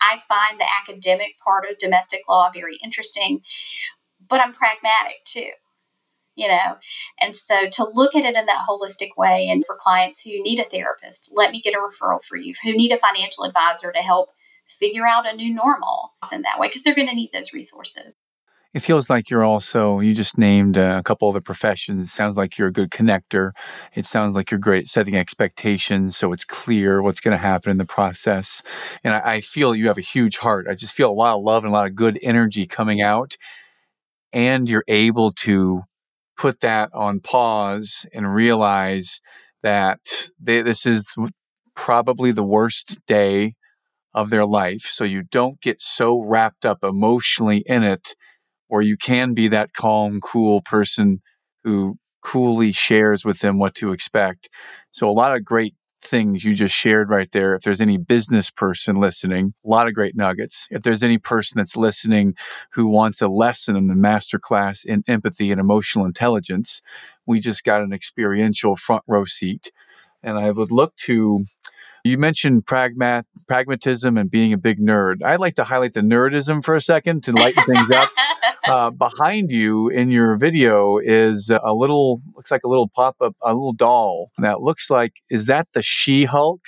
I 0.01 0.21
find 0.29 0.61
the 0.61 0.67
academic 0.83 1.39
part 1.45 1.65
of 1.69 1.79
domestic 1.79 2.23
law 2.29 2.49
very 2.53 2.79
interesting, 2.85 3.41
but 4.29 4.41
I'm 4.41 4.53
pragmatic 4.53 5.25
too. 5.25 5.51
You 6.41 6.49
know, 6.49 6.79
and 7.21 7.37
so 7.37 7.69
to 7.69 7.91
look 7.93 8.15
at 8.15 8.25
it 8.25 8.35
in 8.35 8.47
that 8.47 8.67
holistic 8.67 9.11
way, 9.19 9.47
and 9.51 9.63
for 9.67 9.77
clients 9.79 10.23
who 10.23 10.43
need 10.43 10.59
a 10.59 10.65
therapist, 10.65 11.31
let 11.35 11.51
me 11.51 11.61
get 11.61 11.75
a 11.75 11.77
referral 11.77 12.25
for 12.25 12.39
you, 12.39 12.55
who 12.63 12.73
need 12.73 12.93
a 12.93 12.97
financial 12.97 13.45
advisor 13.45 13.93
to 13.93 13.99
help 13.99 14.31
figure 14.67 15.07
out 15.07 15.31
a 15.31 15.37
new 15.37 15.53
normal 15.53 16.15
in 16.33 16.41
that 16.41 16.59
way, 16.59 16.69
because 16.69 16.83
they're 16.83 16.95
going 16.95 17.09
to 17.09 17.15
need 17.15 17.29
those 17.35 17.53
resources. 17.53 18.15
It 18.73 18.81
feels 18.81 19.11
like 19.11 19.29
you're 19.29 19.45
also, 19.45 20.01
you 20.01 20.15
just 20.15 20.39
named 20.39 20.79
a 20.79 21.03
couple 21.03 21.29
of 21.29 21.35
the 21.35 21.43
professions. 21.43 22.07
It 22.07 22.11
sounds 22.11 22.39
like 22.39 22.57
you're 22.57 22.69
a 22.69 22.73
good 22.73 22.91
connector. 22.91 23.51
It 23.95 24.07
sounds 24.07 24.35
like 24.35 24.51
you're 24.51 24.61
great 24.61 24.85
at 24.85 24.89
setting 24.89 25.17
expectations 25.17 26.17
so 26.17 26.33
it's 26.33 26.45
clear 26.45 27.03
what's 27.03 27.21
going 27.21 27.33
to 27.37 27.39
happen 27.39 27.73
in 27.73 27.79
the 27.79 27.85
process. 27.85 28.63
And 29.05 29.13
I, 29.13 29.35
I, 29.35 29.41
feel 29.41 29.75
you 29.75 29.89
have 29.89 29.99
a 29.99 30.03
huge 30.03 30.39
heart. 30.39 30.69
I 30.71 30.75
just 30.75 30.95
feel 30.95 31.11
a 31.11 31.13
lot 31.13 31.37
of 31.37 31.43
love 31.43 31.65
and 31.65 31.71
a 31.71 31.77
lot 31.77 31.89
of 31.89 31.97
good 31.97 32.19
energy 32.23 32.67
coming 32.67 33.03
out. 33.03 33.37
And 34.33 34.69
you're 34.69 34.85
able 34.87 35.33
to 35.33 35.83
put 36.41 36.61
that 36.61 36.89
on 36.95 37.21
pause 37.21 38.07
and 38.15 38.35
realize 38.35 39.21
that 39.63 40.01
they, 40.43 40.63
this 40.63 40.87
is 40.87 41.15
probably 41.77 42.33
the 42.33 42.43
worst 42.43 42.99
day 43.07 43.53
of 44.15 44.31
their 44.31 44.47
life. 44.47 44.89
So 44.91 45.05
you 45.05 45.23
don't 45.23 45.61
get 45.61 45.83
so 45.83 46.19
wrapped 46.19 46.65
up 46.65 46.79
emotionally 46.83 47.63
in 47.67 47.83
it 47.83 48.15
or 48.71 48.81
you 48.81 48.97
can 48.97 49.35
be 49.35 49.49
that 49.49 49.75
calm, 49.75 50.19
cool 50.19 50.63
person 50.63 51.21
who 51.63 51.97
coolly 52.23 52.73
shares 52.73 53.23
with 53.23 53.41
them 53.41 53.59
what 53.59 53.75
to 53.75 53.93
expect. 53.93 54.49
So 54.93 55.11
a 55.11 55.13
lot 55.13 55.37
of 55.37 55.45
great 55.45 55.75
things 56.03 56.45
you 56.45 56.55
just 56.55 56.75
shared 56.75 57.11
right 57.11 57.31
there. 57.33 57.55
If 57.55 57.63
there's 57.63 57.81
any 57.81 57.97
business 57.97 58.51
person 58.51 59.01
listening, 59.01 59.55
a 59.65 59.69
lot 59.69 59.87
of 59.87 59.95
great 59.95 60.17
nuggets. 60.17 60.67
If 60.71 60.83
there's 60.83 61.03
any 61.03 61.19
person 61.19 61.59
that's 61.59 61.77
listening 61.77 62.35
who 62.73 62.89
wants 62.89 63.21
a 63.21 63.29
lesson 63.29 63.77
in 63.77 63.89
the 63.89 63.95
masterclass 63.95 64.85
in 64.85 65.05
empathy 65.07 65.51
and 65.51 65.61
emotional 65.61 66.05
intelligence, 66.05 66.81
we 67.27 67.41
just 67.41 67.65
got 67.65 67.83
an 67.83 67.93
experiential 67.93 68.77
front 68.77 69.03
row 69.07 69.25
seat. 69.25 69.73
And 70.23 70.39
I 70.39 70.51
would 70.51 70.71
look 70.71 70.97
to 70.97 71.45
you 72.05 72.17
mentioned 72.17 72.65
pragmat 72.65 73.25
pragmatism 73.47 74.17
and 74.17 74.31
being 74.31 74.53
a 74.53 74.59
big 74.59 74.79
nerd. 74.79 75.23
I'd 75.23 75.41
like 75.41 75.57
to 75.57 75.65
highlight 75.65 75.95
the 75.95 76.01
nerdism 76.01 76.65
for 76.65 76.75
a 76.75 76.81
second 76.81 77.25
to 77.25 77.33
lighten 77.33 77.63
things 77.65 77.91
up. 77.91 78.09
Uh, 78.71 78.91
behind 78.91 79.51
you 79.51 79.89
in 79.89 80.11
your 80.11 80.37
video 80.37 80.99
is 80.99 81.51
a 81.51 81.73
little, 81.73 82.21
looks 82.35 82.51
like 82.51 82.63
a 82.65 82.69
little 82.69 82.89
pop 82.89 83.17
up, 83.21 83.37
a 83.43 83.53
little 83.53 83.73
doll 83.73 84.31
that 84.39 84.61
looks 84.61 84.91
like, 84.91 85.15
is 85.29 85.47
that 85.47 85.69
the 85.75 85.83
She 85.83 86.25
Hulk 86.25 86.61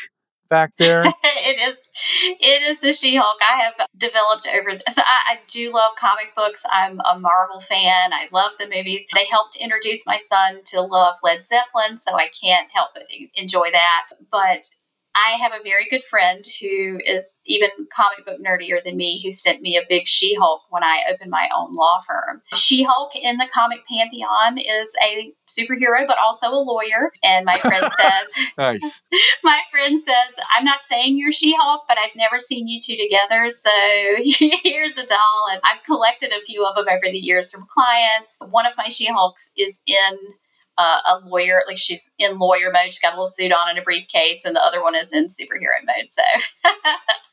back 0.49 0.73
there? 0.79 1.05
it 1.07 1.69
is. 1.69 1.79
It 2.25 2.63
is 2.63 2.81
the 2.81 2.93
She 2.93 3.17
Hulk. 3.17 3.39
I 3.41 3.63
have 3.63 3.89
developed 3.97 4.47
over. 4.47 4.79
So 4.91 5.03
I, 5.03 5.35
I, 5.35 5.39
do 5.49 5.73
love 5.73 5.93
comic 5.99 6.35
books. 6.37 6.65
I'm 6.71 7.01
a 7.01 7.19
Marvel 7.19 7.61
fan. 7.61 8.13
I 8.13 8.29
love 8.33 8.53
the 8.59 8.69
movies. 8.69 9.07
They 9.15 9.25
helped 9.31 9.57
introduce 9.57 10.07
my 10.07 10.17
son 10.17 10.61
to 10.67 10.81
love 10.83 11.17
Led 11.23 11.47
Zeppelin, 11.47 11.99
so 11.99 12.15
I 12.15 12.29
can't 12.29 12.69
help 12.73 12.91
but 12.95 13.05
enjoy 13.35 13.71
that. 13.73 14.05
But 14.31 14.67
I 15.15 15.33
have 15.43 15.53
a 15.53 15.63
very 15.63 15.87
good 15.91 16.05
friend 16.05 16.43
who 16.61 16.99
is 17.05 17.41
even 17.45 17.69
comic 17.95 18.25
book 18.25 18.39
nerdier 18.41 18.83
than 18.83 18.97
me 18.97 19.21
who 19.23 19.31
sent 19.31 19.61
me 19.61 19.77
a 19.77 19.87
big 19.89 20.07
She 20.07 20.35
Hulk 20.35 20.63
when 20.71 20.83
I 20.83 21.03
opened 21.13 21.31
my 21.31 21.49
own 21.57 21.75
law 21.75 22.01
firm. 22.07 22.43
She 22.55 22.83
Hulk 22.83 23.15
in 23.15 23.37
the 23.37 23.49
comic 23.53 23.81
pantheon 23.87 24.59
is 24.59 24.93
a 25.05 25.35
superhero, 25.49 26.07
but 26.07 26.17
also 26.23 26.49
a 26.49 26.57
lawyer. 26.57 27.13
And 27.23 27.45
my 27.45 27.59
friend 27.59 27.91
says, 27.97 28.53
nice. 28.57 29.03
my 29.45 29.61
friend 29.71 30.01
says, 30.01 30.45
I'm 30.57 30.65
not 30.65 30.81
saying 30.83 31.19
you're 31.19 31.33
She 31.33 31.55
Hulk, 31.59 31.83
but 31.89 31.99
I've 31.99 32.17
never 32.17 32.41
seen 32.41 32.67
you 32.67 32.81
two 32.81 32.97
together. 32.97 33.51
So 33.51 33.71
here's 34.63 34.97
a 34.97 35.07
doll. 35.07 35.49
And 35.53 35.61
I've 35.63 35.85
collected 35.85 36.33
a 36.33 36.45
few 36.47 36.65
of 36.65 36.75
them 36.75 36.87
over 36.89 37.11
the 37.11 37.19
years 37.19 37.53
from 37.53 37.67
clients. 37.69 38.39
One 38.51 38.67
of 38.67 38.77
my 38.79 38.89
She 38.89 39.07
Hulks 39.07 39.53
is 39.59 39.81
in 39.87 40.19
uh, 40.83 40.99
a 41.07 41.20
lawyer, 41.26 41.62
like 41.66 41.78
she's 41.78 42.12
in 42.18 42.39
lawyer 42.39 42.70
mode. 42.72 42.87
She's 42.87 43.01
got 43.01 43.12
a 43.12 43.16
little 43.16 43.26
suit 43.26 43.53
on 43.53 43.70
and 43.70 43.78
a 43.78 43.83
briefcase, 43.83 44.45
and 44.45 44.57
the 44.57 44.61
other 44.61 44.83
one 44.83 44.95
is 44.95 45.12
in 45.12 45.26
superhero 45.26 45.78
mode. 45.87 46.09
So. 46.11 46.22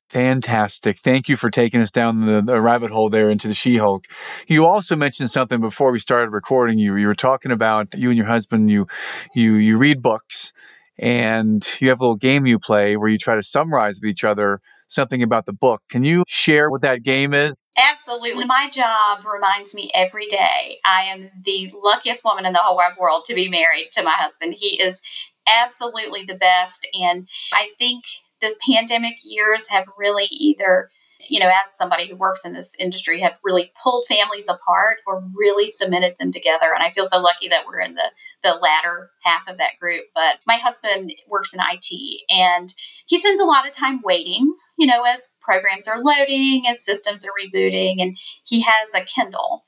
Fantastic. 0.09 0.97
Thank 0.99 1.29
you 1.29 1.37
for 1.37 1.51
taking 1.51 1.81
us 1.81 1.91
down 1.91 2.25
the, 2.25 2.41
the 2.41 2.59
rabbit 2.59 2.89
hole 2.89 3.09
there 3.09 3.29
into 3.29 3.47
the 3.47 3.53
She 3.53 3.77
Hulk. 3.77 4.05
You 4.47 4.65
also 4.65 4.95
mentioned 4.95 5.29
something 5.29 5.61
before 5.61 5.91
we 5.91 5.99
started 5.99 6.31
recording. 6.31 6.79
You 6.79 6.95
you 6.95 7.07
were 7.07 7.15
talking 7.15 7.51
about 7.51 7.93
you 7.95 8.09
and 8.09 8.17
your 8.17 8.25
husband. 8.25 8.69
You 8.69 8.87
you 9.35 9.55
you 9.55 9.77
read 9.77 10.01
books, 10.01 10.51
and 10.97 11.67
you 11.79 11.89
have 11.89 11.99
a 11.99 12.03
little 12.03 12.15
game 12.15 12.47
you 12.47 12.57
play 12.57 12.97
where 12.97 13.09
you 13.09 13.19
try 13.19 13.35
to 13.35 13.43
summarize 13.43 13.99
with 14.01 14.09
each 14.09 14.23
other 14.23 14.61
something 14.87 15.21
about 15.21 15.45
the 15.45 15.53
book. 15.53 15.83
Can 15.89 16.03
you 16.03 16.23
share 16.27 16.71
what 16.71 16.81
that 16.81 17.03
game 17.03 17.33
is? 17.33 17.53
Absolutely. 17.77 18.45
My 18.45 18.69
job 18.69 19.25
reminds 19.25 19.73
me 19.73 19.89
every 19.93 20.27
day 20.27 20.79
I 20.85 21.03
am 21.03 21.29
the 21.43 21.71
luckiest 21.81 22.25
woman 22.25 22.45
in 22.45 22.53
the 22.53 22.59
whole 22.59 22.75
wide 22.75 22.97
world 22.99 23.25
to 23.25 23.33
be 23.35 23.47
married 23.47 23.89
to 23.93 24.03
my 24.03 24.11
husband. 24.15 24.55
He 24.55 24.81
is 24.81 25.01
absolutely 25.47 26.25
the 26.25 26.35
best. 26.35 26.85
And 26.93 27.27
I 27.53 27.69
think 27.77 28.03
the 28.41 28.53
pandemic 28.69 29.15
years 29.23 29.69
have 29.69 29.85
really 29.97 30.27
either 30.31 30.89
you 31.27 31.39
know, 31.39 31.49
as 31.49 31.75
somebody 31.75 32.07
who 32.07 32.15
works 32.15 32.45
in 32.45 32.53
this 32.53 32.75
industry, 32.79 33.19
have 33.21 33.39
really 33.43 33.71
pulled 33.81 34.07
families 34.07 34.47
apart 34.47 34.99
or 35.05 35.23
really 35.35 35.67
cemented 35.67 36.15
them 36.19 36.31
together. 36.31 36.73
And 36.73 36.83
I 36.83 36.89
feel 36.91 37.05
so 37.05 37.19
lucky 37.19 37.49
that 37.49 37.65
we're 37.67 37.81
in 37.81 37.95
the 37.95 38.11
the 38.41 38.53
latter 38.53 39.11
half 39.23 39.47
of 39.47 39.57
that 39.57 39.79
group. 39.79 40.05
But 40.15 40.39
my 40.47 40.55
husband 40.55 41.11
works 41.27 41.53
in 41.53 41.59
IT, 41.59 42.21
and 42.29 42.73
he 43.05 43.17
spends 43.17 43.41
a 43.41 43.45
lot 43.45 43.67
of 43.67 43.73
time 43.73 44.01
waiting 44.03 44.53
you 44.79 44.87
know, 44.87 45.03
as 45.03 45.33
programs 45.41 45.89
are 45.89 46.01
loading, 46.01 46.63
as 46.67 46.83
systems 46.83 47.25
are 47.25 47.31
rebooting, 47.37 48.01
and 48.01 48.17
he 48.45 48.61
has 48.61 48.95
a 48.95 49.01
Kindle. 49.01 49.65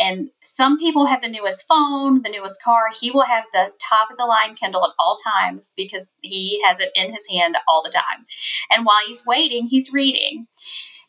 And 0.00 0.30
some 0.42 0.78
people 0.78 1.04
have 1.06 1.20
the 1.20 1.28
newest 1.28 1.66
phone, 1.68 2.22
the 2.22 2.30
newest 2.30 2.62
car. 2.62 2.86
He 2.98 3.10
will 3.10 3.24
have 3.24 3.44
the 3.52 3.72
top 3.78 4.10
of 4.10 4.16
the 4.16 4.24
line 4.24 4.54
Kindle 4.54 4.84
at 4.84 4.94
all 4.98 5.16
times 5.16 5.72
because 5.76 6.06
he 6.22 6.60
has 6.64 6.80
it 6.80 6.90
in 6.94 7.12
his 7.12 7.26
hand 7.30 7.56
all 7.68 7.82
the 7.82 7.90
time. 7.90 8.24
And 8.70 8.86
while 8.86 9.06
he's 9.06 9.26
waiting, 9.26 9.66
he's 9.66 9.92
reading. 9.92 10.46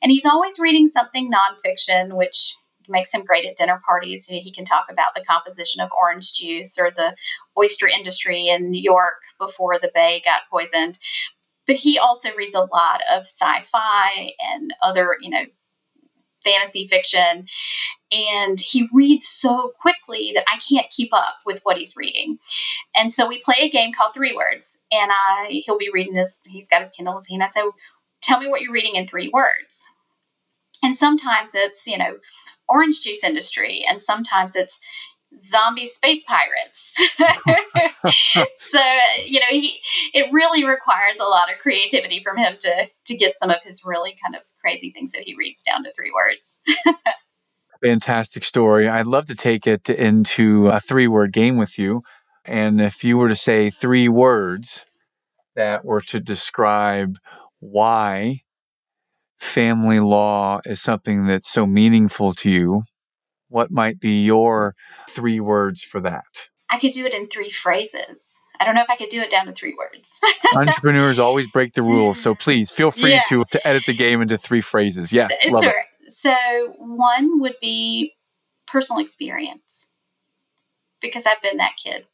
And 0.01 0.11
he's 0.11 0.25
always 0.25 0.59
reading 0.59 0.87
something 0.87 1.31
nonfiction, 1.31 2.17
which 2.17 2.55
makes 2.89 3.13
him 3.13 3.23
great 3.23 3.45
at 3.45 3.55
dinner 3.55 3.79
parties. 3.87 4.25
He 4.25 4.51
can 4.51 4.65
talk 4.65 4.87
about 4.89 5.13
the 5.15 5.23
composition 5.23 5.81
of 5.81 5.89
orange 5.97 6.33
juice 6.33 6.77
or 6.77 6.91
the 6.91 7.15
oyster 7.57 7.87
industry 7.87 8.47
in 8.47 8.71
New 8.71 8.81
York 8.81 9.21
before 9.39 9.79
the 9.79 9.91
bay 9.93 10.21
got 10.25 10.41
poisoned 10.51 10.97
but 11.67 11.75
he 11.75 11.97
also 11.97 12.33
reads 12.35 12.55
a 12.55 12.67
lot 12.73 13.01
of 13.09 13.21
sci-fi 13.21 14.33
and 14.39 14.73
other, 14.81 15.15
you 15.21 15.29
know, 15.29 15.45
fantasy 16.43 16.87
fiction. 16.87 17.47
And 18.11 18.59
he 18.59 18.89
reads 18.91 19.27
so 19.27 19.73
quickly 19.79 20.31
that 20.35 20.45
I 20.51 20.59
can't 20.59 20.89
keep 20.89 21.13
up 21.13 21.35
with 21.45 21.61
what 21.63 21.77
he's 21.77 21.95
reading. 21.95 22.39
And 22.95 23.11
so 23.11 23.27
we 23.27 23.41
play 23.41 23.55
a 23.61 23.69
game 23.69 23.93
called 23.93 24.13
Three 24.13 24.35
Words. 24.35 24.83
And 24.91 25.11
I 25.11 25.61
he'll 25.65 25.77
be 25.77 25.91
reading 25.93 26.15
his, 26.15 26.41
he's 26.45 26.67
got 26.67 26.81
his 26.81 26.91
Kindle 26.91 27.13
in 27.13 27.19
his 27.19 27.29
hand. 27.29 27.43
I 27.43 27.47
say, 27.47 27.61
tell 28.21 28.39
me 28.39 28.49
what 28.49 28.61
you're 28.61 28.73
reading 28.73 28.95
in 28.95 29.07
three 29.07 29.29
words. 29.33 29.85
And 30.83 30.97
sometimes 30.97 31.51
it's, 31.53 31.87
you 31.87 31.97
know, 31.97 32.17
orange 32.67 33.01
juice 33.01 33.23
industry. 33.23 33.85
And 33.87 34.01
sometimes 34.01 34.55
it's, 34.55 34.81
zombie 35.39 35.87
space 35.87 36.23
pirates. 36.23 36.97
so 38.57 38.81
you 39.25 39.39
know, 39.39 39.45
he 39.49 39.79
it 40.13 40.31
really 40.31 40.65
requires 40.65 41.17
a 41.19 41.25
lot 41.25 41.51
of 41.51 41.59
creativity 41.59 42.21
from 42.23 42.37
him 42.37 42.57
to 42.59 42.87
to 43.05 43.17
get 43.17 43.37
some 43.37 43.49
of 43.49 43.63
his 43.63 43.83
really 43.85 44.15
kind 44.23 44.35
of 44.35 44.41
crazy 44.61 44.91
things 44.91 45.11
that 45.11 45.23
he 45.23 45.35
reads 45.35 45.63
down 45.63 45.83
to 45.83 45.93
three 45.93 46.11
words. 46.13 46.61
Fantastic 47.83 48.43
story. 48.43 48.87
I'd 48.87 49.07
love 49.07 49.25
to 49.25 49.35
take 49.35 49.65
it 49.65 49.89
into 49.89 50.67
a 50.67 50.79
three 50.79 51.07
word 51.07 51.33
game 51.33 51.57
with 51.57 51.79
you. 51.79 52.03
And 52.45 52.79
if 52.79 53.03
you 53.03 53.17
were 53.17 53.29
to 53.29 53.35
say 53.35 53.69
three 53.69 54.07
words 54.07 54.85
that 55.55 55.83
were 55.83 56.01
to 56.01 56.19
describe 56.19 57.17
why 57.59 58.41
family 59.37 59.99
law 59.99 60.61
is 60.65 60.81
something 60.81 61.25
that's 61.25 61.49
so 61.49 61.65
meaningful 61.65 62.33
to 62.33 62.51
you, 62.51 62.83
what 63.49 63.71
might 63.71 63.99
be 63.99 64.23
your 64.23 64.75
three 65.09 65.39
words 65.39 65.83
for 65.83 65.99
that? 66.01 66.49
I 66.69 66.79
could 66.79 66.93
do 66.93 67.05
it 67.05 67.13
in 67.13 67.27
three 67.27 67.49
phrases. 67.49 68.40
I 68.61 68.63
don't 68.63 68.75
know 68.75 68.81
if 68.81 68.89
I 68.91 68.95
could 68.95 69.09
do 69.09 69.21
it 69.21 69.31
down 69.31 69.47
to 69.47 69.53
three 69.53 69.75
words. 69.75 70.19
Entrepreneurs 70.55 71.17
always 71.17 71.47
break 71.47 71.73
the 71.73 71.81
rules, 71.81 72.21
so 72.21 72.35
please 72.35 72.69
feel 72.69 72.91
free 72.91 73.11
yeah. 73.11 73.23
to, 73.29 73.43
to 73.45 73.67
edit 73.67 73.83
the 73.87 73.93
game 73.95 74.21
into 74.21 74.37
three 74.37 74.61
phrases. 74.61 75.11
Yes, 75.11 75.31
so, 75.49 75.61
sure. 75.61 75.71
It. 76.05 76.11
So 76.11 76.35
one 76.77 77.41
would 77.41 77.55
be 77.59 78.13
personal 78.67 79.01
experience 79.01 79.87
because 81.01 81.25
I've 81.25 81.41
been 81.41 81.57
that 81.57 81.73
kid. 81.83 82.05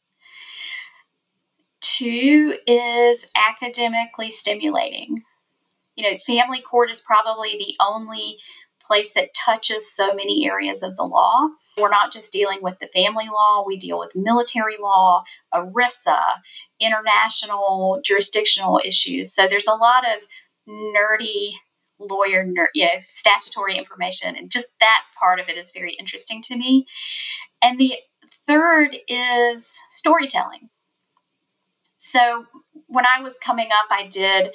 Two 1.82 2.56
is 2.66 3.30
academically 3.36 4.30
stimulating. 4.30 5.22
You 5.96 6.10
know, 6.10 6.16
family 6.26 6.62
court 6.62 6.90
is 6.90 7.02
probably 7.02 7.58
the 7.58 7.74
only 7.78 8.38
place 8.88 9.14
that 9.14 9.34
touches 9.34 9.94
so 9.94 10.14
many 10.14 10.46
areas 10.46 10.82
of 10.82 10.96
the 10.96 11.04
law. 11.04 11.48
We're 11.76 11.90
not 11.90 12.12
just 12.12 12.32
dealing 12.32 12.60
with 12.62 12.80
the 12.80 12.88
family 12.88 13.26
law, 13.26 13.62
we 13.64 13.76
deal 13.76 13.98
with 13.98 14.16
military 14.16 14.76
law, 14.80 15.22
ERISA, 15.54 16.18
international 16.80 18.00
jurisdictional 18.04 18.80
issues. 18.84 19.32
So 19.32 19.46
there's 19.46 19.68
a 19.68 19.74
lot 19.74 20.04
of 20.04 20.22
nerdy 20.68 21.52
lawyer, 22.00 22.44
ner- 22.44 22.70
you 22.74 22.86
know, 22.86 22.98
statutory 23.00 23.76
information, 23.76 24.34
and 24.36 24.50
just 24.50 24.72
that 24.80 25.02
part 25.18 25.38
of 25.38 25.48
it 25.48 25.56
is 25.56 25.72
very 25.72 25.94
interesting 25.94 26.42
to 26.42 26.56
me. 26.56 26.86
And 27.62 27.78
the 27.78 27.94
third 28.46 28.96
is 29.06 29.78
storytelling. 29.90 30.70
So 31.98 32.46
when 32.86 33.04
I 33.04 33.22
was 33.22 33.36
coming 33.38 33.66
up, 33.66 33.88
I 33.90 34.06
did 34.06 34.54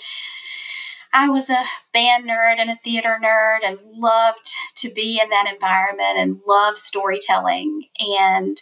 I 1.14 1.30
was 1.30 1.49
a 1.49 1.64
band 1.93 2.26
nerd 2.26 2.57
and 2.57 2.72
a 2.72 2.76
theater 2.76 3.20
nerd 3.24 3.59
and 3.64 3.78
loved 3.95 4.49
to 4.78 4.89
be 4.89 5.22
in 5.24 5.30
that 5.30 5.51
environment 5.51 6.18
and 6.18 6.41
love 6.47 6.80
storytelling. 6.80 7.84
And 7.99 8.57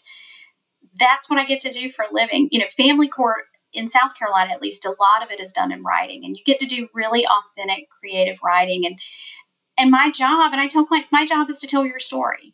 that's 0.99 1.29
what 1.29 1.39
I 1.39 1.45
get 1.45 1.61
to 1.61 1.71
do 1.71 1.89
for 1.89 2.03
a 2.03 2.13
living. 2.13 2.49
You 2.51 2.59
know, 2.59 2.67
family 2.75 3.07
court 3.07 3.45
in 3.73 3.87
South 3.87 4.15
Carolina, 4.19 4.51
at 4.53 4.61
least, 4.61 4.85
a 4.85 4.89
lot 4.89 5.23
of 5.23 5.31
it 5.31 5.39
is 5.39 5.53
done 5.53 5.71
in 5.71 5.81
writing, 5.83 6.25
and 6.25 6.35
you 6.35 6.43
get 6.43 6.59
to 6.59 6.65
do 6.65 6.89
really 6.93 7.25
authentic, 7.25 7.87
creative 7.89 8.37
writing. 8.43 8.85
And 8.85 8.99
and 9.77 9.89
my 9.89 10.11
job, 10.11 10.51
and 10.51 10.59
I 10.59 10.67
tell 10.67 10.85
clients, 10.85 11.11
my 11.11 11.25
job 11.25 11.49
is 11.49 11.59
to 11.59 11.67
tell 11.67 11.85
your 11.85 11.99
story. 11.99 12.53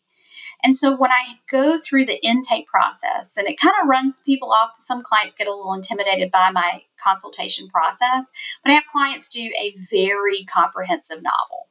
And 0.64 0.76
so 0.76 0.96
when 0.96 1.12
I 1.12 1.40
go 1.50 1.80
through 1.80 2.06
the 2.06 2.24
intake 2.26 2.68
process, 2.68 3.38
and 3.38 3.48
it 3.48 3.60
kind 3.60 3.76
of 3.82 3.88
runs 3.88 4.22
people 4.22 4.52
off, 4.52 4.72
some 4.78 5.04
clients 5.04 5.36
get 5.36 5.48
a 5.48 5.54
little 5.54 5.74
intimidated 5.74 6.32
by 6.32 6.50
my 6.52 6.84
consultation 7.02 7.68
process, 7.68 8.32
but 8.64 8.72
I 8.72 8.76
have 8.76 8.86
clients 8.92 9.30
do 9.30 9.52
a 9.60 9.76
very 9.90 10.46
comprehensive 10.46 11.22
novel 11.22 11.68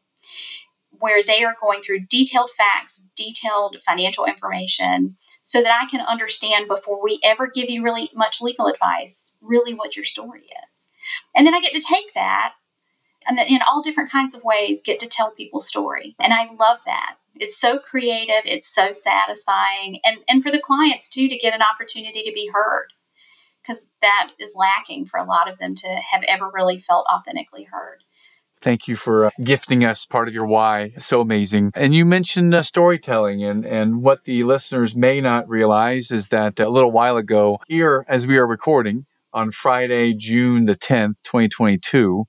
where 0.98 1.22
they 1.22 1.44
are 1.44 1.56
going 1.60 1.82
through 1.82 2.06
detailed 2.08 2.50
facts, 2.56 3.08
detailed 3.16 3.76
financial 3.84 4.24
information, 4.24 5.16
so 5.42 5.62
that 5.62 5.74
I 5.80 5.88
can 5.90 6.00
understand 6.00 6.68
before 6.68 7.02
we 7.02 7.20
ever 7.22 7.48
give 7.48 7.68
you 7.68 7.82
really 7.82 8.10
much 8.14 8.40
legal 8.40 8.66
advice, 8.66 9.36
really 9.40 9.74
what 9.74 9.94
your 9.94 10.04
story 10.04 10.44
is. 10.70 10.92
And 11.34 11.46
then 11.46 11.54
I 11.54 11.60
get 11.60 11.74
to 11.74 11.80
take 11.80 12.14
that 12.14 12.54
and 13.28 13.38
in 13.40 13.60
all 13.66 13.82
different 13.82 14.10
kinds 14.10 14.34
of 14.34 14.44
ways 14.44 14.82
get 14.82 15.00
to 15.00 15.08
tell 15.08 15.30
people's 15.32 15.68
story. 15.68 16.14
And 16.18 16.32
I 16.32 16.46
love 16.52 16.78
that. 16.86 17.16
It's 17.38 17.58
so 17.58 17.78
creative, 17.78 18.42
it's 18.44 18.72
so 18.72 18.92
satisfying, 18.92 20.00
and, 20.04 20.18
and 20.28 20.42
for 20.42 20.50
the 20.50 20.60
clients 20.60 21.08
too 21.08 21.28
to 21.28 21.36
get 21.38 21.54
an 21.54 21.60
opportunity 21.62 22.22
to 22.22 22.32
be 22.32 22.50
heard 22.52 22.88
because 23.62 23.90
that 24.00 24.30
is 24.38 24.54
lacking 24.54 25.06
for 25.06 25.18
a 25.18 25.24
lot 25.24 25.50
of 25.50 25.58
them 25.58 25.74
to 25.74 25.88
have 25.88 26.22
ever 26.28 26.50
really 26.52 26.78
felt 26.78 27.06
authentically 27.12 27.64
heard. 27.64 28.04
Thank 28.62 28.88
you 28.88 28.96
for 28.96 29.26
uh, 29.26 29.30
gifting 29.42 29.84
us 29.84 30.06
part 30.06 30.28
of 30.28 30.34
your 30.34 30.46
why. 30.46 30.90
So 30.98 31.20
amazing. 31.20 31.72
And 31.74 31.94
you 31.94 32.06
mentioned 32.06 32.54
uh, 32.54 32.62
storytelling, 32.62 33.44
and, 33.44 33.64
and 33.66 34.02
what 34.02 34.24
the 34.24 34.44
listeners 34.44 34.96
may 34.96 35.20
not 35.20 35.48
realize 35.48 36.10
is 36.10 36.28
that 36.28 36.58
a 36.58 36.68
little 36.68 36.90
while 36.90 37.16
ago, 37.16 37.58
here 37.68 38.04
as 38.08 38.26
we 38.26 38.38
are 38.38 38.46
recording 38.46 39.06
on 39.32 39.50
Friday, 39.50 40.14
June 40.14 40.64
the 40.64 40.74
10th, 40.74 41.20
2022, 41.22 42.24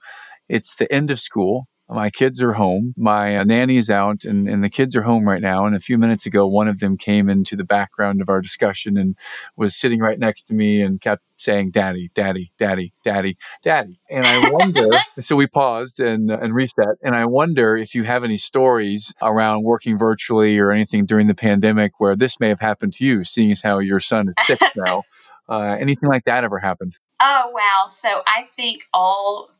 it's 0.49 0.75
the 0.75 0.91
end 0.91 1.11
of 1.11 1.19
school 1.19 1.67
my 1.89 2.09
kids 2.09 2.41
are 2.41 2.53
home. 2.53 2.93
My 2.97 3.37
uh, 3.37 3.43
nanny 3.43 3.77
is 3.77 3.89
out, 3.89 4.25
and, 4.25 4.49
and 4.49 4.63
the 4.63 4.69
kids 4.69 4.95
are 4.95 5.03
home 5.03 5.27
right 5.27 5.41
now. 5.41 5.65
And 5.65 5.75
a 5.75 5.79
few 5.79 5.97
minutes 5.97 6.25
ago, 6.25 6.45
one 6.45 6.67
of 6.67 6.79
them 6.79 6.97
came 6.97 7.29
into 7.29 7.55
the 7.55 7.63
background 7.63 8.21
of 8.21 8.29
our 8.29 8.41
discussion 8.41 8.97
and 8.97 9.15
was 9.55 9.75
sitting 9.75 9.99
right 9.99 10.19
next 10.19 10.43
to 10.43 10.53
me 10.53 10.81
and 10.81 10.99
kept 10.99 11.23
saying, 11.37 11.71
Daddy, 11.71 12.11
Daddy, 12.13 12.51
Daddy, 12.57 12.93
Daddy, 13.03 13.37
Daddy. 13.63 13.99
And 14.09 14.25
I 14.27 14.49
wonder, 14.51 14.89
so 15.19 15.35
we 15.35 15.47
paused 15.47 15.99
and, 15.99 16.29
and 16.29 16.53
reset. 16.53 16.97
And 17.01 17.15
I 17.15 17.25
wonder 17.25 17.77
if 17.77 17.95
you 17.95 18.03
have 18.03 18.23
any 18.23 18.37
stories 18.37 19.13
around 19.21 19.63
working 19.63 19.97
virtually 19.97 20.57
or 20.57 20.71
anything 20.71 21.05
during 21.05 21.27
the 21.27 21.35
pandemic 21.35 21.93
where 21.99 22.15
this 22.15 22.39
may 22.39 22.49
have 22.49 22.59
happened 22.59 22.93
to 22.95 23.05
you, 23.05 23.23
seeing 23.23 23.51
as 23.51 23.61
how 23.61 23.79
your 23.79 23.99
son 23.99 24.29
is 24.29 24.45
sick 24.45 24.59
now. 24.75 25.03
Uh, 25.47 25.77
anything 25.79 26.09
like 26.09 26.25
that 26.25 26.43
ever 26.43 26.59
happened? 26.59 26.97
Oh, 27.21 27.51
wow. 27.53 27.87
So 27.89 28.21
I 28.27 28.49
think 28.53 28.83
all 28.93 29.51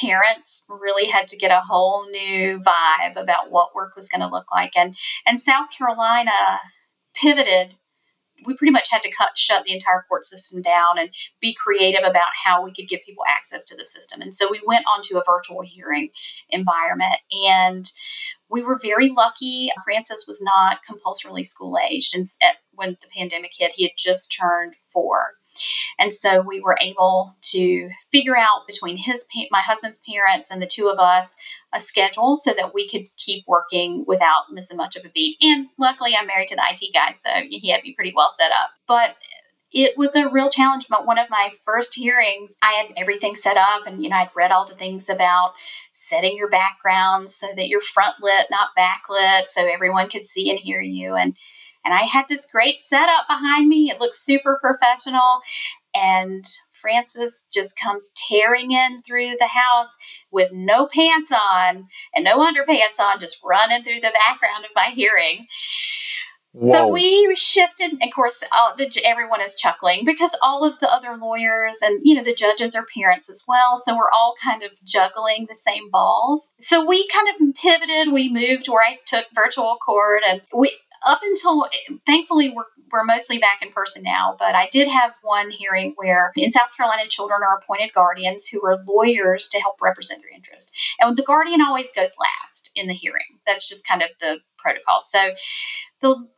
parents 0.00 0.64
really 0.68 1.06
had 1.06 1.28
to 1.28 1.36
get 1.36 1.50
a 1.50 1.60
whole 1.60 2.08
new 2.10 2.60
vibe 2.60 3.16
about 3.16 3.50
what 3.50 3.74
work 3.74 3.96
was 3.96 4.08
going 4.08 4.20
to 4.20 4.28
look 4.28 4.46
like. 4.52 4.72
And, 4.76 4.96
and 5.26 5.40
South 5.40 5.70
Carolina 5.76 6.60
pivoted. 7.14 7.74
We 8.44 8.54
pretty 8.54 8.72
much 8.72 8.90
had 8.90 9.02
to 9.02 9.10
cut, 9.10 9.30
shut 9.34 9.64
the 9.64 9.72
entire 9.72 10.04
court 10.08 10.26
system 10.26 10.60
down 10.60 10.98
and 10.98 11.08
be 11.40 11.54
creative 11.54 12.02
about 12.04 12.28
how 12.44 12.62
we 12.62 12.74
could 12.74 12.88
give 12.88 13.00
people 13.06 13.24
access 13.26 13.64
to 13.66 13.76
the 13.76 13.84
system. 13.84 14.20
And 14.20 14.34
so 14.34 14.48
we 14.50 14.60
went 14.66 14.84
onto 14.94 15.16
a 15.16 15.24
virtual 15.26 15.62
hearing 15.62 16.10
environment. 16.50 17.16
And 17.46 17.90
we 18.50 18.62
were 18.62 18.78
very 18.78 19.08
lucky. 19.08 19.70
Francis 19.82 20.24
was 20.26 20.42
not 20.42 20.84
compulsorily 20.86 21.44
school 21.44 21.78
aged. 21.90 22.14
And 22.14 22.26
when 22.72 22.98
the 23.00 23.08
pandemic 23.16 23.52
hit, 23.56 23.72
he 23.72 23.84
had 23.84 23.92
just 23.96 24.36
turned 24.38 24.74
four. 24.92 25.32
And 25.98 26.12
so 26.12 26.40
we 26.40 26.60
were 26.60 26.78
able 26.80 27.36
to 27.52 27.90
figure 28.12 28.36
out 28.36 28.66
between 28.66 28.96
his 28.96 29.26
my 29.50 29.60
husband's 29.60 30.00
parents 30.08 30.50
and 30.50 30.60
the 30.60 30.66
two 30.66 30.88
of 30.88 30.98
us 30.98 31.36
a 31.72 31.80
schedule 31.80 32.36
so 32.36 32.52
that 32.54 32.74
we 32.74 32.88
could 32.88 33.06
keep 33.16 33.44
working 33.46 34.04
without 34.06 34.44
missing 34.52 34.76
much 34.76 34.96
of 34.96 35.04
a 35.04 35.08
beat. 35.08 35.36
And 35.40 35.66
luckily, 35.78 36.14
I'm 36.18 36.26
married 36.26 36.48
to 36.48 36.56
the 36.56 36.62
IT 36.70 36.92
guy, 36.92 37.12
so 37.12 37.30
he 37.48 37.70
had 37.70 37.82
me 37.82 37.94
pretty 37.94 38.12
well 38.14 38.32
set 38.36 38.50
up. 38.50 38.70
But 38.86 39.16
it 39.72 39.98
was 39.98 40.14
a 40.14 40.28
real 40.28 40.48
challenge. 40.48 40.86
But 40.88 41.06
one 41.06 41.18
of 41.18 41.28
my 41.30 41.50
first 41.64 41.94
hearings, 41.94 42.56
I 42.62 42.72
had 42.72 42.94
everything 42.96 43.36
set 43.36 43.56
up, 43.56 43.86
and 43.86 44.02
you 44.02 44.08
know, 44.08 44.16
I'd 44.16 44.30
read 44.34 44.52
all 44.52 44.66
the 44.66 44.74
things 44.74 45.08
about 45.08 45.52
setting 45.92 46.36
your 46.36 46.48
background 46.48 47.30
so 47.30 47.48
that 47.54 47.68
you're 47.68 47.80
front 47.80 48.16
lit, 48.22 48.46
not 48.50 48.70
backlit, 48.78 49.48
so 49.48 49.66
everyone 49.66 50.08
could 50.08 50.26
see 50.26 50.50
and 50.50 50.58
hear 50.58 50.80
you. 50.80 51.14
And 51.14 51.36
and 51.86 51.94
I 51.94 52.02
had 52.02 52.26
this 52.28 52.48
great 52.50 52.80
setup 52.80 53.28
behind 53.28 53.68
me. 53.68 53.90
It 53.90 54.00
looked 54.00 54.16
super 54.16 54.58
professional. 54.60 55.40
And 55.94 56.44
Francis 56.72 57.46
just 57.54 57.78
comes 57.78 58.12
tearing 58.28 58.72
in 58.72 59.02
through 59.02 59.36
the 59.38 59.46
house 59.46 59.92
with 60.32 60.50
no 60.52 60.88
pants 60.88 61.30
on 61.32 61.86
and 62.14 62.24
no 62.24 62.40
underpants 62.40 62.98
on, 62.98 63.20
just 63.20 63.40
running 63.44 63.84
through 63.84 64.00
the 64.00 64.12
background 64.26 64.64
of 64.64 64.72
my 64.74 64.90
hearing. 64.94 65.46
Whoa. 66.56 66.72
So 66.72 66.88
we 66.88 67.34
shifted. 67.36 67.98
Of 68.02 68.14
course, 68.14 68.42
all 68.50 68.74
the, 68.74 68.90
everyone 69.04 69.42
is 69.42 69.56
chuckling 69.56 70.06
because 70.06 70.34
all 70.42 70.64
of 70.64 70.80
the 70.80 70.90
other 70.90 71.14
lawyers 71.14 71.80
and 71.82 72.00
you 72.02 72.14
know 72.14 72.24
the 72.24 72.34
judges 72.34 72.74
are 72.74 72.86
parents 72.96 73.28
as 73.28 73.42
well. 73.46 73.76
So 73.76 73.94
we're 73.94 74.10
all 74.10 74.34
kind 74.42 74.62
of 74.62 74.70
juggling 74.82 75.46
the 75.50 75.54
same 75.54 75.90
balls. 75.90 76.54
So 76.58 76.82
we 76.82 77.06
kind 77.08 77.28
of 77.28 77.54
pivoted. 77.56 78.10
We 78.10 78.32
moved 78.32 78.68
where 78.68 78.82
I 78.82 78.98
took 79.06 79.26
virtual 79.34 79.76
court, 79.84 80.22
and 80.26 80.40
we 80.56 80.74
up 81.04 81.20
until 81.22 81.68
thankfully 82.06 82.50
we're 82.50 82.64
we're 82.92 83.04
mostly 83.04 83.38
back 83.38 83.62
in 83.62 83.72
person 83.72 84.02
now, 84.02 84.36
but 84.38 84.54
I 84.54 84.68
did 84.70 84.88
have 84.88 85.12
one 85.22 85.50
hearing 85.50 85.92
where 85.96 86.32
in 86.36 86.52
South 86.52 86.70
Carolina, 86.76 87.08
children 87.08 87.40
are 87.42 87.58
appointed 87.58 87.92
guardians 87.92 88.46
who 88.46 88.64
are 88.64 88.78
lawyers 88.86 89.48
to 89.48 89.60
help 89.60 89.76
represent 89.82 90.22
their 90.22 90.34
interest. 90.34 90.72
And 91.00 91.16
the 91.16 91.22
guardian 91.22 91.60
always 91.60 91.90
goes 91.92 92.12
last 92.18 92.70
in 92.76 92.86
the 92.86 92.94
hearing. 92.94 93.40
That's 93.46 93.68
just 93.68 93.86
kind 93.86 94.02
of 94.02 94.10
the 94.20 94.38
protocol. 94.58 95.02
So 95.02 95.30
the 96.00 96.28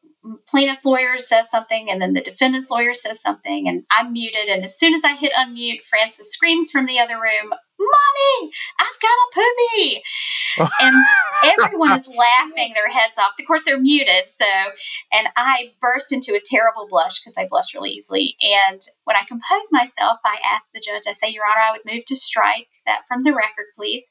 plaintiff's 0.47 0.85
lawyer 0.85 1.19
says 1.19 1.51
something, 1.51 1.91
and 1.91 2.01
then 2.01 2.13
the 2.13 2.21
defendant's 2.21 2.71
lawyer 2.71 2.95
says 2.95 3.21
something, 3.21 3.69
and 3.69 3.85
I'm 3.91 4.13
muted. 4.13 4.49
And 4.49 4.65
as 4.65 4.79
soon 4.79 4.95
as 4.95 5.05
I 5.05 5.15
hit 5.15 5.33
unmute, 5.33 5.83
Francis 5.83 6.33
screams 6.33 6.71
from 6.71 6.87
the 6.87 6.99
other 6.99 7.17
room, 7.17 7.53
Mommy, 7.79 8.53
I've 8.79 9.01
got 9.01 9.09
a 9.09 9.29
poopy. 9.35 10.03
and 10.81 11.05
everyone 11.45 11.99
is 11.99 12.09
laughing 12.09 12.75
their 12.75 12.89
heads 12.89 13.19
off. 13.19 13.33
Of 13.39 13.47
course, 13.47 13.63
they're 13.65 13.79
muted. 13.79 14.29
So, 14.29 14.47
and 15.13 15.29
I 15.37 15.73
burst 15.81 16.13
into 16.13 16.35
a 16.35 16.41
terrible 16.45 16.87
blush 16.89 17.23
because 17.23 17.37
I 17.39 17.47
blush 17.49 17.75
really 17.75 17.91
easily. 17.91 18.37
And 18.41 18.81
when 19.05 19.17
I 19.17 19.25
composed 19.27 19.69
myself, 19.71 20.19
I 20.25 20.39
asked 20.45 20.73
the 20.75 20.81
judge, 20.81 21.05
I 21.07 21.13
say, 21.13 21.29
Your 21.29 21.45
Honor, 21.49 21.61
I 21.61 21.73
would 21.73 21.93
move 21.93 22.05
to 22.07 22.17
strike 22.17 22.69
that 22.87 23.03
from 23.07 23.23
the 23.23 23.33
record, 23.33 23.67
please. 23.77 24.05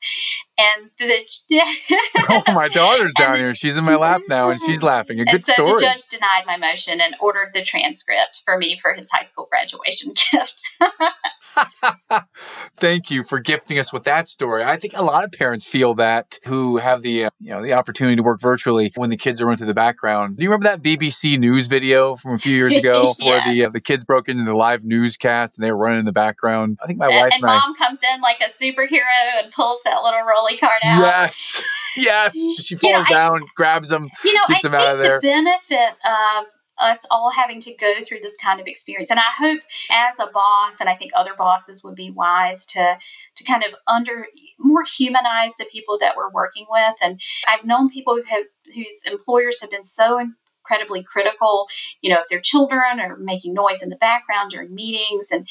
And 0.58 0.90
the. 0.98 1.26
oh, 2.30 2.44
my 2.54 2.70
daughter's 2.70 3.14
down 3.14 3.38
here. 3.38 3.54
She's 3.54 3.78
in 3.78 3.84
my 3.84 3.96
lap 3.96 4.22
now 4.28 4.50
and 4.50 4.62
she's 4.62 4.82
laughing. 4.82 5.20
A 5.20 5.26
good 5.26 5.36
and 5.36 5.44
so 5.44 5.54
story. 5.54 5.74
the 5.74 5.80
judge 5.82 6.08
denied 6.10 6.44
my 6.46 6.58
motion 6.58 7.02
and 7.02 7.16
ordered 7.20 7.52
the 7.54 7.64
transcript 7.64 8.42
for 8.46 8.58
me 8.58 8.78
for 8.78 8.94
his 8.94 9.10
high 9.12 9.24
school 9.24 9.48
graduation 9.52 10.14
gift. 10.32 10.62
Thank 12.80 13.10
you 13.10 13.24
for 13.24 13.40
gifting 13.40 13.80
us 13.80 13.92
with 13.92 14.04
that 14.04 14.28
story. 14.28 14.64
I 14.64 14.78
think 14.78 14.94
a 14.96 15.04
lot 15.04 15.24
of 15.24 15.32
parents 15.32 15.66
feel 15.66 15.94
that 15.96 16.40
who 16.46 16.78
have 16.78 17.02
the 17.02 17.26
uh, 17.26 17.30
you 17.40 17.50
know 17.50 17.62
the 17.62 17.74
opportunity 17.74 18.16
to 18.16 18.24
work 18.24 18.40
virtually 18.40 18.92
when 18.96 19.10
the 19.10 19.18
kids 19.18 19.42
are 19.42 19.46
running 19.46 19.58
through 19.58 19.68
the 19.68 19.74
background. 19.74 20.38
Do 20.38 20.44
you 20.44 20.50
remember 20.50 20.70
that 20.70 20.82
BBC 20.82 21.40
News 21.40 21.68
video 21.68 22.16
from 22.16 22.36
a 22.36 22.40
few 22.40 22.56
years 22.56 22.76
ago 22.78 23.16
yes. 23.20 23.28
where 23.28 23.54
the 23.54 23.66
uh, 23.66 23.70
the 23.70 23.82
kids 23.82 24.04
broke 24.04 24.30
into 24.30 24.44
the 24.44 24.54
live 24.56 24.84
newscast 24.84 25.58
and 25.58 25.66
they 25.66 25.72
were 25.72 25.78
running 25.78 26.00
in 26.00 26.06
the 26.06 26.14
background? 26.14 26.78
I 26.84 26.88
think 26.88 27.00
my 27.00 27.08
and, 27.08 27.16
wife 27.16 27.24
and, 27.34 27.34
and 27.34 27.42
mom 27.44 27.76
I, 27.80 27.86
comes 27.86 28.00
in 28.14 28.22
like 28.22 28.42
a 28.42 28.52
superhero 28.52 29.44
and 29.44 29.52
pulls 29.52 29.80
that 29.86 30.04
little 30.04 30.22
rolly 30.22 30.58
cart 30.58 30.82
out. 30.84 31.02
Yes. 31.02 31.64
Yes. 32.00 32.34
She 32.60 32.76
falls 32.76 32.84
You 32.84 32.94
know, 32.94 33.06
I- 33.08 33.10
down, 33.10 33.42
grabs 33.56 33.90
them. 33.90 34.08
You 34.24 34.34
know, 34.36 34.42
Gets 34.50 34.66
I 34.66 34.68
them 34.68 34.76
out 34.76 34.82
of 34.82 35.02
think 35.02 35.04
there. 35.04 35.20
the 35.20 35.28
benefit 35.28 35.98
of 36.06 36.46
us 36.80 37.06
all 37.12 37.32
having 37.32 37.60
to 37.62 37.76
go 37.76 37.96
through 38.02 38.20
this 38.22 38.38
kind 38.38 38.60
of 38.60 38.68
experience, 38.68 39.12
and 39.12 39.20
I 39.20 39.32
hope 39.38 39.62
as 39.92 40.20
a 40.20 40.32
boss, 40.32 40.80
and 40.80 40.90
I 40.90 40.96
think 40.96 41.12
other 41.16 41.34
bosses 41.38 41.84
would 41.84 41.96
be 41.96 42.12
wise 42.12 42.66
to 42.68 42.98
to 43.36 43.44
kind 43.44 43.64
of 43.64 43.76
under 43.88 44.28
more 44.60 44.84
humanize 44.84 45.56
the 45.56 45.66
people 45.72 45.98
that 46.00 46.16
we're 46.16 46.32
working 46.32 46.66
with. 46.70 46.96
And 47.02 47.20
I've 47.48 47.66
known 47.66 47.90
people 47.90 48.16
who 48.16 48.24
have 48.24 48.46
whose 48.74 49.04
employers 49.10 49.62
have 49.62 49.72
been 49.72 49.86
so 49.86 50.20
incredibly 50.20 51.04
critical. 51.04 51.68
You 52.02 52.14
know, 52.14 52.20
if 52.20 52.30
their 52.30 52.42
children 52.42 53.00
are 53.00 53.18
making 53.18 53.54
noise 53.54 53.82
in 53.82 53.90
the 53.90 53.96
background 53.96 54.52
during 54.52 54.74
meetings, 54.74 55.32
and 55.32 55.48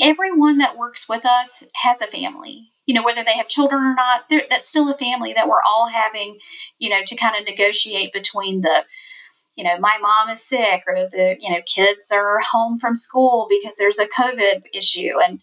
everyone 0.00 0.58
that 0.58 0.76
works 0.76 1.08
with 1.08 1.24
us 1.24 1.62
has 1.74 2.00
a 2.00 2.06
family 2.06 2.70
you 2.86 2.94
know 2.94 3.02
whether 3.02 3.22
they 3.24 3.32
have 3.32 3.48
children 3.48 3.82
or 3.82 3.94
not 3.94 4.24
that's 4.50 4.68
still 4.68 4.90
a 4.90 4.98
family 4.98 5.32
that 5.32 5.48
we're 5.48 5.62
all 5.66 5.88
having 5.88 6.38
you 6.78 6.90
know 6.90 7.00
to 7.06 7.16
kind 7.16 7.36
of 7.36 7.46
negotiate 7.46 8.12
between 8.12 8.60
the 8.60 8.84
you 9.56 9.64
know 9.64 9.78
my 9.78 9.98
mom 10.00 10.32
is 10.32 10.42
sick 10.42 10.82
or 10.86 11.08
the 11.10 11.36
you 11.40 11.50
know 11.50 11.60
kids 11.66 12.10
are 12.12 12.40
home 12.40 12.78
from 12.78 12.96
school 12.96 13.46
because 13.48 13.76
there's 13.76 13.98
a 13.98 14.06
covid 14.06 14.64
issue. 14.72 15.12
And 15.24 15.40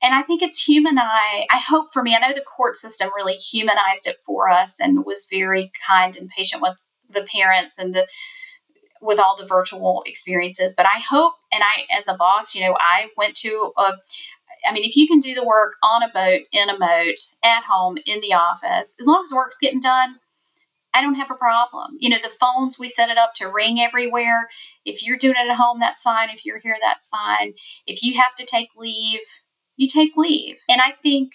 and 0.00 0.14
i 0.14 0.22
think 0.22 0.42
it's 0.42 0.62
humanized 0.64 1.46
i 1.50 1.58
hope 1.58 1.92
for 1.92 2.02
me 2.02 2.14
i 2.14 2.20
know 2.20 2.34
the 2.34 2.40
court 2.40 2.76
system 2.76 3.10
really 3.16 3.34
humanized 3.34 4.06
it 4.06 4.16
for 4.24 4.48
us 4.48 4.78
and 4.80 5.04
was 5.04 5.26
very 5.30 5.72
kind 5.86 6.16
and 6.16 6.28
patient 6.28 6.62
with 6.62 6.76
the 7.10 7.22
parents 7.22 7.78
and 7.78 7.94
the 7.94 8.06
with 9.00 9.20
all 9.20 9.36
the 9.36 9.46
virtual 9.46 10.02
experiences. 10.06 10.74
But 10.76 10.86
i 10.86 10.98
hope 10.98 11.34
and 11.52 11.62
i 11.62 11.84
as 11.96 12.08
a 12.08 12.14
boss 12.14 12.54
you 12.54 12.62
know 12.62 12.76
i 12.80 13.08
went 13.16 13.36
to 13.36 13.72
a 13.76 13.92
I 14.66 14.72
mean, 14.72 14.84
if 14.84 14.96
you 14.96 15.06
can 15.06 15.20
do 15.20 15.34
the 15.34 15.44
work 15.44 15.74
on 15.82 16.02
a 16.02 16.08
boat, 16.12 16.42
in 16.52 16.68
a 16.68 16.78
moat, 16.78 17.18
at 17.44 17.62
home, 17.62 17.98
in 18.06 18.20
the 18.20 18.32
office, 18.34 18.96
as 18.98 19.06
long 19.06 19.22
as 19.24 19.32
work's 19.32 19.58
getting 19.58 19.80
done, 19.80 20.16
I 20.94 21.02
don't 21.02 21.14
have 21.14 21.30
a 21.30 21.34
problem. 21.34 21.96
You 21.98 22.10
know, 22.10 22.18
the 22.22 22.28
phones, 22.28 22.78
we 22.78 22.88
set 22.88 23.10
it 23.10 23.18
up 23.18 23.34
to 23.36 23.48
ring 23.48 23.80
everywhere. 23.80 24.48
If 24.84 25.04
you're 25.04 25.18
doing 25.18 25.36
it 25.36 25.50
at 25.50 25.56
home, 25.56 25.78
that's 25.80 26.02
fine. 26.02 26.30
If 26.30 26.44
you're 26.44 26.58
here, 26.58 26.76
that's 26.80 27.08
fine. 27.08 27.54
If 27.86 28.02
you 28.02 28.14
have 28.14 28.34
to 28.36 28.46
take 28.46 28.70
leave, 28.76 29.20
you 29.76 29.88
take 29.88 30.16
leave. 30.16 30.58
And 30.68 30.80
I 30.80 30.92
think, 30.92 31.32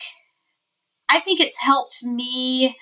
I 1.07 1.19
think 1.19 1.39
it's 1.39 1.59
helped 1.59 2.03
me 2.03 2.77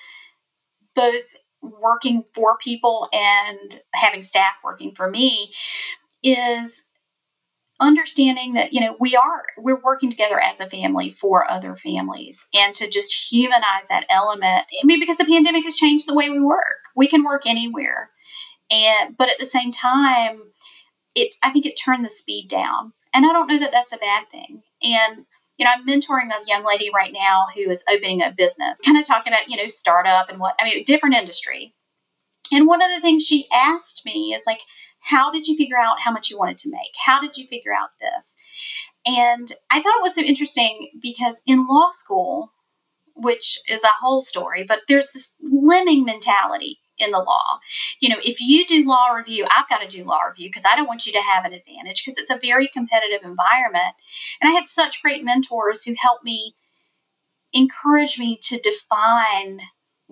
both 0.94 1.34
working 1.60 2.24
for 2.34 2.56
people 2.58 3.08
and 3.12 3.80
having 3.94 4.22
staff 4.22 4.54
working 4.64 4.94
for 4.94 5.08
me 5.08 5.52
is 6.22 6.88
understanding 7.82 8.52
that 8.52 8.72
you 8.72 8.80
know 8.80 8.96
we 9.00 9.16
are 9.16 9.44
we're 9.58 9.80
working 9.80 10.10
together 10.10 10.40
as 10.40 10.60
a 10.60 10.66
family 10.66 11.10
for 11.10 11.50
other 11.50 11.74
families. 11.74 12.48
And 12.54 12.74
to 12.76 12.88
just 12.88 13.30
humanize 13.32 13.88
that 13.88 14.06
element 14.08 14.64
i 14.82 14.86
mean 14.86 15.00
because 15.00 15.18
the 15.18 15.24
pandemic 15.24 15.64
has 15.64 15.76
changed 15.76 16.08
the 16.08 16.14
way 16.14 16.30
we 16.30 16.40
work. 16.40 16.80
We 16.94 17.08
can 17.08 17.24
work 17.24 17.42
anywhere. 17.46 18.10
And 18.70 19.16
but 19.16 19.28
at 19.28 19.38
the 19.38 19.46
same 19.46 19.72
time 19.72 20.42
it 21.14 21.34
i 21.42 21.50
think 21.50 21.66
it 21.66 21.74
turned 21.74 22.04
the 22.04 22.10
speed 22.10 22.48
down. 22.48 22.92
And 23.12 23.26
i 23.26 23.32
don't 23.32 23.48
know 23.48 23.58
that 23.58 23.72
that's 23.72 23.92
a 23.92 23.98
bad 23.98 24.28
thing. 24.30 24.62
And 24.82 25.26
you 25.58 25.64
know 25.64 25.72
i'm 25.74 25.86
mentoring 25.86 26.30
a 26.30 26.46
young 26.46 26.64
lady 26.64 26.90
right 26.94 27.12
now 27.12 27.46
who 27.54 27.70
is 27.70 27.84
opening 27.92 28.22
a 28.22 28.32
business 28.36 28.80
kind 28.84 28.96
of 28.96 29.06
talking 29.06 29.32
about 29.32 29.48
you 29.48 29.56
know 29.56 29.66
startup 29.66 30.30
and 30.30 30.40
what 30.40 30.54
i 30.58 30.64
mean 30.64 30.84
different 30.84 31.16
industry. 31.16 31.74
And 32.52 32.66
one 32.66 32.82
of 32.82 32.90
the 32.94 33.00
things 33.00 33.26
she 33.26 33.48
asked 33.52 34.04
me 34.04 34.34
is 34.34 34.44
like 34.46 34.60
how 35.02 35.30
did 35.30 35.46
you 35.46 35.56
figure 35.56 35.78
out 35.78 36.00
how 36.00 36.12
much 36.12 36.30
you 36.30 36.38
wanted 36.38 36.58
to 36.58 36.70
make? 36.70 36.94
How 37.04 37.20
did 37.20 37.36
you 37.36 37.46
figure 37.46 37.72
out 37.72 37.90
this? 38.00 38.36
And 39.04 39.52
I 39.70 39.82
thought 39.82 39.98
it 39.98 40.02
was 40.02 40.14
so 40.14 40.22
interesting 40.22 40.90
because 41.00 41.42
in 41.46 41.66
law 41.66 41.90
school, 41.92 42.52
which 43.14 43.60
is 43.68 43.82
a 43.82 43.88
whole 44.00 44.22
story, 44.22 44.64
but 44.64 44.80
there's 44.88 45.10
this 45.12 45.34
lemming 45.42 46.04
mentality 46.04 46.78
in 46.98 47.10
the 47.10 47.18
law. 47.18 47.58
You 48.00 48.10
know, 48.10 48.20
if 48.24 48.40
you 48.40 48.66
do 48.66 48.86
law 48.86 49.08
review, 49.08 49.44
I've 49.44 49.68
got 49.68 49.78
to 49.78 49.88
do 49.88 50.04
law 50.04 50.22
review 50.22 50.48
because 50.48 50.64
I 50.70 50.76
don't 50.76 50.86
want 50.86 51.06
you 51.06 51.12
to 51.12 51.20
have 51.20 51.44
an 51.44 51.52
advantage 51.52 52.04
because 52.04 52.18
it's 52.18 52.30
a 52.30 52.38
very 52.38 52.68
competitive 52.68 53.24
environment. 53.24 53.94
And 54.40 54.50
I 54.50 54.54
had 54.54 54.68
such 54.68 55.02
great 55.02 55.24
mentors 55.24 55.82
who 55.82 55.94
helped 55.98 56.24
me 56.24 56.54
encourage 57.52 58.18
me 58.18 58.38
to 58.42 58.58
define 58.58 59.60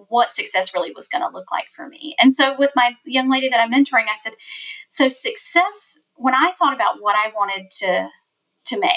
what 0.09 0.35
success 0.35 0.75
really 0.75 0.93
was 0.93 1.09
going 1.09 1.23
to 1.23 1.35
look 1.35 1.51
like 1.51 1.69
for 1.69 1.89
me. 1.89 2.15
And 2.19 2.35
so 2.35 2.57
with 2.59 2.73
my 2.75 2.97
young 3.05 3.31
lady 3.31 3.49
that 3.49 3.61
I'm 3.61 3.73
mentoring, 3.73 4.07
I 4.11 4.17
said, 4.19 4.33
so 4.89 5.09
success 5.09 6.01
when 6.17 6.35
I 6.35 6.53
thought 6.59 6.75
about 6.75 7.01
what 7.01 7.17
I 7.17 7.33
wanted 7.35 7.71
to 7.79 8.09
to 8.67 8.79
make. 8.79 8.91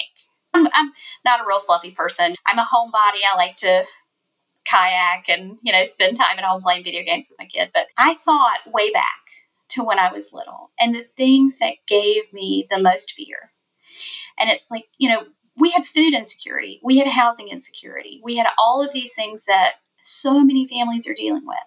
I'm, 0.54 0.68
I'm 0.74 0.92
not 1.26 1.42
a 1.42 1.48
real 1.48 1.60
fluffy 1.60 1.92
person. 1.92 2.36
I'm 2.46 2.60
a 2.60 2.68
homebody. 2.72 3.22
I 3.32 3.36
like 3.36 3.56
to 3.58 3.86
kayak 4.66 5.30
and, 5.30 5.58
you 5.62 5.72
know, 5.72 5.84
spend 5.84 6.18
time 6.18 6.38
at 6.38 6.46
home 6.46 6.62
playing 6.62 6.84
video 6.84 7.04
games 7.04 7.30
with 7.30 7.40
my 7.40 7.46
kid, 7.46 7.72
but 7.74 7.88
I 7.98 8.16
thought 8.16 8.60
way 8.72 8.92
back 8.92 9.20
to 9.70 9.84
when 9.84 10.00
I 10.00 10.12
was 10.12 10.32
little 10.32 10.72
and 10.80 10.94
the 10.94 11.06
things 11.18 11.60
that 11.60 11.74
gave 11.88 12.32
me 12.32 12.68
the 12.70 12.82
most 12.82 13.14
fear. 13.14 13.52
And 14.40 14.50
it's 14.50 14.72
like, 14.72 14.86
you 14.98 15.10
know, 15.10 15.24
we 15.58 15.72
had 15.72 15.86
food 15.86 16.14
insecurity, 16.14 16.80
we 16.84 16.98
had 16.98 17.08
housing 17.08 17.50
insecurity, 17.50 18.22
we 18.24 18.38
had 18.38 18.48
all 18.58 18.82
of 18.82 18.94
these 18.94 19.14
things 19.14 19.46
that 19.46 19.74
so 20.04 20.42
many 20.42 20.68
families 20.68 21.08
are 21.08 21.14
dealing 21.14 21.46
with. 21.46 21.58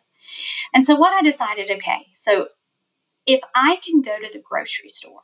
And 0.73 0.85
so, 0.85 0.95
what 0.95 1.13
I 1.13 1.23
decided 1.23 1.71
okay, 1.71 2.07
so 2.13 2.49
if 3.27 3.41
I 3.55 3.79
can 3.85 4.03
go 4.03 4.19
to 4.19 4.33
the 4.33 4.43
grocery 4.43 4.89
store, 4.89 5.23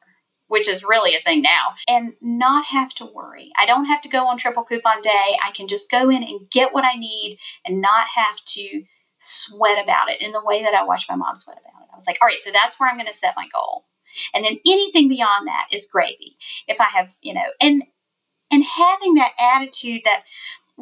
which 0.49 0.69
is 0.69 0.85
really 0.85 1.15
a 1.15 1.21
thing 1.21 1.43
now, 1.43 1.75
and 1.89 2.15
not 2.21 2.67
have 2.67 2.93
to 2.95 3.07
worry, 3.07 3.51
I 3.57 3.67
don't 3.67 3.87
have 3.87 4.03
to 4.03 4.09
go 4.09 4.27
on 4.27 4.39
triple 4.39 4.65
coupon 4.65 5.01
day. 5.03 5.37
I 5.45 5.53
can 5.53 5.69
just 5.69 5.91
go 5.91 6.11
in 6.11 6.23
and 6.23 6.51
get 6.51 6.73
what 6.73 6.85
I 6.85 6.97
need 6.97 7.39
and 7.65 7.81
not 7.81 8.09
have 8.15 8.45
to 8.45 8.83
sweat 9.19 9.83
about 9.83 10.11
it 10.11 10.21
in 10.21 10.33
the 10.33 10.45
way 10.45 10.63
that 10.63 10.75
I 10.75 10.85
watched 10.85 11.09
my 11.09 11.17
mom 11.17 11.37
sweat 11.37 11.59
about 11.59 11.83
it. 11.83 11.89
I 11.93 11.97
was 11.97 12.07
like, 12.07 12.19
all 12.21 12.27
right, 12.27 12.41
so 12.41 12.51
that's 12.51 12.79
where 12.79 12.91
I'm 12.91 12.97
going 12.97 13.07
to 13.07 13.15
set 13.15 13.35
my 13.37 13.47
goal. 13.53 13.85
And 14.35 14.45
then 14.45 14.59
anything 14.67 15.09
beyond 15.09 15.47
that 15.47 15.69
is 15.71 15.89
gravy. 15.91 16.37
If 16.67 16.81
I 16.81 16.85
have, 16.85 17.15
you 17.23 17.35
know, 17.35 17.47
and 17.61 17.85
and 18.51 18.65
having 18.65 19.15
that 19.15 19.33
attitude 19.39 20.03
that 20.05 20.25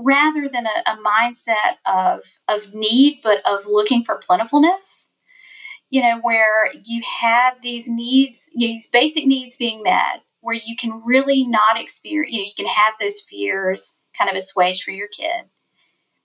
rather 0.03 0.49
than 0.49 0.67
a, 0.67 0.91
a 0.91 0.97
mindset 0.99 1.77
of 1.87 2.25
of 2.49 2.75
need 2.75 3.21
but 3.23 3.41
of 3.47 3.67
looking 3.67 4.05
for 4.05 4.17
plentifulness 4.17 5.11
you 5.91 6.01
know 6.01 6.19
where 6.21 6.71
you 6.85 7.03
have 7.21 7.61
these 7.63 7.89
needs 7.89 8.49
these 8.57 8.89
basic 8.89 9.27
needs 9.27 9.57
being 9.57 9.83
met 9.83 10.23
where 10.41 10.57
you 10.57 10.77
can 10.77 11.03
really 11.05 11.45
not 11.45 11.79
experience 11.79 12.33
you 12.33 12.41
know 12.41 12.47
you 12.47 12.55
can 12.57 12.67
have 12.67 12.95
those 13.01 13.21
fears 13.21 14.03
kind 14.17 14.31
of 14.31 14.37
assuaged 14.37 14.83
for 14.83 14.91
your 14.91 15.09
kid. 15.09 15.45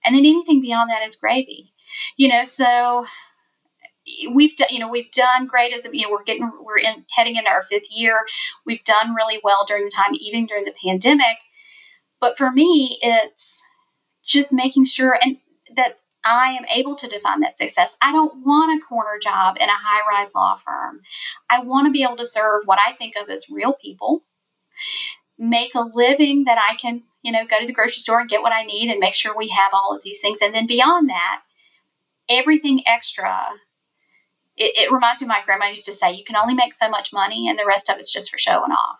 And 0.04 0.14
then 0.14 0.24
anything 0.24 0.60
beyond 0.60 0.90
that 0.90 1.04
is 1.04 1.16
gravy 1.16 1.72
you 2.16 2.28
know 2.28 2.44
so 2.44 3.06
we've 4.32 4.56
done 4.56 4.68
you 4.70 4.78
know 4.78 4.88
we've 4.88 5.10
done 5.10 5.46
great 5.46 5.72
as 5.72 5.86
you 5.92 6.02
know 6.02 6.10
we're 6.10 6.22
getting 6.22 6.50
we're 6.62 6.78
in 6.78 7.04
heading 7.10 7.36
into 7.36 7.50
our 7.50 7.62
fifth 7.62 7.90
year. 7.90 8.24
We've 8.64 8.84
done 8.84 9.14
really 9.14 9.40
well 9.42 9.64
during 9.66 9.84
the 9.84 9.90
time 9.94 10.14
even 10.14 10.46
during 10.46 10.64
the 10.64 10.74
pandemic. 10.82 11.38
But 12.20 12.38
for 12.38 12.50
me 12.50 12.98
it's 13.02 13.62
just 14.26 14.52
making 14.52 14.84
sure 14.84 15.18
and 15.22 15.38
that 15.76 15.98
I 16.24 16.50
am 16.58 16.64
able 16.74 16.96
to 16.96 17.06
define 17.06 17.40
that 17.40 17.56
success. 17.56 17.96
I 18.02 18.10
don't 18.10 18.44
want 18.44 18.82
a 18.82 18.84
corner 18.84 19.18
job 19.22 19.56
in 19.60 19.68
a 19.68 19.72
high 19.72 20.02
rise 20.10 20.34
law 20.34 20.56
firm. 20.56 21.02
I 21.48 21.60
want 21.62 21.86
to 21.86 21.92
be 21.92 22.02
able 22.02 22.16
to 22.16 22.24
serve 22.26 22.62
what 22.64 22.80
I 22.84 22.92
think 22.92 23.14
of 23.16 23.30
as 23.30 23.48
real 23.48 23.74
people, 23.74 24.24
make 25.38 25.74
a 25.76 25.80
living 25.80 26.44
that 26.44 26.58
I 26.58 26.74
can, 26.76 27.04
you 27.22 27.30
know, 27.30 27.46
go 27.46 27.60
to 27.60 27.66
the 27.66 27.72
grocery 27.72 28.00
store 28.00 28.20
and 28.20 28.28
get 28.28 28.42
what 28.42 28.52
I 28.52 28.64
need 28.64 28.90
and 28.90 28.98
make 28.98 29.14
sure 29.14 29.36
we 29.36 29.48
have 29.48 29.72
all 29.72 29.94
of 29.94 30.02
these 30.02 30.20
things. 30.20 30.40
And 30.42 30.52
then 30.52 30.66
beyond 30.66 31.08
that, 31.08 31.42
everything 32.28 32.82
extra. 32.86 33.46
It, 34.56 34.76
it 34.76 34.92
reminds 34.92 35.20
me 35.20 35.28
my 35.28 35.42
grandma 35.44 35.66
used 35.66 35.86
to 35.86 35.92
say, 35.92 36.12
you 36.12 36.24
can 36.24 36.36
only 36.36 36.54
make 36.54 36.74
so 36.74 36.88
much 36.88 37.12
money 37.12 37.48
and 37.48 37.56
the 37.56 37.66
rest 37.66 37.88
of 37.88 37.98
it's 37.98 38.12
just 38.12 38.30
for 38.30 38.38
showing 38.38 38.72
off. 38.72 38.98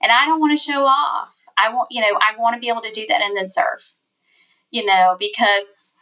And 0.00 0.12
I 0.12 0.26
don't 0.26 0.40
want 0.40 0.56
to 0.56 0.64
show 0.64 0.84
off. 0.84 1.34
I 1.58 1.74
want, 1.74 1.88
you 1.90 2.00
know, 2.00 2.18
I 2.20 2.38
want 2.38 2.54
to 2.54 2.60
be 2.60 2.68
able 2.68 2.82
to 2.82 2.92
do 2.92 3.04
that 3.08 3.20
and 3.20 3.36
then 3.36 3.48
serve 3.48 3.94
you 4.70 4.84
know, 4.84 5.16
because 5.18 5.94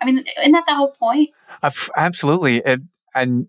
I 0.00 0.04
mean, 0.04 0.24
isn't 0.38 0.52
that 0.52 0.64
the 0.66 0.74
whole 0.74 0.92
point? 0.92 1.30
Absolutely. 1.96 2.64
And, 2.64 2.88
and 3.14 3.48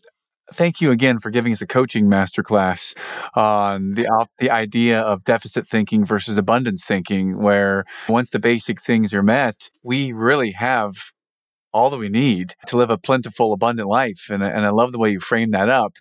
thank 0.53 0.79
you 0.79 0.91
again 0.91 1.19
for 1.19 1.29
giving 1.29 1.51
us 1.51 1.61
a 1.61 1.67
coaching 1.67 2.05
masterclass 2.05 2.95
on 3.35 3.95
the 3.95 4.07
the 4.39 4.49
idea 4.49 5.01
of 5.01 5.23
deficit 5.23 5.67
thinking 5.67 6.05
versus 6.05 6.37
abundance 6.37 6.85
thinking 6.85 7.37
where 7.37 7.83
once 8.07 8.29
the 8.29 8.39
basic 8.39 8.81
things 8.81 9.13
are 9.13 9.23
met 9.23 9.69
we 9.83 10.13
really 10.13 10.51
have 10.51 11.11
all 11.73 11.89
that 11.89 11.97
we 11.97 12.09
need 12.09 12.55
to 12.65 12.77
live 12.77 12.89
a 12.89 12.97
plentiful 12.97 13.51
abundant 13.51 13.89
life 13.89 14.29
and, 14.29 14.41
and 14.41 14.65
i 14.65 14.69
love 14.69 14.93
the 14.93 14.99
way 14.99 15.11
you 15.11 15.19
frame 15.19 15.51
that 15.51 15.67
up 15.67 15.97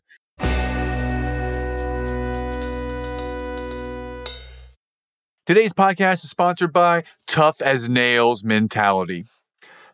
Today's 5.47 5.73
podcast 5.73 6.25
is 6.25 6.31
sponsored 6.31 6.73
by 6.73 7.05
Tough 7.29 7.63
as 7.63 7.89
Nails 7.89 8.43
Mentality. 8.43 9.27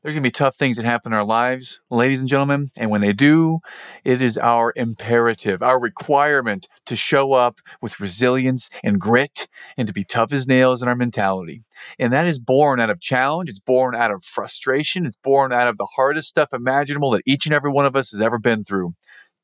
There's 0.03 0.15
going 0.15 0.23
to 0.23 0.27
be 0.27 0.31
tough 0.31 0.57
things 0.57 0.79
that 0.79 0.87
happen 0.87 1.13
in 1.13 1.19
our 1.19 1.27
lives, 1.27 1.79
ladies 1.91 2.21
and 2.21 2.29
gentlemen. 2.29 2.71
And 2.75 2.91
when 2.91 3.03
they 3.03 3.13
do, 3.13 3.59
it 4.03 4.23
is 4.23 4.39
our 4.39 4.73
imperative, 4.77 5.63
our 5.63 5.79
requirement 5.79 6.69
to 6.87 6.97
show 6.97 7.35
up 7.35 7.61
with 7.83 8.01
resilience 8.01 8.71
and 8.83 8.99
grit 8.99 9.47
and 9.77 9.87
to 9.87 9.93
be 9.93 10.05
tough 10.05 10.33
as 10.33 10.47
nails 10.47 10.81
in 10.81 10.89
our 10.89 10.97
mentality. 10.97 11.61
And 11.99 12.15
that 12.15 12.27
is 12.27 12.39
born 12.39 12.81
out 12.81 12.89
of 12.89 13.03
challenge. 13.03 13.51
It's 13.51 13.61
born 13.61 13.95
out 13.95 14.11
of 14.11 14.25
frustration. 14.25 15.05
It's 15.05 15.17
born 15.17 15.53
out 15.53 15.69
of 15.69 15.77
the 15.77 15.85
hardest 15.85 16.31
stuff 16.31 16.55
imaginable 16.55 17.11
that 17.11 17.25
each 17.27 17.45
and 17.45 17.55
every 17.55 17.71
one 17.71 17.85
of 17.85 17.95
us 17.95 18.11
has 18.13 18.23
ever 18.23 18.39
been 18.39 18.65
through 18.65 18.95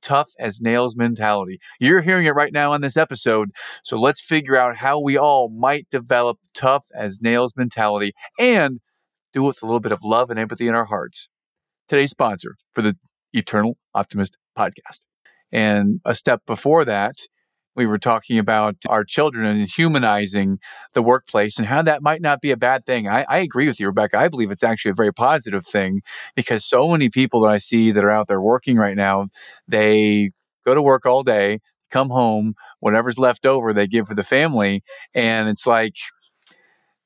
tough 0.02 0.30
as 0.38 0.60
nails 0.60 0.96
mentality. 0.96 1.58
You're 1.80 2.00
hearing 2.00 2.26
it 2.26 2.34
right 2.34 2.52
now 2.52 2.72
on 2.72 2.80
this 2.80 2.96
episode. 2.96 3.50
So 3.84 3.98
let's 3.98 4.20
figure 4.20 4.56
out 4.56 4.76
how 4.76 5.00
we 5.00 5.16
all 5.16 5.48
might 5.50 5.88
develop 5.90 6.38
tough 6.54 6.86
as 6.94 7.20
nails 7.20 7.54
mentality 7.56 8.12
and 8.38 8.80
do 9.32 9.44
it 9.44 9.48
with 9.48 9.62
a 9.62 9.66
little 9.66 9.80
bit 9.80 9.92
of 9.92 10.02
love 10.02 10.30
and 10.30 10.38
empathy 10.38 10.68
in 10.68 10.74
our 10.74 10.86
hearts. 10.86 11.28
Today's 11.88 12.10
sponsor 12.10 12.56
for 12.72 12.82
the 12.82 12.96
Eternal 13.32 13.76
Optimist 13.94 14.36
podcast. 14.56 15.00
And 15.52 16.00
a 16.04 16.14
step 16.14 16.42
before 16.46 16.84
that, 16.84 17.14
we 17.78 17.86
were 17.86 17.98
talking 17.98 18.38
about 18.38 18.74
our 18.88 19.04
children 19.04 19.46
and 19.46 19.68
humanizing 19.68 20.58
the 20.94 21.00
workplace 21.00 21.58
and 21.58 21.66
how 21.66 21.80
that 21.80 22.02
might 22.02 22.20
not 22.20 22.40
be 22.40 22.50
a 22.50 22.56
bad 22.56 22.84
thing. 22.84 23.08
I, 23.08 23.24
I, 23.28 23.38
agree 23.38 23.68
with 23.68 23.78
you, 23.78 23.86
Rebecca. 23.86 24.18
I 24.18 24.26
believe 24.26 24.50
it's 24.50 24.64
actually 24.64 24.90
a 24.90 24.94
very 24.94 25.12
positive 25.12 25.64
thing 25.64 26.02
because 26.34 26.64
so 26.64 26.88
many 26.88 27.08
people 27.08 27.42
that 27.42 27.50
I 27.50 27.58
see 27.58 27.92
that 27.92 28.02
are 28.02 28.10
out 28.10 28.26
there 28.26 28.40
working 28.40 28.76
right 28.76 28.96
now, 28.96 29.28
they 29.68 30.32
go 30.66 30.74
to 30.74 30.82
work 30.82 31.06
all 31.06 31.22
day, 31.22 31.60
come 31.92 32.10
home, 32.10 32.54
whatever's 32.80 33.16
left 33.16 33.46
over, 33.46 33.72
they 33.72 33.86
give 33.86 34.08
for 34.08 34.14
the 34.14 34.24
family. 34.24 34.82
And 35.14 35.48
it's 35.48 35.66
like, 35.66 35.94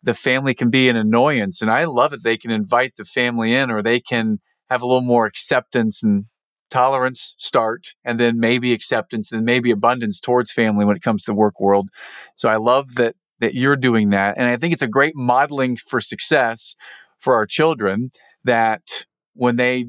the 0.02 0.14
family 0.14 0.54
can 0.54 0.70
be 0.70 0.88
an 0.88 0.96
annoyance. 0.96 1.62
And 1.62 1.70
I 1.70 1.84
love 1.84 2.12
it. 2.12 2.24
They 2.24 2.36
can 2.36 2.50
invite 2.50 2.96
the 2.96 3.04
family 3.04 3.54
in 3.54 3.70
or 3.70 3.82
they 3.82 4.00
can 4.00 4.40
have 4.68 4.82
a 4.82 4.86
little 4.86 5.02
more 5.02 5.26
acceptance 5.26 6.02
and 6.02 6.24
tolerance 6.72 7.34
start 7.38 7.94
and 8.04 8.18
then 8.18 8.40
maybe 8.40 8.72
acceptance 8.72 9.30
and 9.30 9.44
maybe 9.44 9.70
abundance 9.70 10.20
towards 10.20 10.50
family 10.50 10.84
when 10.84 10.96
it 10.96 11.02
comes 11.02 11.22
to 11.24 11.30
the 11.30 11.34
work 11.34 11.60
world. 11.60 11.90
So 12.36 12.48
I 12.48 12.56
love 12.56 12.94
that 12.96 13.14
that 13.40 13.54
you're 13.54 13.76
doing 13.76 14.10
that. 14.10 14.38
And 14.38 14.46
I 14.48 14.56
think 14.56 14.72
it's 14.72 14.82
a 14.82 14.88
great 14.88 15.14
modeling 15.16 15.76
for 15.76 16.00
success 16.00 16.76
for 17.18 17.34
our 17.34 17.44
children 17.44 18.10
that 18.44 19.04
when 19.34 19.56
they 19.56 19.86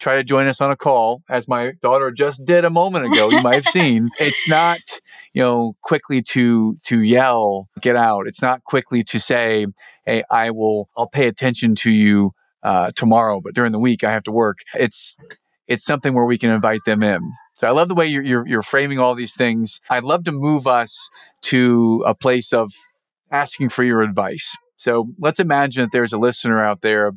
try 0.00 0.16
to 0.16 0.24
join 0.24 0.46
us 0.46 0.60
on 0.60 0.70
a 0.70 0.76
call, 0.76 1.22
as 1.30 1.46
my 1.48 1.72
daughter 1.80 2.10
just 2.10 2.44
did 2.44 2.64
a 2.64 2.70
moment 2.70 3.06
ago. 3.06 3.30
You 3.30 3.42
might 3.42 3.64
have 3.64 3.66
seen. 3.72 4.10
It's 4.18 4.48
not, 4.48 4.80
you 5.32 5.42
know, 5.42 5.76
quickly 5.82 6.20
to 6.22 6.76
to 6.84 7.00
yell, 7.00 7.68
get 7.80 7.96
out. 7.96 8.26
It's 8.26 8.42
not 8.42 8.64
quickly 8.64 9.04
to 9.04 9.18
say, 9.18 9.66
"Hey, 10.04 10.24
I 10.30 10.50
will. 10.50 10.88
I'll 10.96 11.08
pay 11.08 11.28
attention 11.28 11.74
to 11.76 11.90
you 11.90 12.32
uh, 12.62 12.90
tomorrow," 12.96 13.40
but 13.40 13.54
during 13.54 13.72
the 13.72 13.78
week 13.78 14.04
I 14.04 14.10
have 14.10 14.24
to 14.24 14.32
work. 14.32 14.58
It's 14.74 15.16
it's 15.66 15.84
something 15.84 16.14
where 16.14 16.24
we 16.24 16.38
can 16.38 16.50
invite 16.50 16.80
them 16.86 17.02
in. 17.02 17.20
So 17.56 17.66
I 17.66 17.70
love 17.70 17.88
the 17.88 17.94
way 17.94 18.06
you're, 18.06 18.22
you're, 18.22 18.46
you're 18.46 18.62
framing 18.62 18.98
all 18.98 19.14
these 19.14 19.34
things. 19.34 19.80
I'd 19.88 20.04
love 20.04 20.24
to 20.24 20.32
move 20.32 20.66
us 20.66 21.08
to 21.42 22.02
a 22.06 22.14
place 22.14 22.52
of 22.52 22.72
asking 23.30 23.68
for 23.68 23.84
your 23.84 24.02
advice. 24.02 24.56
So 24.76 25.08
let's 25.18 25.40
imagine 25.40 25.82
that 25.82 25.92
there's 25.92 26.12
a 26.12 26.18
listener 26.18 26.64
out 26.64 26.82
there 26.82 27.12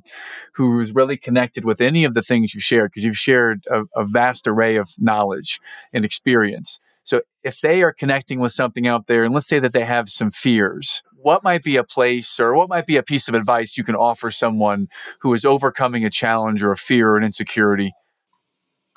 who's 0.53 0.93
really 0.93 1.17
connected 1.17 1.65
with 1.65 1.81
any 1.81 2.03
of 2.03 2.13
the 2.13 2.21
things 2.21 2.53
you 2.53 2.61
shared, 2.61 2.91
because 2.91 3.03
you've 3.03 3.17
shared 3.17 3.65
a, 3.69 3.83
a, 3.95 4.05
vast 4.05 4.47
array 4.47 4.77
of 4.77 4.89
knowledge 4.97 5.59
and 5.91 6.05
experience. 6.05 6.79
So 7.03 7.21
if 7.43 7.61
they 7.61 7.81
are 7.83 7.93
connecting 7.93 8.39
with 8.39 8.51
something 8.51 8.87
out 8.87 9.07
there, 9.07 9.23
and 9.23 9.33
let's 9.33 9.47
say 9.47 9.59
that 9.59 9.73
they 9.73 9.85
have 9.85 10.09
some 10.09 10.31
fears, 10.31 11.01
what 11.15 11.43
might 11.43 11.63
be 11.63 11.77
a 11.77 11.83
place 11.83 12.39
or 12.39 12.53
what 12.53 12.69
might 12.69 12.85
be 12.85 12.97
a 12.97 13.03
piece 13.03 13.27
of 13.27 13.33
advice 13.33 13.77
you 13.77 13.83
can 13.83 13.95
offer 13.95 14.29
someone 14.29 14.87
who 15.21 15.33
is 15.33 15.43
overcoming 15.43 16.05
a 16.05 16.09
challenge 16.09 16.61
or 16.61 16.71
a 16.71 16.77
fear 16.77 17.09
or 17.09 17.17
an 17.17 17.23
insecurity? 17.23 17.91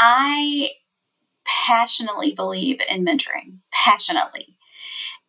I 0.00 0.70
passionately 1.44 2.32
believe 2.32 2.80
in 2.88 3.04
mentoring, 3.04 3.58
passionately. 3.70 4.56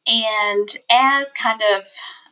And 0.08 0.68
as 0.90 1.32
kind 1.34 1.62
of 1.76 1.86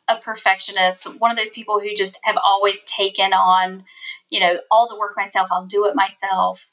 a 0.08 0.20
perfectionist, 0.20 1.20
one 1.20 1.32
of 1.32 1.38
those 1.38 1.52
people 1.52 1.80
who 1.80 1.94
just 1.96 2.18
have 2.24 2.38
always 2.44 2.84
taken 2.86 3.34
on, 3.34 3.84
you 4.30 4.40
know, 4.40 4.60
all 4.72 4.88
the 4.88 4.98
work 4.98 5.16
myself, 5.18 5.50
I'll 5.52 5.66
do 5.66 5.86
it 5.86 5.96
myself. 5.96 6.72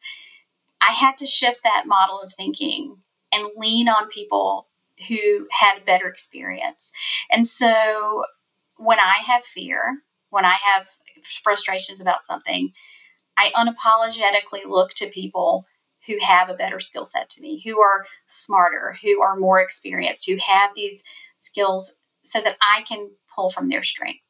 I 0.81 0.93
had 0.93 1.17
to 1.19 1.27
shift 1.27 1.61
that 1.65 1.85
model 1.87 2.21
of 2.21 2.33
thinking 2.33 2.99
and 3.33 3.51
lean 3.57 3.89
on 3.89 4.09
people 4.09 4.69
who 5.09 5.49
had 5.51 5.79
a 5.79 5.85
better 5.85 6.09
experience. 6.09 6.93
And 7.31 7.47
so 7.47 8.25
when 8.77 9.01
I 9.01 9.17
have 9.27 9.43
fear, 9.43 10.03
when 10.31 10.45
I 10.45 10.57
have 10.65 10.87
frustrations 11.43 12.01
about 12.01 12.25
something, 12.25 12.73
I 13.37 13.51
unapologetically 13.57 14.69
look 14.69 14.95
to 14.95 15.09
people 15.09 15.67
who 16.07 16.19
have 16.21 16.49
a 16.49 16.55
better 16.55 16.81
skill 16.81 17.07
set 17.07 17.29
to 17.31 17.41
me, 17.41 17.61
who 17.65 17.81
are 17.81 18.07
smarter, 18.27 18.97
who 19.03 19.21
are 19.23 19.37
more 19.37 19.61
experienced, 19.61 20.29
who 20.29 20.37
have 20.47 20.71
these 20.75 21.03
skills 21.39 21.99
so 22.25 22.41
that 22.41 22.57
I 22.61 22.83
can 22.83 23.11
pull 23.35 23.51
from 23.51 23.69
their 23.69 23.83
strength. 23.83 24.21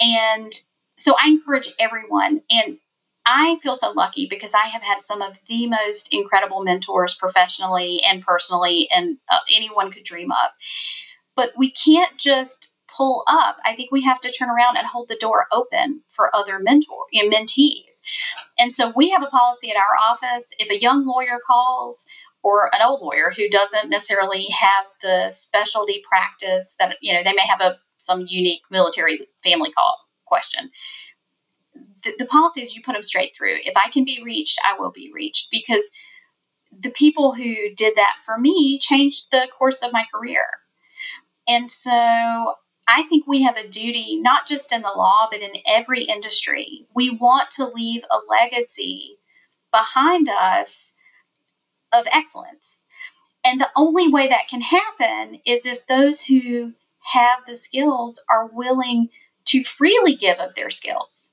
And 0.00 0.52
so 0.98 1.14
I 1.22 1.28
encourage 1.28 1.72
everyone, 1.78 2.42
and 2.50 2.78
I 3.26 3.58
feel 3.62 3.74
so 3.74 3.92
lucky 3.92 4.26
because 4.28 4.54
I 4.54 4.66
have 4.66 4.82
had 4.82 5.02
some 5.02 5.22
of 5.22 5.38
the 5.46 5.66
most 5.66 6.12
incredible 6.12 6.62
mentors 6.62 7.14
professionally 7.14 8.02
and 8.02 8.24
personally, 8.24 8.88
and 8.94 9.18
uh, 9.28 9.38
anyone 9.54 9.92
could 9.92 10.04
dream 10.04 10.30
of. 10.30 10.50
But 11.36 11.52
we 11.56 11.70
can't 11.70 12.16
just 12.16 12.74
pull 13.00 13.24
up. 13.26 13.56
I 13.64 13.74
think 13.74 13.90
we 13.90 14.02
have 14.02 14.20
to 14.20 14.30
turn 14.30 14.50
around 14.50 14.76
and 14.76 14.86
hold 14.86 15.08
the 15.08 15.16
door 15.16 15.46
open 15.50 16.02
for 16.08 16.34
other 16.36 16.58
mentor 16.58 17.06
know, 17.14 17.30
mentees. 17.30 18.02
And 18.58 18.74
so 18.74 18.92
we 18.94 19.08
have 19.08 19.22
a 19.22 19.26
policy 19.26 19.70
at 19.70 19.76
our 19.78 19.96
office. 19.98 20.52
If 20.58 20.68
a 20.70 20.80
young 20.80 21.06
lawyer 21.06 21.38
calls 21.46 22.06
or 22.42 22.68
an 22.74 22.82
old 22.82 23.00
lawyer 23.00 23.32
who 23.34 23.48
doesn't 23.48 23.88
necessarily 23.88 24.48
have 24.48 24.84
the 25.00 25.30
specialty 25.30 26.02
practice 26.06 26.74
that 26.78 26.96
you 27.00 27.14
know 27.14 27.22
they 27.24 27.32
may 27.32 27.46
have 27.46 27.62
a 27.62 27.78
some 27.96 28.26
unique 28.28 28.62
military 28.70 29.28
family 29.42 29.72
call 29.72 29.98
question. 30.26 30.70
The, 32.02 32.14
the 32.18 32.26
policy 32.26 32.60
is 32.60 32.76
you 32.76 32.82
put 32.82 32.92
them 32.92 33.02
straight 33.02 33.34
through. 33.34 33.56
If 33.64 33.76
I 33.76 33.90
can 33.90 34.04
be 34.04 34.22
reached, 34.22 34.58
I 34.64 34.78
will 34.78 34.90
be 34.90 35.10
reached 35.14 35.50
because 35.50 35.90
the 36.78 36.90
people 36.90 37.34
who 37.34 37.74
did 37.74 37.96
that 37.96 38.16
for 38.24 38.38
me 38.38 38.78
changed 38.78 39.30
the 39.30 39.48
course 39.58 39.82
of 39.82 39.92
my 39.92 40.04
career. 40.12 40.44
And 41.46 41.70
so 41.70 42.54
I 42.92 43.04
think 43.04 43.26
we 43.26 43.42
have 43.42 43.56
a 43.56 43.68
duty, 43.68 44.18
not 44.20 44.48
just 44.48 44.72
in 44.72 44.82
the 44.82 44.88
law, 44.88 45.28
but 45.30 45.40
in 45.40 45.52
every 45.64 46.02
industry. 46.02 46.88
We 46.92 47.10
want 47.10 47.52
to 47.52 47.68
leave 47.68 48.02
a 48.10 48.18
legacy 48.28 49.18
behind 49.70 50.28
us 50.28 50.94
of 51.92 52.06
excellence. 52.10 52.86
And 53.44 53.60
the 53.60 53.70
only 53.76 54.08
way 54.08 54.26
that 54.26 54.48
can 54.50 54.60
happen 54.60 55.40
is 55.46 55.66
if 55.66 55.86
those 55.86 56.26
who 56.26 56.72
have 56.98 57.46
the 57.46 57.54
skills 57.54 58.22
are 58.28 58.50
willing 58.52 59.08
to 59.46 59.62
freely 59.62 60.16
give 60.16 60.38
of 60.38 60.56
their 60.56 60.70
skills. 60.70 61.32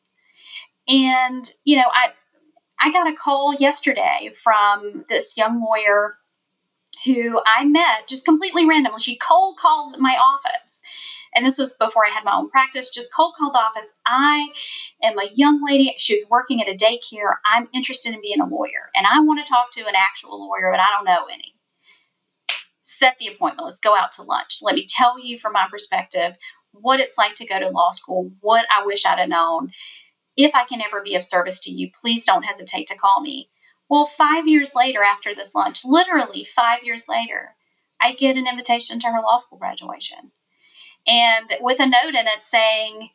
And, 0.87 1.51
you 1.65 1.75
know, 1.75 1.89
I 1.91 2.11
I 2.79 2.91
got 2.91 3.11
a 3.11 3.15
call 3.15 3.55
yesterday 3.55 4.29
from 4.43 5.05
this 5.09 5.35
young 5.35 5.59
lawyer 5.59 6.17
who 7.05 7.41
I 7.45 7.65
met 7.65 8.07
just 8.07 8.25
completely 8.25 8.67
randomly. 8.67 8.99
She 8.99 9.17
cold 9.17 9.57
called 9.57 9.97
my 9.99 10.15
office. 10.15 10.83
And 11.37 11.45
this 11.45 11.59
was 11.59 11.75
before 11.75 12.03
I 12.03 12.09
had 12.09 12.25
my 12.25 12.35
own 12.35 12.49
practice, 12.49 12.89
just 12.89 13.13
cold 13.15 13.35
called 13.37 13.53
the 13.53 13.59
office. 13.59 13.93
I 14.07 14.49
am 15.03 15.19
a 15.19 15.29
young 15.31 15.63
lady. 15.63 15.93
She 15.99 16.15
was 16.15 16.27
working 16.31 16.63
at 16.63 16.67
a 16.67 16.75
daycare. 16.75 17.35
I'm 17.45 17.69
interested 17.73 18.15
in 18.15 18.21
being 18.21 18.41
a 18.41 18.47
lawyer 18.47 18.89
and 18.95 19.05
I 19.05 19.19
want 19.19 19.45
to 19.45 19.49
talk 19.49 19.69
to 19.73 19.81
an 19.81 19.93
actual 19.95 20.47
lawyer, 20.47 20.71
but 20.71 20.79
I 20.79 20.87
don't 20.97 21.05
know 21.05 21.27
any 21.31 21.53
set 22.87 23.17
the 23.19 23.27
appointment. 23.27 23.65
Let's 23.65 23.79
go 23.79 23.95
out 23.95 24.13
to 24.13 24.23
lunch. 24.23 24.59
Let 24.61 24.75
me 24.75 24.87
tell 24.87 25.19
you 25.19 25.37
from 25.37 25.53
my 25.53 25.67
perspective 25.69 26.37
what 26.71 27.01
it's 27.01 27.17
like 27.17 27.35
to 27.35 27.45
go 27.45 27.59
to 27.59 27.69
law 27.69 27.91
school, 27.91 28.31
what 28.39 28.65
I 28.75 28.85
wish 28.85 29.05
I'd 29.05 29.19
have 29.19 29.29
known. 29.29 29.71
If 30.37 30.55
I 30.55 30.63
can 30.63 30.81
ever 30.81 31.01
be 31.03 31.15
of 31.15 31.25
service 31.25 31.59
to 31.61 31.71
you, 31.71 31.89
please 31.99 32.25
don't 32.25 32.43
hesitate 32.43 32.87
to 32.87 32.97
call 32.97 33.21
me. 33.21 33.49
Well, 33.89 34.05
five 34.05 34.47
years 34.47 34.73
later, 34.75 35.03
after 35.03 35.35
this 35.35 35.53
lunch, 35.53 35.83
literally 35.83 36.45
five 36.45 36.83
years 36.83 37.09
later, 37.09 37.55
I 37.99 38.13
get 38.13 38.37
an 38.37 38.47
invitation 38.47 38.99
to 38.99 39.07
her 39.07 39.21
law 39.21 39.39
school 39.39 39.57
graduation. 39.57 40.31
And 41.07 41.53
with 41.61 41.79
a 41.79 41.87
note 41.87 42.15
in 42.15 42.27
it 42.27 42.43
saying, 42.43 43.09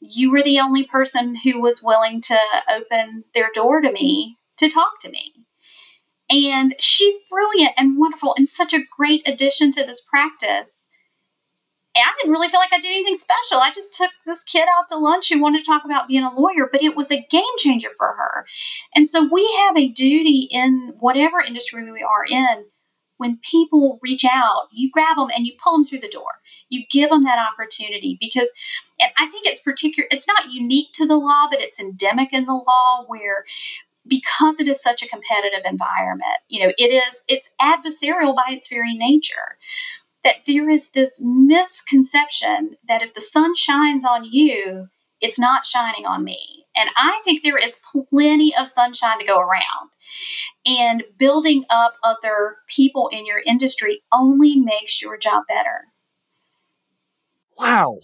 you 0.00 0.30
were 0.30 0.42
the 0.42 0.60
only 0.60 0.84
person 0.84 1.36
who 1.36 1.60
was 1.60 1.82
willing 1.82 2.20
to 2.22 2.38
open 2.70 3.24
their 3.34 3.50
door 3.54 3.80
to 3.80 3.92
me 3.92 4.38
to 4.56 4.68
talk 4.68 5.00
to 5.00 5.10
me. 5.10 5.32
And 6.30 6.74
she's 6.78 7.14
brilliant 7.30 7.72
and 7.76 7.98
wonderful 7.98 8.34
and 8.36 8.48
such 8.48 8.72
a 8.72 8.84
great 8.96 9.26
addition 9.28 9.72
to 9.72 9.84
this 9.84 10.00
practice. 10.00 10.88
And 11.96 12.04
I 12.04 12.12
didn't 12.18 12.32
really 12.32 12.48
feel 12.48 12.60
like 12.60 12.72
I 12.72 12.80
did 12.80 12.90
anything 12.90 13.14
special. 13.14 13.58
I 13.58 13.70
just 13.70 13.94
took 13.94 14.10
this 14.26 14.42
kid 14.42 14.66
out 14.76 14.88
to 14.88 14.96
lunch 14.96 15.28
who 15.32 15.40
wanted 15.40 15.60
to 15.60 15.70
talk 15.70 15.84
about 15.84 16.08
being 16.08 16.24
a 16.24 16.34
lawyer, 16.34 16.68
but 16.70 16.82
it 16.82 16.96
was 16.96 17.12
a 17.12 17.26
game 17.30 17.44
changer 17.58 17.90
for 17.96 18.08
her. 18.08 18.46
And 18.96 19.08
so 19.08 19.28
we 19.30 19.46
have 19.66 19.76
a 19.76 19.88
duty 19.88 20.48
in 20.50 20.94
whatever 20.98 21.40
industry 21.40 21.90
we 21.90 22.02
are 22.02 22.24
in. 22.28 22.66
When 23.24 23.38
people 23.38 23.98
reach 24.02 24.26
out, 24.30 24.68
you 24.70 24.90
grab 24.90 25.16
them 25.16 25.30
and 25.34 25.46
you 25.46 25.54
pull 25.62 25.72
them 25.72 25.86
through 25.86 26.00
the 26.00 26.10
door. 26.10 26.42
You 26.68 26.84
give 26.90 27.08
them 27.08 27.24
that 27.24 27.38
opportunity 27.38 28.18
because, 28.20 28.52
and 29.00 29.10
I 29.18 29.28
think 29.28 29.46
it's 29.46 29.60
particular, 29.60 30.06
it's 30.10 30.28
not 30.28 30.52
unique 30.52 30.88
to 30.92 31.06
the 31.06 31.16
law, 31.16 31.48
but 31.50 31.62
it's 31.62 31.80
endemic 31.80 32.34
in 32.34 32.44
the 32.44 32.52
law 32.52 33.06
where 33.06 33.46
because 34.06 34.60
it 34.60 34.68
is 34.68 34.82
such 34.82 35.02
a 35.02 35.08
competitive 35.08 35.62
environment, 35.64 36.36
you 36.48 36.62
know, 36.62 36.74
it 36.76 36.92
is, 36.92 37.24
it's 37.26 37.54
adversarial 37.62 38.36
by 38.36 38.48
its 38.50 38.68
very 38.68 38.92
nature 38.92 39.56
that 40.22 40.44
there 40.46 40.68
is 40.68 40.90
this 40.90 41.22
misconception 41.24 42.76
that 42.86 43.00
if 43.00 43.14
the 43.14 43.22
sun 43.22 43.56
shines 43.56 44.04
on 44.04 44.24
you, 44.30 44.90
it's 45.22 45.38
not 45.38 45.64
shining 45.64 46.04
on 46.04 46.24
me. 46.24 46.63
And 46.76 46.90
I 46.96 47.20
think 47.24 47.42
there 47.42 47.58
is 47.58 47.80
plenty 48.10 48.54
of 48.56 48.68
sunshine 48.68 49.18
to 49.18 49.24
go 49.24 49.38
around. 49.38 49.90
And 50.66 51.04
building 51.18 51.64
up 51.70 51.94
other 52.02 52.56
people 52.68 53.08
in 53.08 53.26
your 53.26 53.42
industry 53.46 54.02
only 54.12 54.56
makes 54.56 55.02
your 55.02 55.18
job 55.18 55.44
better. 55.48 55.84
Wow. 57.58 57.98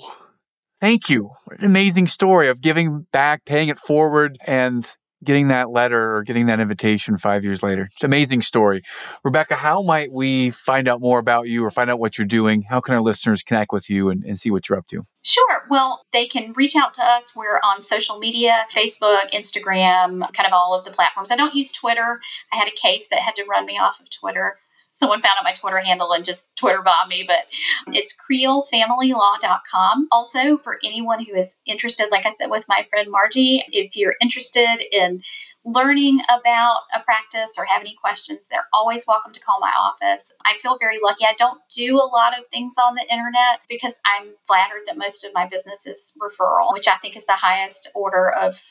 Thank 0.80 1.10
you. 1.10 1.30
What 1.44 1.58
an 1.58 1.66
amazing 1.66 2.06
story 2.06 2.48
of 2.48 2.62
giving 2.62 3.06
back, 3.12 3.44
paying 3.44 3.68
it 3.68 3.78
forward, 3.78 4.38
and 4.46 4.86
getting 5.24 5.48
that 5.48 5.70
letter 5.70 6.16
or 6.16 6.22
getting 6.22 6.46
that 6.46 6.60
invitation 6.60 7.18
five 7.18 7.44
years 7.44 7.62
later. 7.62 7.88
It's 7.92 8.02
an 8.02 8.06
amazing 8.06 8.42
story. 8.42 8.82
Rebecca, 9.22 9.54
how 9.54 9.82
might 9.82 10.12
we 10.12 10.50
find 10.50 10.88
out 10.88 11.00
more 11.00 11.18
about 11.18 11.48
you 11.48 11.64
or 11.64 11.70
find 11.70 11.90
out 11.90 11.98
what 11.98 12.16
you're 12.16 12.26
doing? 12.26 12.62
How 12.62 12.80
can 12.80 12.94
our 12.94 13.02
listeners 13.02 13.42
connect 13.42 13.72
with 13.72 13.90
you 13.90 14.08
and, 14.08 14.24
and 14.24 14.40
see 14.40 14.50
what 14.50 14.68
you're 14.68 14.78
up 14.78 14.86
to? 14.88 15.04
Sure. 15.22 15.62
Well, 15.68 16.06
they 16.12 16.26
can 16.26 16.52
reach 16.54 16.74
out 16.74 16.94
to 16.94 17.04
us. 17.04 17.36
We're 17.36 17.60
on 17.62 17.82
social 17.82 18.18
media 18.18 18.66
Facebook, 18.74 19.30
Instagram, 19.32 20.32
kind 20.32 20.46
of 20.46 20.52
all 20.52 20.74
of 20.74 20.84
the 20.84 20.90
platforms. 20.90 21.30
I 21.30 21.36
don't 21.36 21.54
use 21.54 21.72
Twitter. 21.72 22.20
I 22.52 22.56
had 22.56 22.68
a 22.68 22.74
case 22.74 23.08
that 23.08 23.20
had 23.20 23.36
to 23.36 23.44
run 23.44 23.66
me 23.66 23.78
off 23.78 24.00
of 24.00 24.10
Twitter 24.10 24.56
someone 24.92 25.22
found 25.22 25.32
out 25.38 25.44
my 25.44 25.54
Twitter 25.54 25.78
handle 25.78 26.12
and 26.12 26.24
just 26.24 26.54
Twitter 26.56 26.82
bombed 26.82 27.08
me, 27.08 27.24
but 27.26 27.46
it's 27.94 28.16
creelfamilylaw.com. 28.16 30.08
Also, 30.12 30.58
for 30.58 30.78
anyone 30.84 31.24
who 31.24 31.34
is 31.34 31.58
interested, 31.66 32.08
like 32.10 32.26
I 32.26 32.30
said 32.30 32.50
with 32.50 32.66
my 32.68 32.86
friend 32.90 33.10
Margie, 33.10 33.64
if 33.70 33.96
you're 33.96 34.16
interested 34.20 34.82
in 34.92 35.22
learning 35.64 36.20
about 36.30 36.82
a 36.94 37.00
practice 37.00 37.52
or 37.58 37.64
have 37.64 37.82
any 37.82 37.94
questions, 38.00 38.46
they're 38.50 38.68
always 38.72 39.06
welcome 39.06 39.32
to 39.32 39.40
call 39.40 39.58
my 39.60 39.72
office. 39.78 40.34
I 40.44 40.56
feel 40.58 40.78
very 40.78 40.98
lucky. 41.02 41.24
I 41.24 41.34
don't 41.36 41.60
do 41.74 41.96
a 41.96 42.08
lot 42.10 42.38
of 42.38 42.46
things 42.48 42.76
on 42.82 42.94
the 42.94 43.02
internet 43.02 43.60
because 43.68 44.00
I'm 44.04 44.28
flattered 44.46 44.82
that 44.86 44.96
most 44.96 45.24
of 45.24 45.34
my 45.34 45.46
business 45.46 45.86
is 45.86 46.16
referral, 46.20 46.72
which 46.72 46.88
I 46.88 46.96
think 46.96 47.16
is 47.16 47.26
the 47.26 47.32
highest 47.32 47.90
order 47.94 48.30
of 48.30 48.62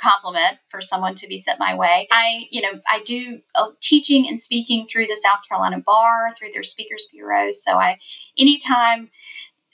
compliment 0.00 0.58
for 0.68 0.80
someone 0.80 1.14
to 1.16 1.26
be 1.26 1.38
sent 1.38 1.58
my 1.58 1.74
way. 1.74 2.08
I, 2.10 2.46
you 2.50 2.62
know, 2.62 2.80
I 2.90 3.02
do 3.04 3.40
uh, 3.54 3.70
teaching 3.80 4.28
and 4.28 4.38
speaking 4.38 4.86
through 4.86 5.06
the 5.06 5.16
South 5.16 5.40
Carolina 5.48 5.80
Bar, 5.84 6.32
through 6.36 6.50
their 6.52 6.62
speakers 6.62 7.06
bureau. 7.12 7.52
So 7.52 7.72
I, 7.72 7.98
anytime 8.38 9.10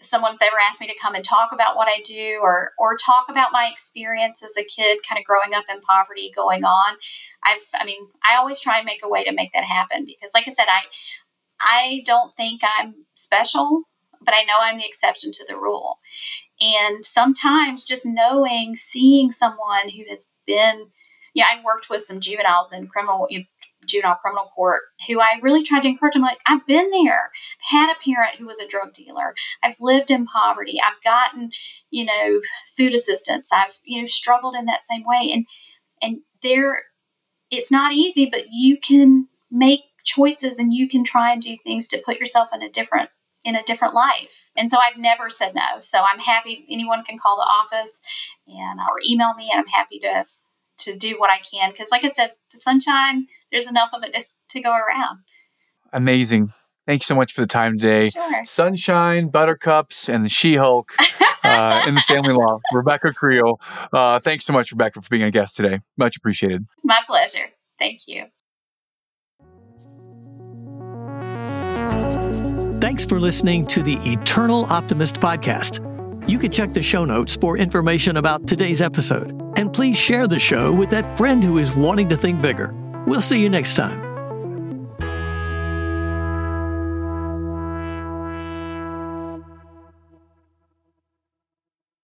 someone's 0.01 0.43
ever 0.43 0.57
asked 0.61 0.81
me 0.81 0.87
to 0.89 0.99
come 1.01 1.15
and 1.15 1.25
talk 1.25 1.51
about 1.53 1.77
what 1.77 1.89
I 1.89 2.01
do 2.05 2.41
or 2.43 2.73
or 2.79 2.97
talk 2.97 3.27
about 3.29 3.53
my 3.53 3.69
experience 3.73 4.43
as 4.43 4.57
a 4.57 4.65
kid 4.65 4.99
kind 5.09 5.19
of 5.19 5.25
growing 5.25 5.55
up 5.55 5.65
in 5.71 5.81
poverty 5.81 6.33
going 6.35 6.65
on 6.65 6.97
I've 7.45 7.67
I 7.73 7.85
mean 7.85 8.09
I 8.25 8.37
always 8.37 8.61
try 8.61 8.79
and 8.79 8.85
make 8.85 9.01
a 9.05 9.09
way 9.09 9.23
to 9.25 9.33
make 9.33 9.53
that 9.53 9.65
happen 9.65 10.05
because 10.05 10.33
like 10.35 10.49
I 10.49 10.51
said 10.51 10.67
I 10.69 10.83
I 11.61 12.03
don't 12.05 12.35
think 12.37 12.63
I'm 12.65 13.07
special 13.15 13.85
but 14.25 14.35
I 14.35 14.45
know 14.45 14.55
I'm 14.61 14.79
the 14.79 14.87
exception 14.87 15.33
to 15.33 15.45
the 15.49 15.57
rule. 15.57 15.99
And 16.61 17.05
sometimes 17.05 17.85
just 17.85 18.07
knowing, 18.07 18.77
seeing 18.77 19.33
someone 19.33 19.89
who 19.89 20.05
has 20.11 20.27
been, 20.47 20.89
yeah, 21.35 21.47
I 21.47 21.63
worked 21.65 21.91
with 21.91 22.05
some 22.05 22.21
juveniles 22.21 22.73
in 22.73 22.89
criminal 22.89 23.29
juvenile 23.85 24.15
criminal 24.15 24.51
court 24.55 24.83
who 25.09 25.21
I 25.21 25.41
really 25.43 25.63
tried 25.65 25.81
to 25.81 25.89
encourage. 25.89 26.15
Them 26.15 26.23
like 26.23 26.39
I've 26.47 26.67
been 26.67 26.91
there. 26.91 27.31
Had 27.71 27.91
a 27.91 27.99
parent 28.05 28.37
who 28.39 28.47
was 28.47 28.61
a 28.61 28.69
drug 28.69 28.93
dealer. 28.93 29.35
I've 29.63 29.81
lived 29.81 30.11
in 30.11 30.27
poverty. 30.27 30.79
I've 30.81 31.03
gotten 31.03 31.51
you 31.91 32.05
know 32.05 32.41
food 32.77 32.95
assistance. 32.95 33.51
I've 33.53 33.77
you 33.85 34.01
know 34.01 34.07
struggled 34.07 34.55
in 34.55 34.67
that 34.67 34.85
same 34.85 35.03
way. 35.05 35.33
And 35.33 35.47
and 36.01 36.21
there 36.43 36.83
it's 37.51 37.71
not 37.71 37.93
easy 37.93 38.27
but 38.27 38.47
you 38.51 38.79
can 38.79 39.29
make 39.51 39.81
choices 40.05 40.59
and 40.59 40.75
you 40.75 40.89
can 40.89 41.05
try 41.05 41.33
and 41.33 41.43
do 41.43 41.57
things 41.63 41.87
to 41.89 42.03
put 42.05 42.19
yourself 42.19 42.49
in 42.53 42.63
a 42.63 42.71
different 42.71 43.11
in 43.45 43.57
a 43.57 43.63
different 43.65 43.95
life. 43.95 44.51
And 44.57 44.71
so 44.71 44.79
I've 44.79 44.99
never 44.99 45.31
said 45.31 45.55
no. 45.55 45.81
So 45.81 46.01
I'm 46.01 46.21
happy 46.21 46.67
anyone 46.71 47.05
can 47.05 47.19
call 47.19 47.37
the 47.37 47.43
office 47.43 48.03
and 48.47 48.79
or 48.81 49.01
email 49.09 49.35
me 49.35 49.51
and 49.53 49.61
I'm 49.61 49.67
happy 49.67 49.99
to 50.01 50.27
to 50.79 50.97
do 50.97 51.19
what 51.19 51.31
I 51.31 51.39
can 51.39 51.71
because 51.71 51.89
like 51.91 52.05
I 52.05 52.09
said, 52.09 52.33
the 52.53 52.59
sunshine, 52.59 53.27
there's 53.51 53.67
enough 53.67 53.91
of 53.93 54.03
it 54.03 54.17
to 54.51 54.61
go 54.61 54.71
around. 54.71 55.19
Amazing. 55.93 56.53
Thank 56.87 57.03
you 57.03 57.05
so 57.05 57.15
much 57.15 57.33
for 57.33 57.43
the 57.43 57.47
time 57.47 57.79
today. 57.79 58.09
Sure. 58.09 58.45
Sunshine, 58.45 59.29
buttercups, 59.29 60.09
and 60.09 60.25
the 60.25 60.29
She-Hulk 60.29 60.93
uh, 61.45 61.85
in 61.87 61.95
the 61.95 62.01
family 62.03 62.33
law. 62.33 62.59
Rebecca 62.73 63.13
Creel. 63.13 63.61
Uh, 63.93 64.19
thanks 64.19 64.45
so 64.45 64.53
much, 64.53 64.73
Rebecca, 64.73 65.01
for 65.01 65.09
being 65.09 65.23
a 65.23 65.31
guest 65.31 65.55
today. 65.55 65.81
Much 65.97 66.17
appreciated. 66.17 66.67
My 66.83 66.99
pleasure. 67.07 67.51
Thank 67.79 68.09
you. 68.09 68.25
Thanks 72.83 73.05
for 73.05 73.21
listening 73.21 73.65
to 73.69 73.81
the 73.81 73.95
Eternal 73.99 74.65
Optimist 74.65 75.21
podcast. 75.21 75.79
You 76.29 76.41
can 76.41 76.51
check 76.51 76.73
the 76.73 76.83
show 76.83 77.05
notes 77.05 77.37
for 77.37 77.57
information 77.57 78.17
about 78.17 78.49
today's 78.49 78.83
episode. 78.83 79.41
And 79.57 79.73
please 79.73 79.97
share 79.97 80.27
the 80.27 80.41
show 80.41 80.73
with 80.73 80.91
that 80.91 81.17
friend 81.17 81.45
who 81.45 81.59
is 81.59 81.71
wanting 81.77 82.09
to 82.09 82.17
think 82.17 82.43
bigger. 82.43 82.75
We'll 83.07 83.21
see 83.21 83.41
you 83.41 83.49
next 83.49 83.77
time. 83.77 84.12